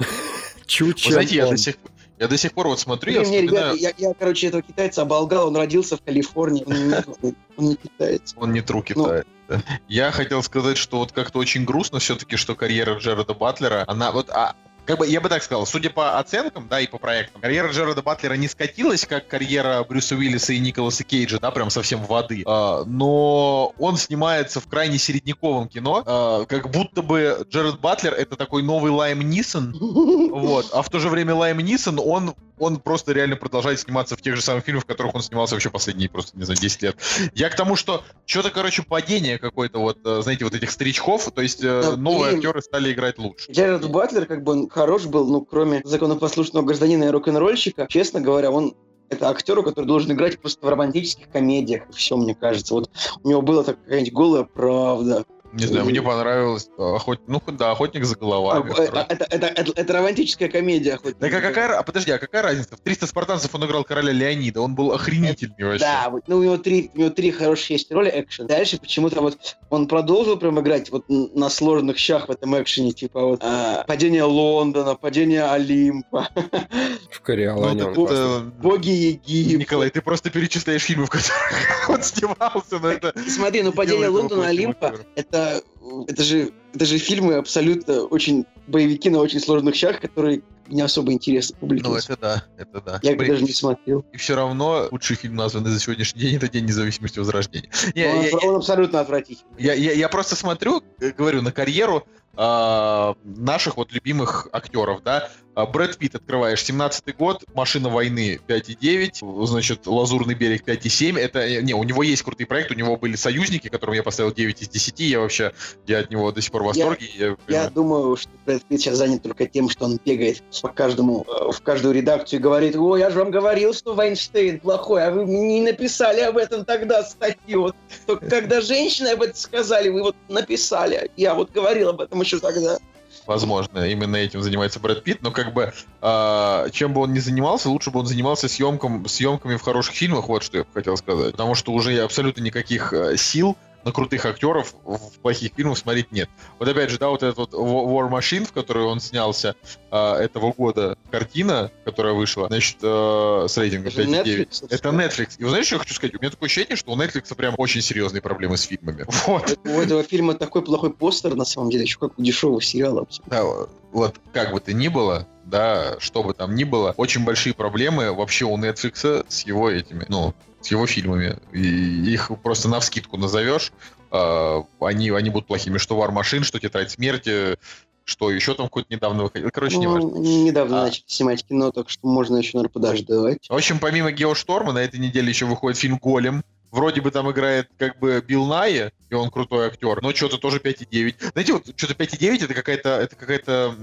[0.69, 1.75] Чу Вы знаете, я до сих
[2.19, 4.61] я до сих пор вот смотрю, я Не, не, ребята, вспоминаю, я, я, короче, этого
[4.61, 6.63] китайца оболгал, он родился в Калифорнии.
[6.65, 8.35] Он не, он не китаец.
[8.37, 8.83] он не тру Ну.
[8.83, 9.23] Китая.
[9.47, 9.63] да.
[9.87, 14.29] Я хотел сказать, что вот как-то очень грустно все-таки, что карьера Джареда Батлера, она вот,
[14.31, 14.53] а,
[14.89, 18.01] как бы, я бы так сказал, судя по оценкам, да, и по проектам, карьера Джареда
[18.01, 22.41] Батлера не скатилась, как карьера Брюса Уиллиса и Николаса Кейджа, да, прям совсем в воды,
[22.47, 28.35] А, но он снимается в крайне середняковом кино, а, как будто бы Джаред Батлер это
[28.35, 30.71] такой новый Лайм Нисон, вот.
[30.73, 34.35] А в то же время Лайм Нисон, он, он просто реально продолжает сниматься в тех
[34.35, 36.97] же самых фильмах, в которых он снимался вообще последние, просто, не знаю, 10 лет.
[37.35, 41.43] Я к тому, что что-то, короче, падение какое-то вот, э, знаете, вот этих старичков, то
[41.43, 43.51] есть э, Да, новые актеры стали играть лучше.
[43.51, 48.49] Джерард Батлер, как бы он хорош был, ну, кроме законопослушного гражданина и рок-н-ролльщика, честно говоря,
[48.49, 48.75] он
[49.09, 51.83] это актер, который должен играть просто в романтических комедиях.
[51.91, 52.75] Все, мне кажется.
[52.75, 52.89] Вот
[53.21, 55.25] у него была такая какая-нибудь голая правда.
[55.53, 57.21] Не знаю, мне понравилось охот...
[57.27, 58.69] ну да, охотник за А, головами.
[58.71, 58.87] второй.
[59.09, 60.97] это, это, это- это романтическая комедия.
[60.97, 61.17] хоть.
[61.17, 62.75] Так а какая, а подожди, а какая разница?
[62.75, 65.79] В 300 спартанцев он играл короля Леонида, он был охренительный вообще.
[65.79, 68.47] Да, вот, ну, у него три, у него три хорошие есть роли экшен.
[68.47, 69.37] Дальше почему-то вот
[69.69, 74.23] он продолжил прям играть вот на сложных щах в этом экшене, типа вот а, падение
[74.23, 78.17] Лондона, падение Олимпа, В Ну, Кориолане так, он классный.
[78.17, 79.57] э, боги Египта.
[79.59, 83.13] Николай, ты просто перечисляешь фильмы, в которых он снимался, но это...
[83.27, 85.05] Смотри, ну падение Лондона, Олимпа, актером.
[85.39, 85.63] Это,
[86.07, 91.11] это же это же фильмы абсолютно очень боевики на очень сложных щах, которые не особо
[91.11, 91.89] интересны публике.
[91.89, 92.99] Ну, это да, это да.
[93.01, 94.05] Я При- даже не смотрел.
[94.13, 97.69] И все равно лучший фильм, названный за сегодняшний день, это День независимости Возрождения.
[97.95, 99.51] Не, он, я, я- он абсолютно отвратительный.
[99.57, 105.29] я- я- я просто смотрю, э, говорю, на карьеру а, наших вот любимых актеров, да.
[105.59, 111.19] А, Брэд Питт открываешь, 17-й год, Машина войны 5,9, значит, Лазурный берег 5,7.
[111.19, 114.31] Это, э, не, у него есть крутый проект, у него были союзники, которым я поставил
[114.31, 115.51] 9 из 10, я вообще,
[115.85, 117.07] я от него до сих пор в восторге.
[117.13, 117.71] Я, Я понимаю.
[117.71, 121.61] думаю, что Брэд Питт сейчас занят только тем, что он бегает по каждому, э, в
[121.61, 125.59] каждую редакцию и говорит, о, я же вам говорил, что Вайнштейн плохой, а вы не
[125.59, 127.63] написали об этом тогда статью.
[127.63, 127.75] Вот,
[128.07, 131.11] только когда женщины об этом сказали, вы вот написали.
[131.17, 132.77] Я вот говорил об этом еще тогда.
[133.25, 137.69] Возможно, именно этим занимается Брэд Питт, но как бы а, чем бы он ни занимался,
[137.69, 141.31] лучше бы он занимался съемком, съемками в хороших фильмах, вот что я хотел сказать.
[141.33, 146.29] Потому что уже абсолютно никаких э, сил на крутых актеров в плохих фильмах смотреть нет.
[146.59, 149.55] Вот опять же, да, вот этот вот Wa- War Machine, в которой он снялся
[149.91, 154.23] а, этого года, картина, которая вышла, значит, э, с рейтингом Это же 5,9.
[154.23, 155.29] Netflix, Это Netflix.
[155.37, 156.15] И вы знаете, что я хочу сказать?
[156.15, 159.05] У меня такое ощущение, что у Netflix прям очень серьезные проблемы с фильмами.
[159.27, 159.59] Вот.
[159.63, 163.05] У этого фильма такой плохой постер, на самом деле, еще как у дешевого сериала.
[163.27, 163.43] Да,
[163.91, 168.13] вот как бы то ни было, да, что бы там ни было, очень большие проблемы
[168.13, 171.37] вообще у Netflix с его этими, ну, с его фильмами.
[171.53, 173.71] И их просто на вскидку назовешь,
[174.11, 175.77] а, они, они будут плохими.
[175.77, 177.57] Что War Machine, что Тетрадь смерти,
[178.05, 179.49] что еще там какой-то недавно выходил.
[179.53, 180.15] Короче, не Ну, важно.
[180.17, 180.85] они недавно А.
[180.85, 183.47] начали снимать кино, так что можно еще, наверное, подождать.
[183.49, 186.43] В общем, помимо Геошторма, на этой неделе еще выходит фильм «Голем».
[186.71, 190.59] Вроде бы там играет как бы Билл Найе, и он крутой актер, но что-то тоже
[190.59, 191.31] 5,9.
[191.33, 193.75] Знаете, вот что-то 5,9 это какая-то это какая-то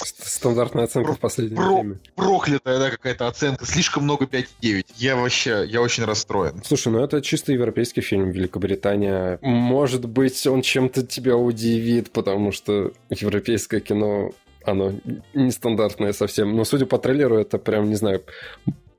[0.00, 1.98] Стандартная оценка в последнее про- время.
[2.14, 3.66] проклятая, да, какая-то оценка.
[3.66, 4.86] Слишком много 5,9.
[4.96, 6.62] Я вообще, я очень расстроен.
[6.64, 9.40] Слушай, ну это чисто европейский фильм, Великобритания.
[9.42, 14.30] Может быть, он чем-то тебя удивит, потому что европейское кино,
[14.62, 14.92] оно
[15.34, 16.54] нестандартное совсем.
[16.54, 18.22] Но судя по трейлеру, это прям, не знаю,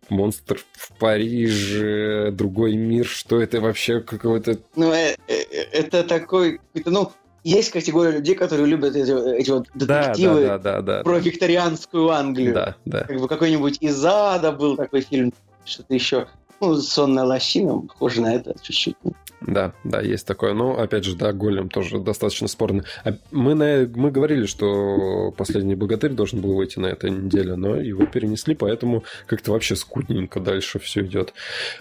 [0.10, 4.60] монстр в Париже, другой мир, что это вообще какой-то...
[4.76, 5.34] Ну, э, э,
[5.72, 7.12] это такой, это, ну,
[7.43, 11.03] есть категория людей, которые любят эти, эти вот Да, детективы да, да, да, да.
[11.03, 12.53] про викторианскую Англию.
[12.53, 13.03] Да, да.
[13.05, 15.34] Как бы какой-нибудь из ада был такой фильм,
[15.66, 16.28] что-то еще.
[16.60, 18.97] Ну, сонная лощина, похоже на это чуть-чуть.
[19.41, 20.53] Да, да, есть такое.
[20.53, 22.83] Но, опять же, да, Голем тоже достаточно спорный.
[23.05, 27.75] А Мы, на, мы говорили, что «Последний богатырь» должен был выйти на этой неделе, но
[27.77, 31.33] его перенесли, поэтому как-то вообще скудненько дальше все идет.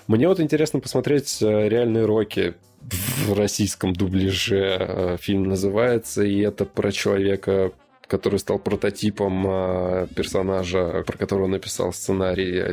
[0.06, 2.54] Мне вот интересно посмотреть э, «Реальные Роки»
[3.26, 4.76] в российском дубляже.
[4.78, 7.72] Э, Фильм называется, и это про человека,
[8.06, 12.72] который стал прототипом э, персонажа, про которого написал сценарий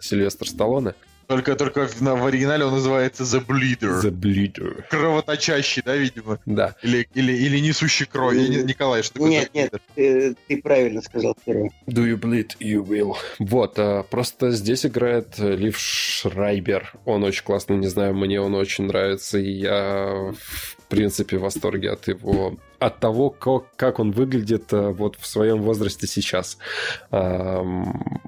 [0.00, 0.94] Сильвестр Сталлоне.
[1.26, 4.02] Только, только в, на- в оригинале он называется The Bleeder.
[4.02, 4.84] The Bleeder.
[4.88, 6.38] Кровоточащий, да, видимо?
[6.46, 6.76] Да.
[6.82, 8.36] Или, или, или несущий кровь.
[8.36, 11.70] Не- Николай, что такое Нет, нет, ты, ты правильно сказал первое.
[11.88, 12.56] Do you bleed?
[12.60, 13.16] You will.
[13.38, 16.92] Вот, а, просто здесь играет э, Лив Шрайбер.
[17.04, 21.90] Он очень классный, не знаю, мне он очень нравится, и я в принципе в восторге
[21.90, 26.58] от его от того, как, как он выглядит э, вот в своем возрасте сейчас.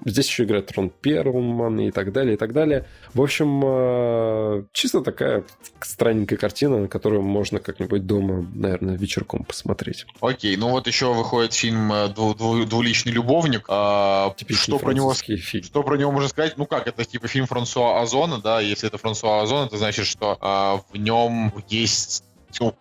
[0.05, 2.87] Здесь еще играет Рон Перлман и так далее, и так далее.
[3.15, 5.45] В общем, э, чисто такая
[5.81, 10.07] странненькая картина, на которую можно как-нибудь дома, наверное, вечерком посмотреть.
[10.21, 13.65] Окей, ну вот еще выходит фильм э, «Дву- дву- «Двуличный любовник».
[13.69, 15.65] А, Типичный что про него фильм.
[15.65, 16.57] Что про него можно сказать?
[16.57, 20.37] Ну как, это типа фильм Франсуа Озона, да, если это Франсуа Озон, это значит, что
[20.41, 22.25] а, в нем есть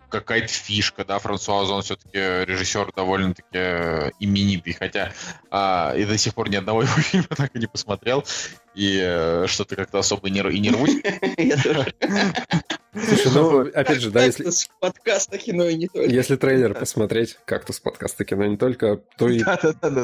[0.08, 5.12] какая-то фишка, да, Франсуа Озон все-таки режиссер довольно-таки э, именитый, хотя
[5.50, 8.24] а, и до сих пор ни одного его фильма так и не посмотрел,
[8.74, 10.96] и э, что-то как-то особо не, и не рвусь.
[13.06, 16.10] Слушай, ну, опять же, да, если, с подкаста кино и не только.
[16.10, 19.42] Если трейлер посмотреть, как-то подкаста кино не только, то и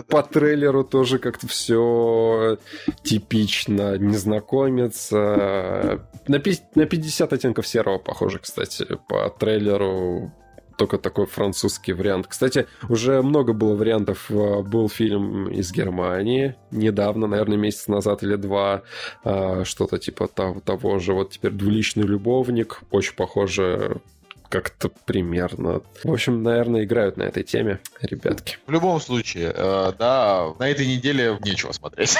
[0.08, 2.58] по трейлеру тоже как-то все
[3.02, 3.96] типично.
[3.98, 5.08] Незнакомец.
[5.12, 10.32] э, на 50 оттенков серого похоже, кстати, по трейлеру.
[10.76, 12.26] Только такой французский вариант.
[12.28, 14.30] Кстати, уже много было вариантов.
[14.30, 18.82] Э, Был фильм из Германии недавно, наверное, месяц назад или два.
[19.24, 21.12] э, Что-то типа того, того же.
[21.12, 22.80] Вот теперь «Двуличный любовник».
[22.90, 23.96] Очень похоже
[24.48, 25.82] как-то примерно.
[26.02, 28.58] В общем, наверное, играют на этой теме ребятки.
[28.66, 32.16] В любом случае, э, да, на этой неделе нечего смотреть.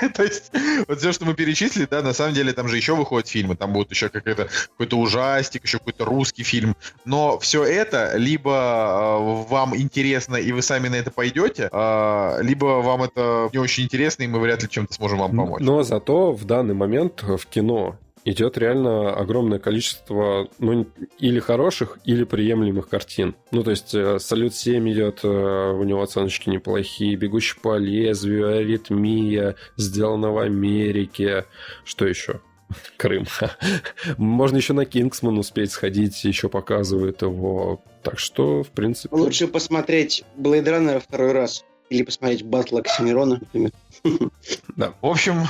[0.14, 0.50] То есть,
[0.88, 3.72] вот все, что мы перечислили, да, на самом деле там же еще выходят фильмы, там
[3.72, 6.76] будет еще какой-то какой-то ужастик, еще какой-то русский фильм.
[7.04, 12.82] Но все это либо э, вам интересно, и вы сами на это пойдете, э, либо
[12.82, 15.62] вам это не очень интересно, и мы вряд ли чем-то сможем вам помочь.
[15.62, 17.96] Но зато в данный момент в кино
[18.26, 20.86] идет реально огромное количество, ну,
[21.18, 23.36] или хороших, или приемлемых картин.
[23.52, 29.54] Ну, то есть э, «Салют-7» идет, э, у него оценочки неплохие, «Бегущий по лезвию», «Аритмия»,
[29.76, 31.44] «Сделано в Америке».
[31.84, 32.40] Что еще?
[32.96, 33.26] Крым.
[34.18, 37.80] Можно еще на Кингсман успеть сходить, еще показывают его.
[38.02, 39.14] Так что, в принципе...
[39.14, 41.64] Лучше посмотреть Blade Runner второй раз.
[41.90, 43.70] Или посмотреть Батл Оксимирона, например.
[45.00, 45.46] В общем,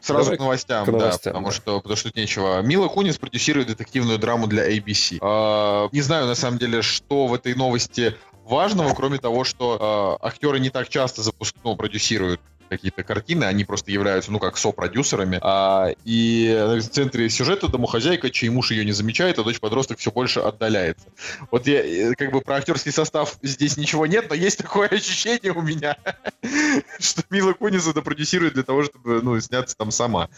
[0.00, 1.52] сразу Давай к новостям, к новостям, да, потому да.
[1.52, 2.60] что, потому что тут нечего.
[2.62, 5.18] Мила Кунис продюсирует детективную драму для ABC.
[5.20, 10.26] А, не знаю, на самом деле, что в этой новости важного, кроме того, что а,
[10.26, 11.54] актеры не так часто запуск...
[11.64, 15.38] ну, продюсируют какие-то картины, они просто являются, ну, как сопродюсерами.
[15.42, 20.40] А, и в центре сюжета домохозяйка, чей муж ее не замечает, а дочь-подросток все больше
[20.40, 21.06] отдаляется.
[21.50, 25.52] Вот я, э, как бы, про актерский состав здесь ничего нет, но есть такое ощущение
[25.52, 25.96] у меня,
[26.98, 30.28] что Мила Кунис это продюсирует для того, чтобы, ну, сняться там сама.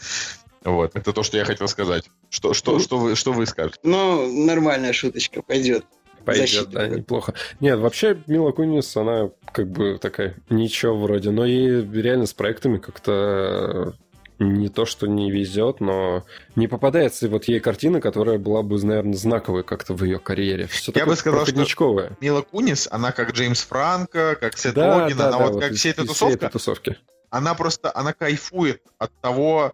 [0.63, 2.09] Вот, это то, что я хотел сказать.
[2.29, 3.79] Что, что, что, вы, что вы скажете?
[3.83, 5.85] Ну, нормальная шуточка пойдет.
[6.29, 7.33] Пойдет, защита да, неплохо.
[7.59, 12.77] Нет, вообще Мила Кунис, она как бы такая ничего вроде, но ей реально с проектами
[12.77, 13.93] как-то
[14.39, 16.23] не то, что не везет, но
[16.55, 20.67] не попадается вот ей картина, которая была бы, наверное, знаковой как-то в ее карьере.
[20.67, 22.09] Все Я бы сказал, что-.
[22.21, 25.63] Мила Кунис, она как Джеймс Франко, как Сет Да, Роген, да, она да, вот вот
[25.63, 26.97] как вся эта тусовка, этой тусовки.
[27.29, 29.73] она просто, она кайфует от того,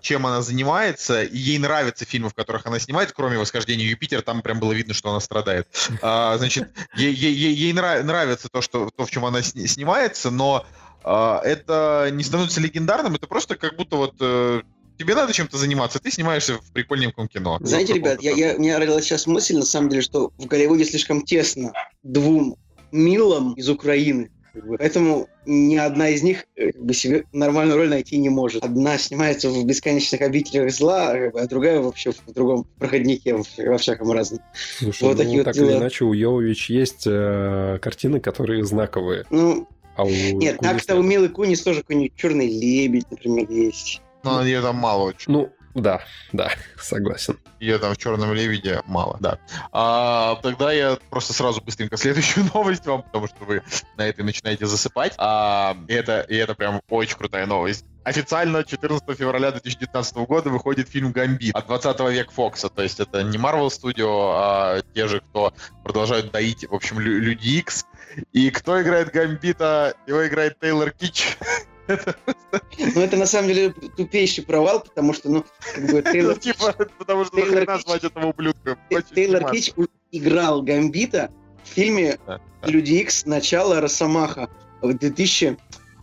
[0.00, 4.40] чем она занимается, и ей нравятся фильмы, в которых она снимается, кроме «Восхождения Юпитера», там
[4.40, 5.68] прям было видно, что она страдает.
[6.00, 9.66] А, значит, ей, ей- ей- ей нрав- нравится то, что, то, в чем она сни-
[9.66, 10.64] снимается, но
[11.04, 14.62] а, это не становится легендарным, это просто как будто вот э,
[14.98, 17.58] тебе надо чем-то заниматься, ты снимаешься в прикольненьком кино.
[17.60, 20.84] Знаете, ребят, я, я, у меня родилась сейчас мысль, на самом деле, что в Голливуде
[20.84, 22.56] слишком тесно двум
[22.92, 24.30] Милам из Украины.
[24.78, 28.64] Поэтому ни одна из них э, как бы, себе нормальную роль найти не может.
[28.64, 33.78] Одна снимается в «Бесконечных обителях зла», как бы, а другая вообще в другом проходнике, во
[33.78, 34.40] всяком разном.
[34.78, 35.78] Слушай, Вот ну, такие вот так или дела.
[35.78, 39.24] иначе, у Йовович есть э, картины, которые знаковые.
[39.30, 44.02] Ну, А у нет, так-то у Милы Кунис тоже какой-нибудь «Черный лебедь», например, есть.
[44.22, 45.32] Но ее там мало очень.
[45.32, 46.00] Ну, да,
[46.32, 47.38] да, согласен.
[47.60, 49.38] Ее там в черном лебеде мало, да.
[49.72, 53.62] А, тогда я просто сразу быстренько следующую новость вам, потому что вы
[53.96, 55.14] на этой начинаете засыпать.
[55.18, 57.84] А, и это, и это прям очень крутая новость.
[58.04, 62.68] официально 14 февраля 2019 года выходит фильм «Гамбит» от 20 век Фокса.
[62.68, 65.52] То есть это не Marvel Studio, а те же, кто
[65.84, 67.84] продолжают доить, в общем, Лю- Люди Икс.
[68.32, 69.94] И кто играет Гамбита?
[70.06, 71.36] Его играет Тейлор Кич.
[71.88, 76.72] Ну, это на самом деле тупейший провал, потому что, ну, как бы ну, Тейлор, типа,
[76.98, 78.78] потому что Тейлор нахрена Кич- звать этого ублюдка?
[79.14, 79.50] Тейлор.
[79.50, 79.72] Кич
[80.12, 81.30] играл Гамбита
[81.64, 82.18] в фильме
[82.62, 84.48] Люди Икс Начало Росомаха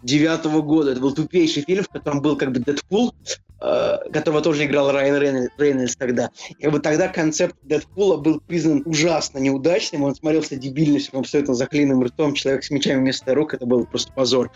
[0.08, 0.92] 2009 года.
[0.92, 3.14] Это был тупейший фильм, в котором был как бы Дэдпул,
[3.62, 6.32] э, которого тоже играл Райан Рейнольдс, тогда.
[6.58, 12.04] И как бы тогда концепт Дэдпула был признан ужасно неудачным, он смотрелся дебильностью, абсолютно заклеенным
[12.04, 14.52] ртом, человек с мечами вместо рук, это был просто позор.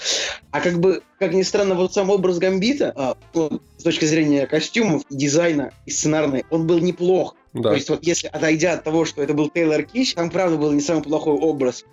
[0.52, 5.04] А как бы, как ни странно, вот сам образ Гамбита, ну, с точки зрения костюмов,
[5.10, 7.36] дизайна и сценарной, он был неплох.
[7.54, 7.70] Да.
[7.70, 10.72] То есть вот если отойдя от того, что это был Тейлор Кич, там правда был
[10.72, 11.84] не самый плохой образ.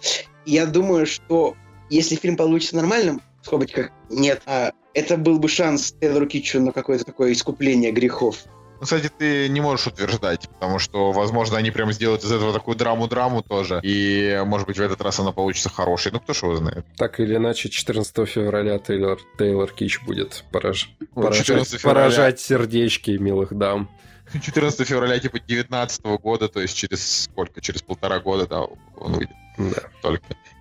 [0.46, 1.56] И я думаю, что
[1.90, 6.72] если фильм получится нормальным, в скобочках нет, а это был бы шанс Тейлору Китчу на
[6.72, 8.38] какое-то такое искупление грехов.
[8.80, 12.76] Ну, кстати, ты не можешь утверждать, потому что, возможно, они прям сделают из этого такую
[12.76, 13.80] драму-драму тоже.
[13.82, 16.12] И, может быть, в этот раз она получится хорошей.
[16.12, 16.86] Ну, кто ж его знает.
[16.96, 22.00] Так или иначе, 14 февраля Тейлор, Тейлор Кич будет пораж- Ну, поражать, 14 февраля.
[22.02, 23.90] поражать сердечки милых дам.
[24.32, 27.60] 14 февраля, типа, 19 года, то есть через сколько?
[27.60, 29.82] Через полтора года, да, он выйдет Да.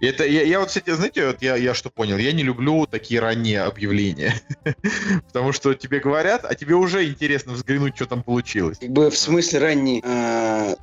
[0.01, 2.17] Это, я, я вот, кстати, знаете, вот я, я что понял?
[2.17, 4.33] Я не люблю такие ранние объявления.
[5.27, 8.77] Потому что тебе говорят, а тебе уже интересно взглянуть, что там получилось.
[8.79, 10.75] Как бы в смысле ранний а,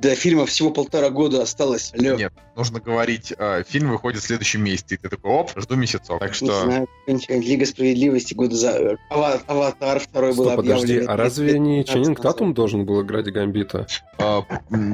[0.00, 1.92] до фильма всего полтора года осталось.
[1.98, 2.16] Алло.
[2.16, 4.94] Нет, нужно говорить, э, фильм выходит в следующем месяце.
[4.94, 6.18] И ты такой, оп, жду месяцок.
[6.20, 6.60] Так Не что...
[6.62, 8.96] знаю, какая-нибудь Лига справедливости года за...
[9.10, 11.10] Ава- Аватар второй был Стоп, подожди, объявлен.
[11.10, 12.20] а разве не 15 Ченнинг.
[12.20, 13.86] Татум должен был играть Гамбита?
[14.18, 14.44] А,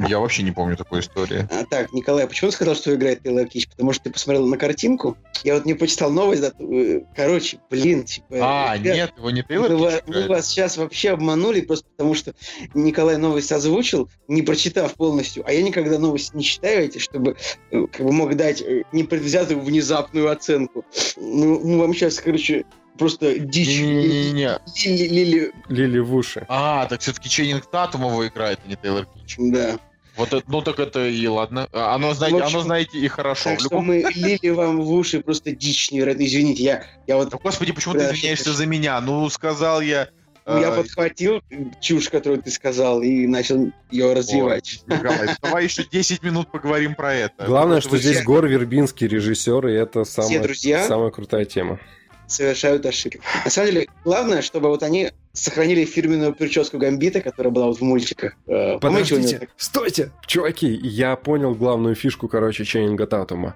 [0.09, 1.49] я вообще не помню такой истории.
[1.51, 3.69] А, так, Николай, почему ты сказал, что играет Тейлор Кич?
[3.69, 5.16] Потому что ты посмотрел на картинку.
[5.45, 6.43] Я вот не почитал новость.
[6.43, 8.27] да, э, Короче, блин, типа...
[8.41, 10.28] А, ребят, нет, его не Тейлор мы, Кич играет?
[10.28, 12.35] вас сейчас вообще обманули, просто потому что
[12.74, 15.44] Николай новость озвучил, не прочитав полностью.
[15.47, 17.36] А я никогда новости не читаю эти, чтобы
[17.70, 20.85] э, как бы мог дать э, непредвзятую внезапную оценку.
[21.16, 22.64] Ну, ну вам сейчас, короче,
[22.98, 23.68] просто дичь.
[23.68, 24.59] Не-не-не-не.
[24.85, 26.47] Лили, Лили, Лили в уши.
[26.48, 29.36] А, так все-таки Ченнинг Татум его играет, а не Тейлор Кич.
[29.39, 29.78] да.
[30.16, 31.68] Вот это, ну так это и ладно.
[31.74, 33.51] А, Оно, знаете, общем, оно, знаете, и хорошо.
[33.51, 36.24] Так В что любом- мы лили вам в уши просто дичь невероятно.
[36.24, 38.98] Извините, я, я вот Да, господи, почему ты Да, извиняешься что-то- за меня?
[39.02, 40.09] Ну, сказал я...
[40.47, 41.43] ну, я подхватил
[41.81, 44.82] чушь, которую ты сказал, и начал ее развивать.
[44.89, 47.44] ой, Николай, давай еще 10 минут поговорим про это.
[47.47, 51.81] Главное, что здесь Гор Вербинский режиссер, и это самая, друзья самая крутая тема.
[52.28, 53.20] совершают ошибки.
[53.44, 57.82] На самом деле, главное, чтобы вот они сохранили фирменную прическу Гамбита, которая была вот в
[57.82, 58.35] мультиках.
[58.47, 60.10] Э, Подождите, стойте!
[60.27, 63.55] Чуваки, я понял главную фишку, короче, Ченнинга Татума.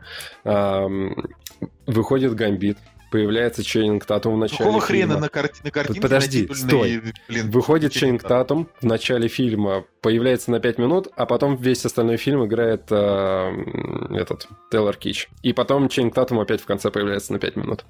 [1.87, 2.79] Выходит Гамбит,
[3.11, 5.21] появляется Ченнинг Татум в начале Какого хрена фильма.
[5.21, 10.61] на, карти- на картинке Подожди, натитульной, блин, Выходит Ченнинг Татум в начале фильма, появляется на
[10.61, 15.29] 5 минут, а потом весь остальной фильм играет э, этот Тейлор Кич.
[15.43, 17.85] И потом Ченнинг Татум опять в конце появляется на 5 минут.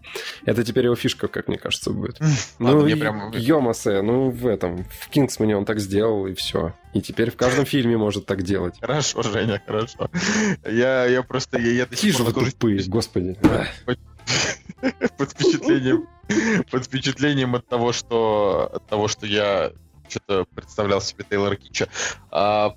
[0.45, 2.19] Это теперь его фишка, как мне кажется, будет.
[2.59, 6.75] Ну, прям- Йомасе, ну в этом, в Кингсмане он так сделал, и все.
[6.95, 8.75] И теперь в каждом фильме может так делать.
[8.81, 10.11] Хорошо, Женя, хорошо.
[10.69, 11.59] Я, я просто...
[11.59, 13.37] Я, я Какие же вы тупые, господи.
[15.19, 16.07] Под впечатлением,
[16.70, 19.73] под впечатлением от того, что, от того, что я
[20.09, 21.89] что-то представлял себе Тейлора Кича.
[22.31, 22.74] А,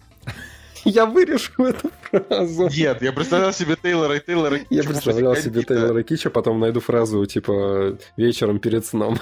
[0.86, 2.70] Я вырежу эту фразу.
[2.70, 4.68] нет, я представлял себе Тейлора и Тейлора Кича.
[4.70, 5.64] Я представлял себе.
[5.64, 9.18] Тейлора Кича, потом найду фразу типа вечером перед сном.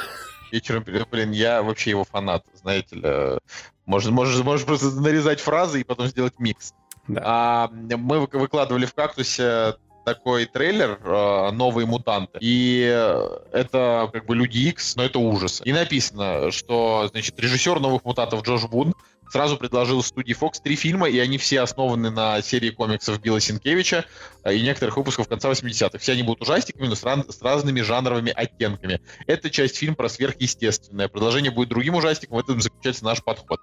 [0.51, 3.39] Вечером, блин, я вообще его фанат, знаете ли.
[3.85, 6.73] Может, можешь, можешь просто нарезать фразы и потом сделать микс.
[7.07, 7.21] Да.
[7.23, 12.37] А, мы вы- выкладывали в кактусе такой трейлер э, «Новые мутанты».
[12.41, 15.61] И э, это как бы Люди Икс, но это ужас.
[15.65, 18.93] И написано, что, значит, режиссер «Новых мутантов» Джош Бун
[19.31, 24.03] сразу предложил студии Fox три фильма, и они все основаны на серии комиксов Билла Синкевича
[24.43, 25.97] э, и некоторых выпусков конца 80-х.
[25.99, 28.99] Все они будут ужастиками, но с, ран- с разными жанровыми оттенками.
[29.27, 31.07] Это часть фильма про сверхъестественное.
[31.07, 33.61] Продолжение будет другим ужастиком, в этом заключается наш подход.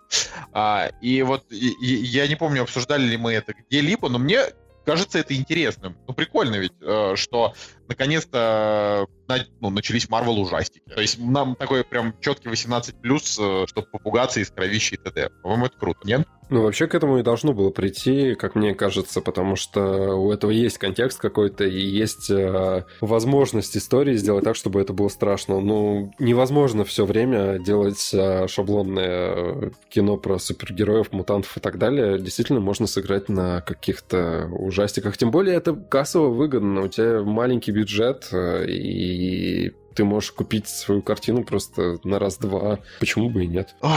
[0.53, 4.41] А, и вот и- и я не помню, обсуждали ли мы это где-либо, но мне
[4.89, 5.99] кажется это интересным.
[6.07, 7.53] Ну, прикольно ведь, э, что
[7.89, 10.83] наконец-то э, ну, начались Марвел ужастики.
[10.95, 15.31] То есть нам такой прям четкий 18+, э, чтобы попугаться из кровищи и т.д.
[15.43, 16.27] По-моему, это круто, нет?
[16.51, 20.51] Ну, вообще к этому и должно было прийти, как мне кажется, потому что у этого
[20.51, 25.61] есть контекст какой-то и есть э, возможность истории сделать так, чтобы это было страшно.
[25.61, 32.19] Ну, невозможно все время делать э, шаблонное э, кино про супергероев, мутантов и так далее.
[32.19, 35.19] Действительно, можно сыграть на каких-то ужастиках.
[35.19, 36.85] Тем более, это кассово выгодно.
[36.85, 42.79] У тебя маленький бюджет, э, и ты можешь купить свою картину просто на раз-два.
[43.01, 43.75] Почему бы и нет?
[43.81, 43.91] Ой,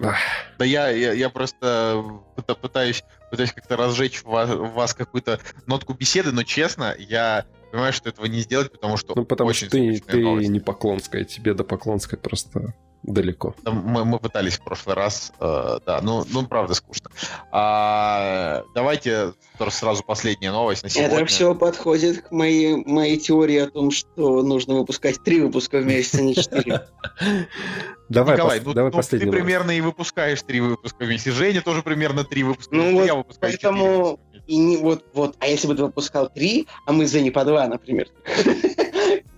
[0.00, 0.16] Ах.
[0.58, 2.04] Да я, я, я просто
[2.36, 7.46] пыта- пытаюсь, пытаюсь как-то разжечь в вас, в вас какую-то нотку беседы, но честно, я
[7.70, 11.54] понимаю, что этого не сделать, потому что Ну, потому что ты, ты не Поклонская, тебе
[11.54, 12.74] до Поклонской просто
[13.06, 13.54] далеко.
[13.62, 17.10] Да, Мы, мы пытались в прошлый раз, э, да, ну, ну, правда, скучно.
[17.52, 19.32] А, давайте
[19.70, 21.16] сразу последняя новость на сегодня.
[21.16, 25.86] Это все подходит к моей, моей теории о том, что нужно выпускать три выпуска в
[25.86, 26.86] месяц, а не четыре.
[28.08, 31.32] Давай, Николай, пос- ну, давай ну, ты примерно и выпускаешь три выпуска вместе.
[31.32, 32.72] Женя тоже примерно три выпуска.
[32.72, 34.20] Ну вот, я выпускаю поэтому-.
[34.46, 37.44] И не вот, вот, а если бы ты выпускал три, а мы за не по
[37.44, 38.06] два, например,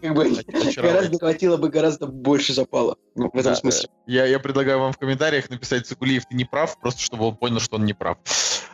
[0.00, 0.30] как бы
[0.76, 3.88] гораздо хватило бы гораздо больше запала ну, в этом смысле.
[4.06, 7.60] Я, я предлагаю вам в комментариях написать Цикулиев, ты не прав, просто чтобы он понял,
[7.60, 8.18] что он не прав.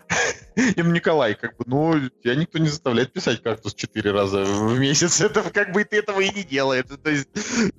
[0.57, 4.79] И ну, Николай, как бы, ну, тебя никто не заставляет писать кактус четыре раза в
[4.79, 5.21] месяц.
[5.21, 6.85] Это как бы ты этого и не делаешь.
[7.03, 7.29] То есть,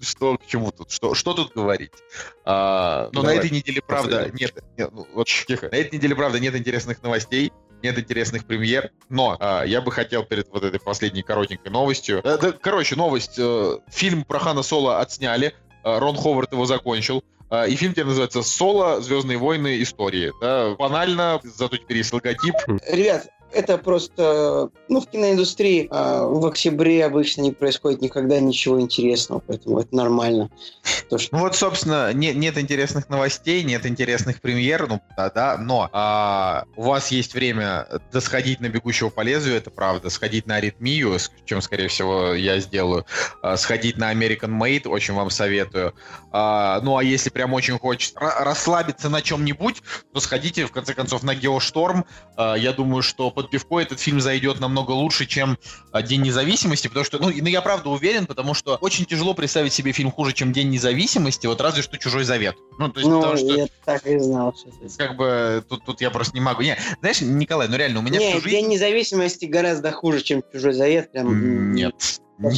[0.02, 0.92] что к чему тут?
[0.92, 1.94] Что, что тут говорить?
[2.44, 5.70] А, но Давай, на этой неделе, правда, нет, нет, ну, вот тихо.
[5.72, 7.54] На этой неделе, правда, нет интересных новостей.
[7.84, 12.22] Нет интересных премьер, но а, я бы хотел перед вот этой последней коротенькой новостью...
[12.24, 13.36] э, да, короче, новость.
[13.38, 15.54] э, фильм про Хана Соло отсняли.
[15.84, 17.24] э, Рон Ховард его закончил.
[17.50, 19.02] А, И фильм теперь называется «Соло.
[19.02, 19.82] Звездные войны.
[19.84, 20.32] Истории».
[20.42, 22.56] Да, банально, зато теперь есть логотип.
[22.90, 29.42] Ребят, это просто, ну, в киноиндустрии а, в октябре обычно не происходит никогда ничего интересного,
[29.46, 30.50] поэтому это нормально.
[31.10, 35.58] То, что Ну вот, собственно, не- нет интересных новостей, нет интересных премьер, ну да, да,
[35.58, 40.46] но а, у вас есть время да, сходить на «Бегущего по лезвию», это правда, сходить
[40.48, 43.06] на «Аритмию», чем, скорее всего, я сделаю,
[43.42, 45.94] а, сходить на «American Made», очень вам советую.
[46.32, 49.82] А, ну а если прям очень хочется ра- расслабиться на чем-нибудь,
[50.14, 52.06] то сходите, в конце концов, на «Геошторм».
[52.36, 55.58] А, я думаю, что под пивко этот фильм зайдет намного лучше, чем
[55.92, 59.74] а, День независимости, потому что, ну, ну, я правда уверен, потому что очень тяжело представить
[59.74, 62.56] себе фильм хуже, чем День независимости, вот разве что Чужой Завет.
[62.80, 66.02] Ну, то есть, ну, потому что, я так и знал, что как бы, тут, тут
[66.02, 66.62] я просто не могу.
[66.62, 68.58] Не, знаешь, Николай, ну реально, у меня Не, всю жизнь...
[68.58, 71.12] День независимости гораздо хуже, чем Чужой Завет.
[71.12, 72.20] Прям, Нет.
[72.38, 72.56] Нет.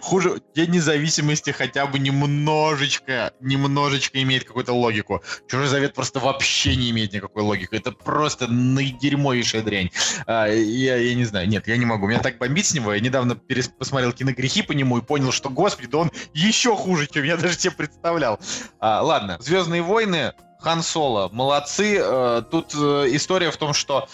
[0.00, 5.22] Хуже, День независимости хотя бы немножечко, немножечко имеет какую-то логику.
[5.48, 7.74] Чужой завет просто вообще не имеет никакой логики.
[7.74, 9.90] Это просто наидерьмовейшая дрянь.
[10.26, 12.06] А, я, я не знаю, нет, я не могу.
[12.06, 12.92] Меня так бомбит с него.
[12.94, 17.06] Я недавно перес- посмотрел киногрехи по нему и понял, что, господи, да он еще хуже,
[17.06, 18.40] чем я даже себе представлял.
[18.80, 21.98] А, ладно, Звездные войны, Хан Соло, молодцы.
[22.00, 24.08] Э, Тут э, история в том, что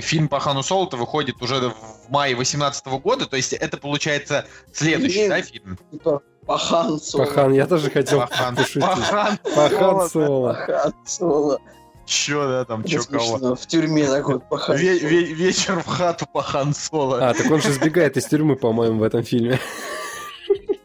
[0.00, 5.18] фильм по Хану Соло выходит уже в мае 2018 года, то есть это получается следующий,
[5.18, 5.30] Блин.
[5.30, 5.78] да, фильм?
[5.92, 7.24] Типа Пахан Соло.
[7.26, 8.80] Пахан, я тоже хотел Пахан, пошутить.
[8.80, 10.54] Пахан Пахан Соло.
[10.54, 11.58] Пахан Соло.
[12.06, 13.54] Чё, да, там, чё, кого?
[13.54, 17.28] В тюрьме такой Пахан Ве- ве- вечер в хату Пахан Соло.
[17.28, 19.60] А, так он же сбегает из тюрьмы, по-моему, в этом фильме.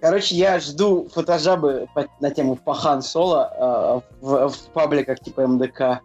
[0.01, 1.87] Короче, я жду фотожабы
[2.19, 6.01] на тему Пахан Соло э, в, в пабликах типа МДК.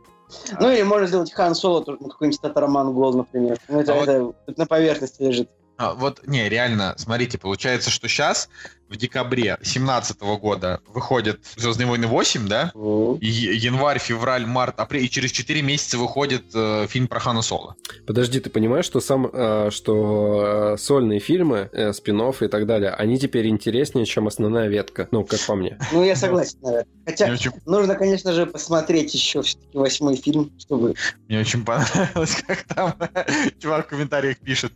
[0.60, 3.58] Ну или можно сделать Хан Соло, тоже, какой-нибудь Татарамангол, например.
[3.68, 5.50] Ну, это, А вот- это- это на поверхности лежит.
[5.76, 8.48] А, вот, не, реально, смотрите, получается, что сейчас,
[8.88, 12.72] в декабре 2017 года, выходит «Звездные войны 8», да?
[13.20, 17.76] И январь, февраль, март, апрель, и через 4 месяца выходит э, фильм про Хана Соло.
[18.06, 22.90] Подожди, ты понимаешь, что сам, э, что э, сольные фильмы, э, спин и так далее,
[22.90, 25.08] они теперь интереснее, чем основная ветка.
[25.12, 25.78] Ну, как по мне.
[25.92, 26.86] Ну, я согласен, наверное.
[27.06, 30.94] Хотя очень, нужно, конечно же, посмотреть еще все-таки восьмой фильм, чтобы...
[31.28, 32.94] мне очень понравилось, как там
[33.60, 34.72] чувак в комментариях пишет.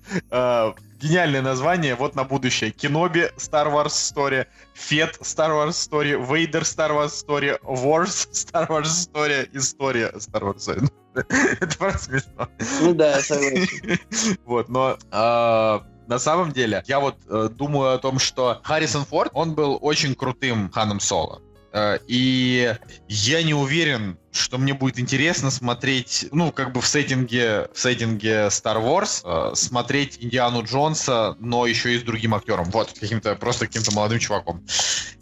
[1.03, 2.71] Гениальное название, вот на будущее.
[2.71, 9.11] Киноби, Star Wars Story, Фет, Star Wars Story, Вейдер, Star Wars Story, Wars, Star Wars
[9.13, 10.89] Story, История, Star Wars Story.
[11.61, 12.49] Это просто смешно.
[12.81, 13.99] Ну да, согласен.
[14.45, 19.31] Вот, но а, на самом деле я вот э, думаю о том, что Харрисон Форд,
[19.35, 21.43] он был очень крутым Ханом Соло.
[21.73, 22.75] Э, И
[23.09, 28.49] я не уверен, что мне будет интересно смотреть, ну, как бы в сеттинге, в сеттинге
[28.49, 32.71] Star Wars, э, смотреть Индиану Джонса, но еще и с другим актером.
[32.71, 34.65] Вот, каким-то, просто каким-то молодым чуваком.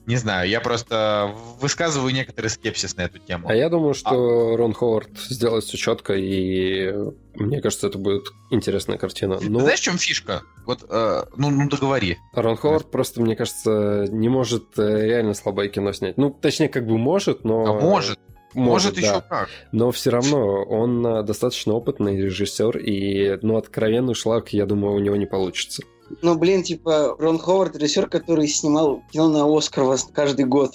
[0.06, 3.48] Не знаю, я просто высказываю некоторый скепсис на эту тему.
[3.48, 6.92] А я думаю, что Рон Ховард сделает все четко, и
[7.34, 9.38] мне кажется, это будет интересная картина.
[9.40, 10.42] Ну, знаешь, в чем фишка?
[10.66, 12.18] Вот, э, ну, ну, договори.
[12.32, 16.16] Рон Ховард просто, мне кажется, не может э, реально слабое кино снять.
[16.16, 17.66] Ну, точнее, как бы может, но...
[17.66, 18.18] А может,
[18.54, 19.00] может, да.
[19.00, 19.48] еще как.
[19.72, 24.98] Но все равно он э, достаточно опытный режиссер, и, ну, откровенный шлак, я думаю, у
[24.98, 25.82] него не получится.
[26.22, 30.72] Ну, блин, типа, Рон Ховард, режиссер, который снимал кино на Оскар вас каждый год.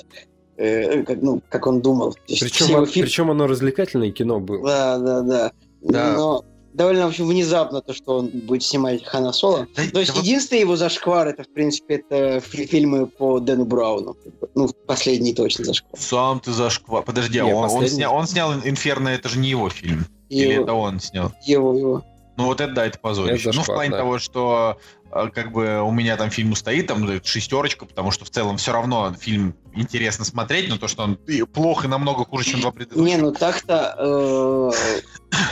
[0.58, 2.16] Э, как, ну, как он думал.
[2.28, 4.66] Причем, он- фильмы- причем оно развлекательное кино было.
[4.66, 5.52] Да, да, да.
[5.82, 6.14] Да.
[6.16, 6.46] Но
[6.76, 9.68] довольно, в общем, внезапно то, что он будет снимать Хана Соло.
[9.76, 13.66] Да- То есть да единственный его зашквар, это, в принципе, это фи- фильмы по Дэну
[13.66, 14.16] Брауну.
[14.56, 16.00] Ну, последний точно зашквар.
[16.00, 17.04] Сам ты зашквар.
[17.04, 20.06] Подожди, а Не, он, он снял, он снял «Инферно», это же не его фильм.
[20.30, 21.32] Или это Его, он снял?
[21.46, 22.06] его, его.
[22.38, 23.50] Ну вот это да, это позорище.
[23.50, 24.00] Это ну в плане да.
[24.00, 24.78] того, что
[25.12, 28.74] э, как бы у меня там фильм стоит, там шестерочка, потому что в целом все
[28.74, 31.18] равно фильм интересно смотреть, но то, что он
[31.54, 33.06] плохо и намного хуже, чем два предыдущих.
[33.06, 34.72] Не, ну так-то э,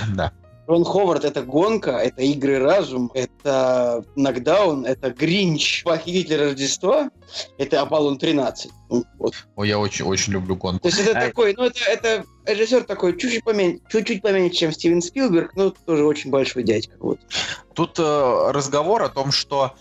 [0.15, 0.33] Да.
[0.67, 7.09] Рон Ховард это гонка, это игры разум, это нокдаун, это Гринч, похититель Рождества,
[7.57, 8.71] это Аполлон 13.
[8.89, 9.33] Ну, вот.
[9.55, 10.83] Ой, я очень, очень люблю гонку.
[10.83, 14.71] То есть это А- такой, ну это, это режиссер такой чуть-чуть поменьше, чуть-чуть поменьше, чем
[14.71, 16.95] Стивен Спилберг, но тоже очень большой дядька.
[16.99, 17.19] Вот.
[17.73, 19.73] Тут э, разговор о том, что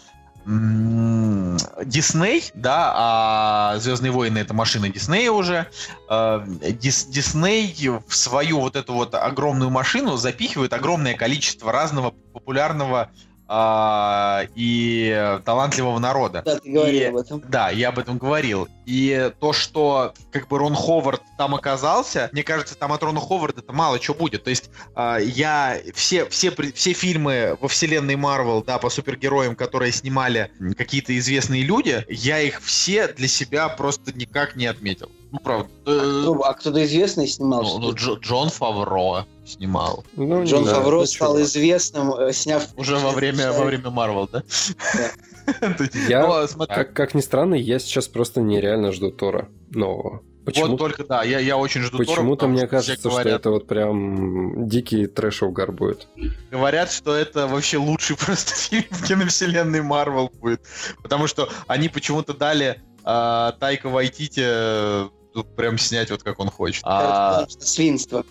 [1.85, 5.69] Дисней, да, а Звездные войны это машина Диснея уже.
[6.09, 6.45] э,
[6.81, 7.75] Дис- Дисней
[8.07, 13.11] в свою вот эту вот огромную машину запихивает огромное количество разного популярного
[13.55, 16.41] а, и талантливого народа.
[16.43, 17.43] Да, ты говорил И- об этом.
[17.47, 18.67] Да, я об этом говорил.
[18.87, 23.61] И то, что как бы Рон Ховард там оказался, мне кажется, там от Рона Ховарда
[23.61, 24.45] это мало что будет.
[24.45, 29.93] То есть а, я все, все, все фильмы во вселенной Марвел, да, по супергероям, которые
[29.93, 35.11] снимали какие-то известные люди, я их все для себя просто никак не отметил.
[35.33, 35.69] Ну, правда.
[35.87, 40.05] Э, Ну, а кто-то известный снимал, ну, что ну, Джо- Джон Фавро снимал.
[40.15, 41.43] Ну, Джон да, Фавро ну, стал чё.
[41.43, 42.67] известным, э, сняв...
[42.77, 44.43] Уже во время, во время Марвел, да?
[46.09, 50.23] Я- ну, смотри, Как, ни странно, я сейчас просто нереально жду Тора нового.
[50.45, 50.67] Почему?
[50.73, 53.67] Вот только, да, я, я очень жду Почему-то мне что кажется, что говорят- это вот
[53.69, 56.09] прям дикий трэш угар будет.
[56.51, 60.63] Говорят, что это вообще лучший просто фильм в киновселенной Марвел будет.
[61.03, 66.51] Потому что они почему-то дали а, Тайка Вайтити э, тут прям снять вот как он
[66.51, 66.83] хочет.
[66.85, 68.25] А Свинство.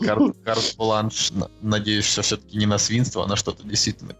[0.00, 4.14] карт, карт бланш, на- надеюсь, что все-таки не на свинство, а на что-то действительно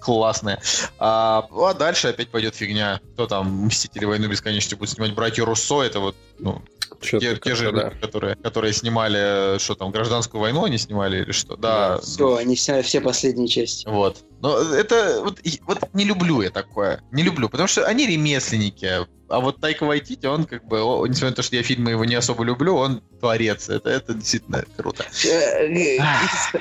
[0.00, 0.60] классное.
[0.98, 3.00] А, а дальше опять пойдет фигня.
[3.14, 5.14] Кто там Мстители войну бесконечности будет снимать?
[5.14, 6.62] Братья Руссо, это вот ну,
[7.00, 11.56] те, те же люди, которые, которые снимали, что там, гражданскую войну они снимали или что?
[11.56, 13.86] Да, Все, они сняли все последние части.
[13.88, 14.18] Вот.
[14.40, 17.02] Но это вот, вот не люблю я такое.
[17.12, 19.06] Не люблю, потому что они ремесленники.
[19.30, 22.04] А вот Тайка Вайтити, он как бы, о, несмотря на то, что я фильмы его
[22.04, 23.68] не особо люблю, он творец.
[23.68, 25.04] Это, это действительно круто.
[25.24, 25.98] Э, э,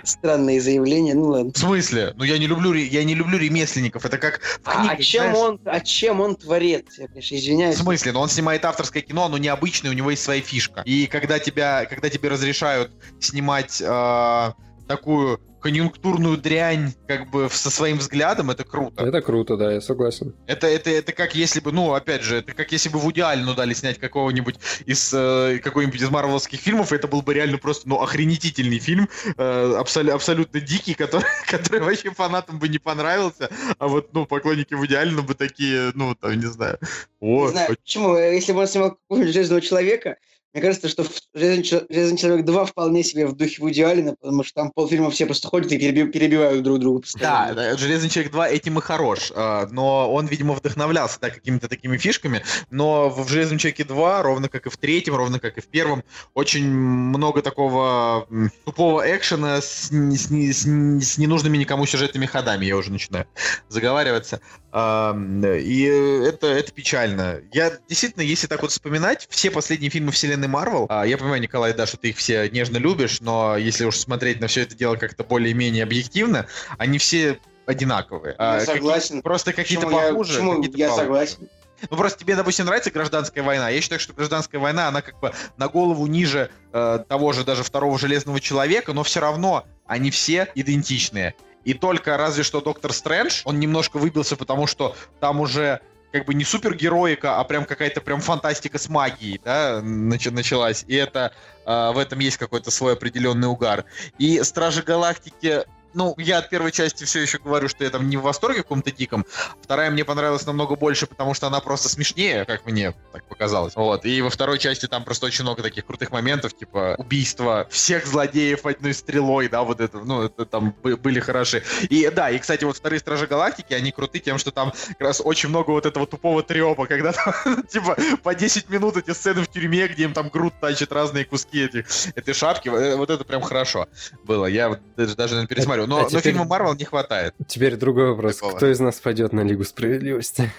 [0.04, 1.52] Странные заявления, ну ладно.
[1.54, 2.14] В смысле?
[2.16, 4.06] Ну я не люблю, я не люблю ремесленников.
[4.06, 5.38] Это как в А, книгах, чем знаешь.
[5.38, 6.86] он, а чем он творец?
[6.98, 7.78] Я, конечно, В извиняюсь.
[7.78, 8.12] смысле?
[8.12, 10.82] Но он снимает авторское кино, оно необычное, у него есть своя фишка.
[10.86, 14.52] И когда тебя, когда тебе разрешают снимать э,
[14.90, 19.04] такую конъюнктурную дрянь, как бы со своим взглядом, это круто.
[19.04, 20.34] Это круто, да, я согласен.
[20.48, 23.54] Это, это, это как если бы, ну, опять же, это как если бы Вуди Аллену
[23.54, 24.56] дали снять какого-нибудь
[24.86, 29.76] из э, какой-нибудь из марвеловских фильмов, это был бы реально просто, ну, охренительный фильм, э,
[29.78, 34.96] абсол- абсолютно дикий, который, который вообще фанатам бы не понравился, а вот, ну, поклонники Вуди
[34.96, 36.80] Аллена бы такие, ну, там, не знаю,
[37.20, 40.18] о, Не знаю, почему, если бы он снимал какого-нибудь Железного Человека,
[40.54, 44.44] мне кажется, что Железный, Чел- Железный Человек 2 вполне себе в духе Вуди Аллена, потому
[44.44, 47.54] что там полфильма все просто ходят и переби- перебивают друг друга постоянно.
[47.54, 51.98] да, Железный человек 2 этим и хорош, э, но он, видимо, вдохновлялся да, какими-то такими
[51.98, 55.68] фишками, но в Железном человеке 2, ровно как и в третьем, ровно как и в
[55.68, 56.04] первом,
[56.34, 58.28] очень много такого
[58.66, 60.66] тупого экшена с, с с
[61.10, 63.28] с ненужными никому сюжетными ходами, я уже начинаю
[63.68, 64.42] заговариваться.
[64.72, 65.84] И
[66.26, 67.42] это, это печально.
[67.52, 71.74] Я действительно, если так вот вспоминать, все последние фильмы вселенной Марвел, а, я понимаю, Николай,
[71.74, 74.96] да, что ты их все нежно любишь, но если уж смотреть на все это дело
[74.96, 76.46] как-то более-менее объективно,
[76.78, 78.36] они все одинаковые.
[78.38, 79.22] А, Я какие- согласен.
[79.22, 81.04] Просто какие-то я- похуже, почему какие-то я получше.
[81.06, 81.50] согласен.
[81.90, 83.70] Ну просто тебе, допустим, нравится гражданская война.
[83.70, 87.64] Я считаю, что гражданская война, она как бы на голову ниже э, того же даже
[87.64, 91.36] второго железного человека, но все равно они все идентичные.
[91.66, 95.82] И только разве что Доктор Стрэндж, он немножко выбился, потому что там уже
[96.12, 100.84] как бы не супергероика, а прям какая-то прям фантастика с магией, да, нач- началась.
[100.88, 101.34] И это
[101.66, 103.86] э, в этом есть какой-то свой определенный угар.
[104.18, 108.18] И Стражи Галактики, ну, я от первой части все еще говорю, что я там не
[108.18, 109.26] в восторге каком-то диком.
[109.62, 113.76] Вторая мне понравилась намного больше, потому что она просто смешнее, как мне так показалось.
[113.76, 114.06] Вот.
[114.06, 118.66] И во второй части там просто очень много таких крутых моментов, типа убийства всех злодеев
[118.66, 121.64] одной стрелой, да, вот это, ну, это там бы- были хороши.
[121.90, 125.22] И да, и, кстати, вот вторые Стражи Галактики, они круты тем, что там как раз
[125.24, 129.48] очень много вот этого тупого трепа, когда там, типа, по 10 минут эти сцены в
[129.48, 131.86] тюрьме, где им там Грут тащит разные куски этих,
[132.16, 133.88] этой шапки, э, вот это прям хорошо
[134.24, 134.46] было.
[134.46, 135.48] Я даже, наверное,
[135.86, 135.88] пересмотрю.
[135.88, 137.34] Но, А но теперь- фильма Марвел не хватает.
[137.48, 138.36] Теперь другой вопрос.
[138.38, 138.56] Такого.
[138.58, 140.52] Кто из нас пойдет на Лигу Справедливости?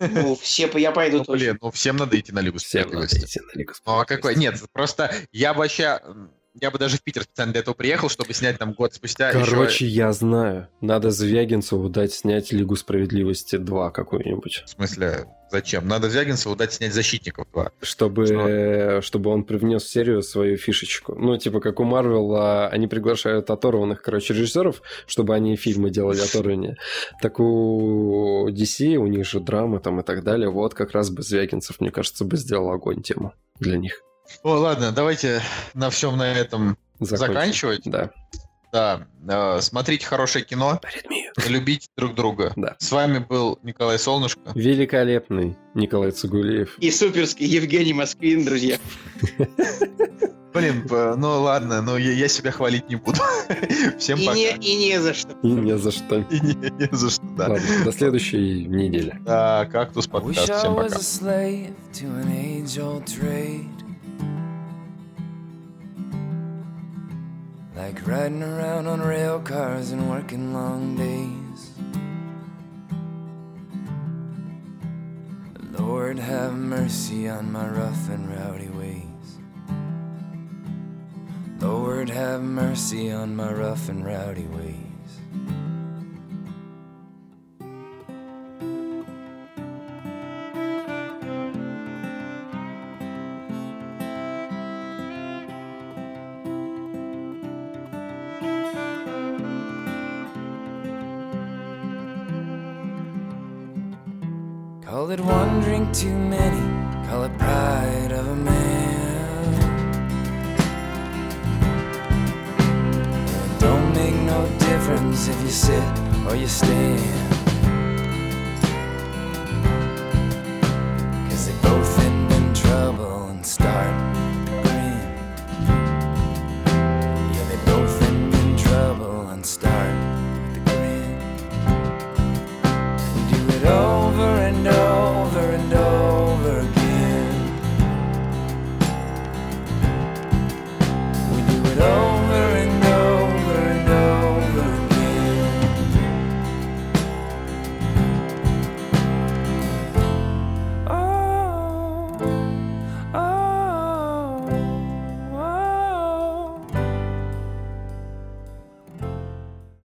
[0.00, 1.34] Ну, все, я пойду Ну, точно.
[1.34, 3.40] блин, ну всем надо идти на Лигу Справедливости.
[3.86, 4.34] Ну а какой?
[4.34, 6.00] Нет, просто я вообще...
[6.60, 9.32] я бы даже в Питер специально для этого приехал, чтобы снять там год спустя.
[9.32, 9.94] Короче, еще...
[9.94, 10.68] я знаю.
[10.80, 14.62] Надо Звягинцеву дать снять Лигу Справедливости 2 какую-нибудь.
[14.64, 15.86] В смысле, зачем?
[15.86, 17.72] Надо Звягинцеву дать снять Защитников 2.
[17.82, 19.00] Чтобы, Что?
[19.02, 21.14] чтобы он привнес в серию свою фишечку.
[21.14, 22.36] Ну, типа, как у Марвел,
[22.70, 26.76] они приглашают оторванных, короче, режиссеров, чтобы они фильмы делали оторваннее.
[27.20, 30.48] Так у DC, у них же драмы там и так далее.
[30.48, 34.02] Вот как раз бы Звягинцев, мне кажется, бы сделал огонь тему для них.
[34.42, 35.42] О, ладно, давайте
[35.74, 37.34] на всем на этом Закончим.
[37.34, 37.82] заканчивать.
[37.84, 38.10] Да.
[38.72, 40.80] Да, э, смотрите хорошее кино,
[41.48, 42.52] любить друг друга.
[42.56, 42.76] Да.
[42.78, 44.40] С вами был Николай Солнышко.
[44.54, 46.76] Великолепный Николай Цугулиев.
[46.78, 48.78] И суперский Евгений Москвин, друзья.
[50.52, 53.20] Блин, ну ладно, но я, я себя хвалить не буду.
[53.98, 54.36] Всем и пока.
[54.36, 55.32] Не, и не за что.
[55.42, 56.16] И не за что.
[56.16, 57.48] И не, не за что, да.
[57.48, 59.18] Ладно, до следующей недели.
[59.20, 60.50] Да, кактус подкаст.
[60.50, 60.88] Всем пока.
[67.76, 71.72] Like riding around on rail cars and working long days.
[75.78, 79.04] Lord, have mercy on my rough and rowdy ways.
[81.60, 84.75] Lord, have mercy on my rough and rowdy ways.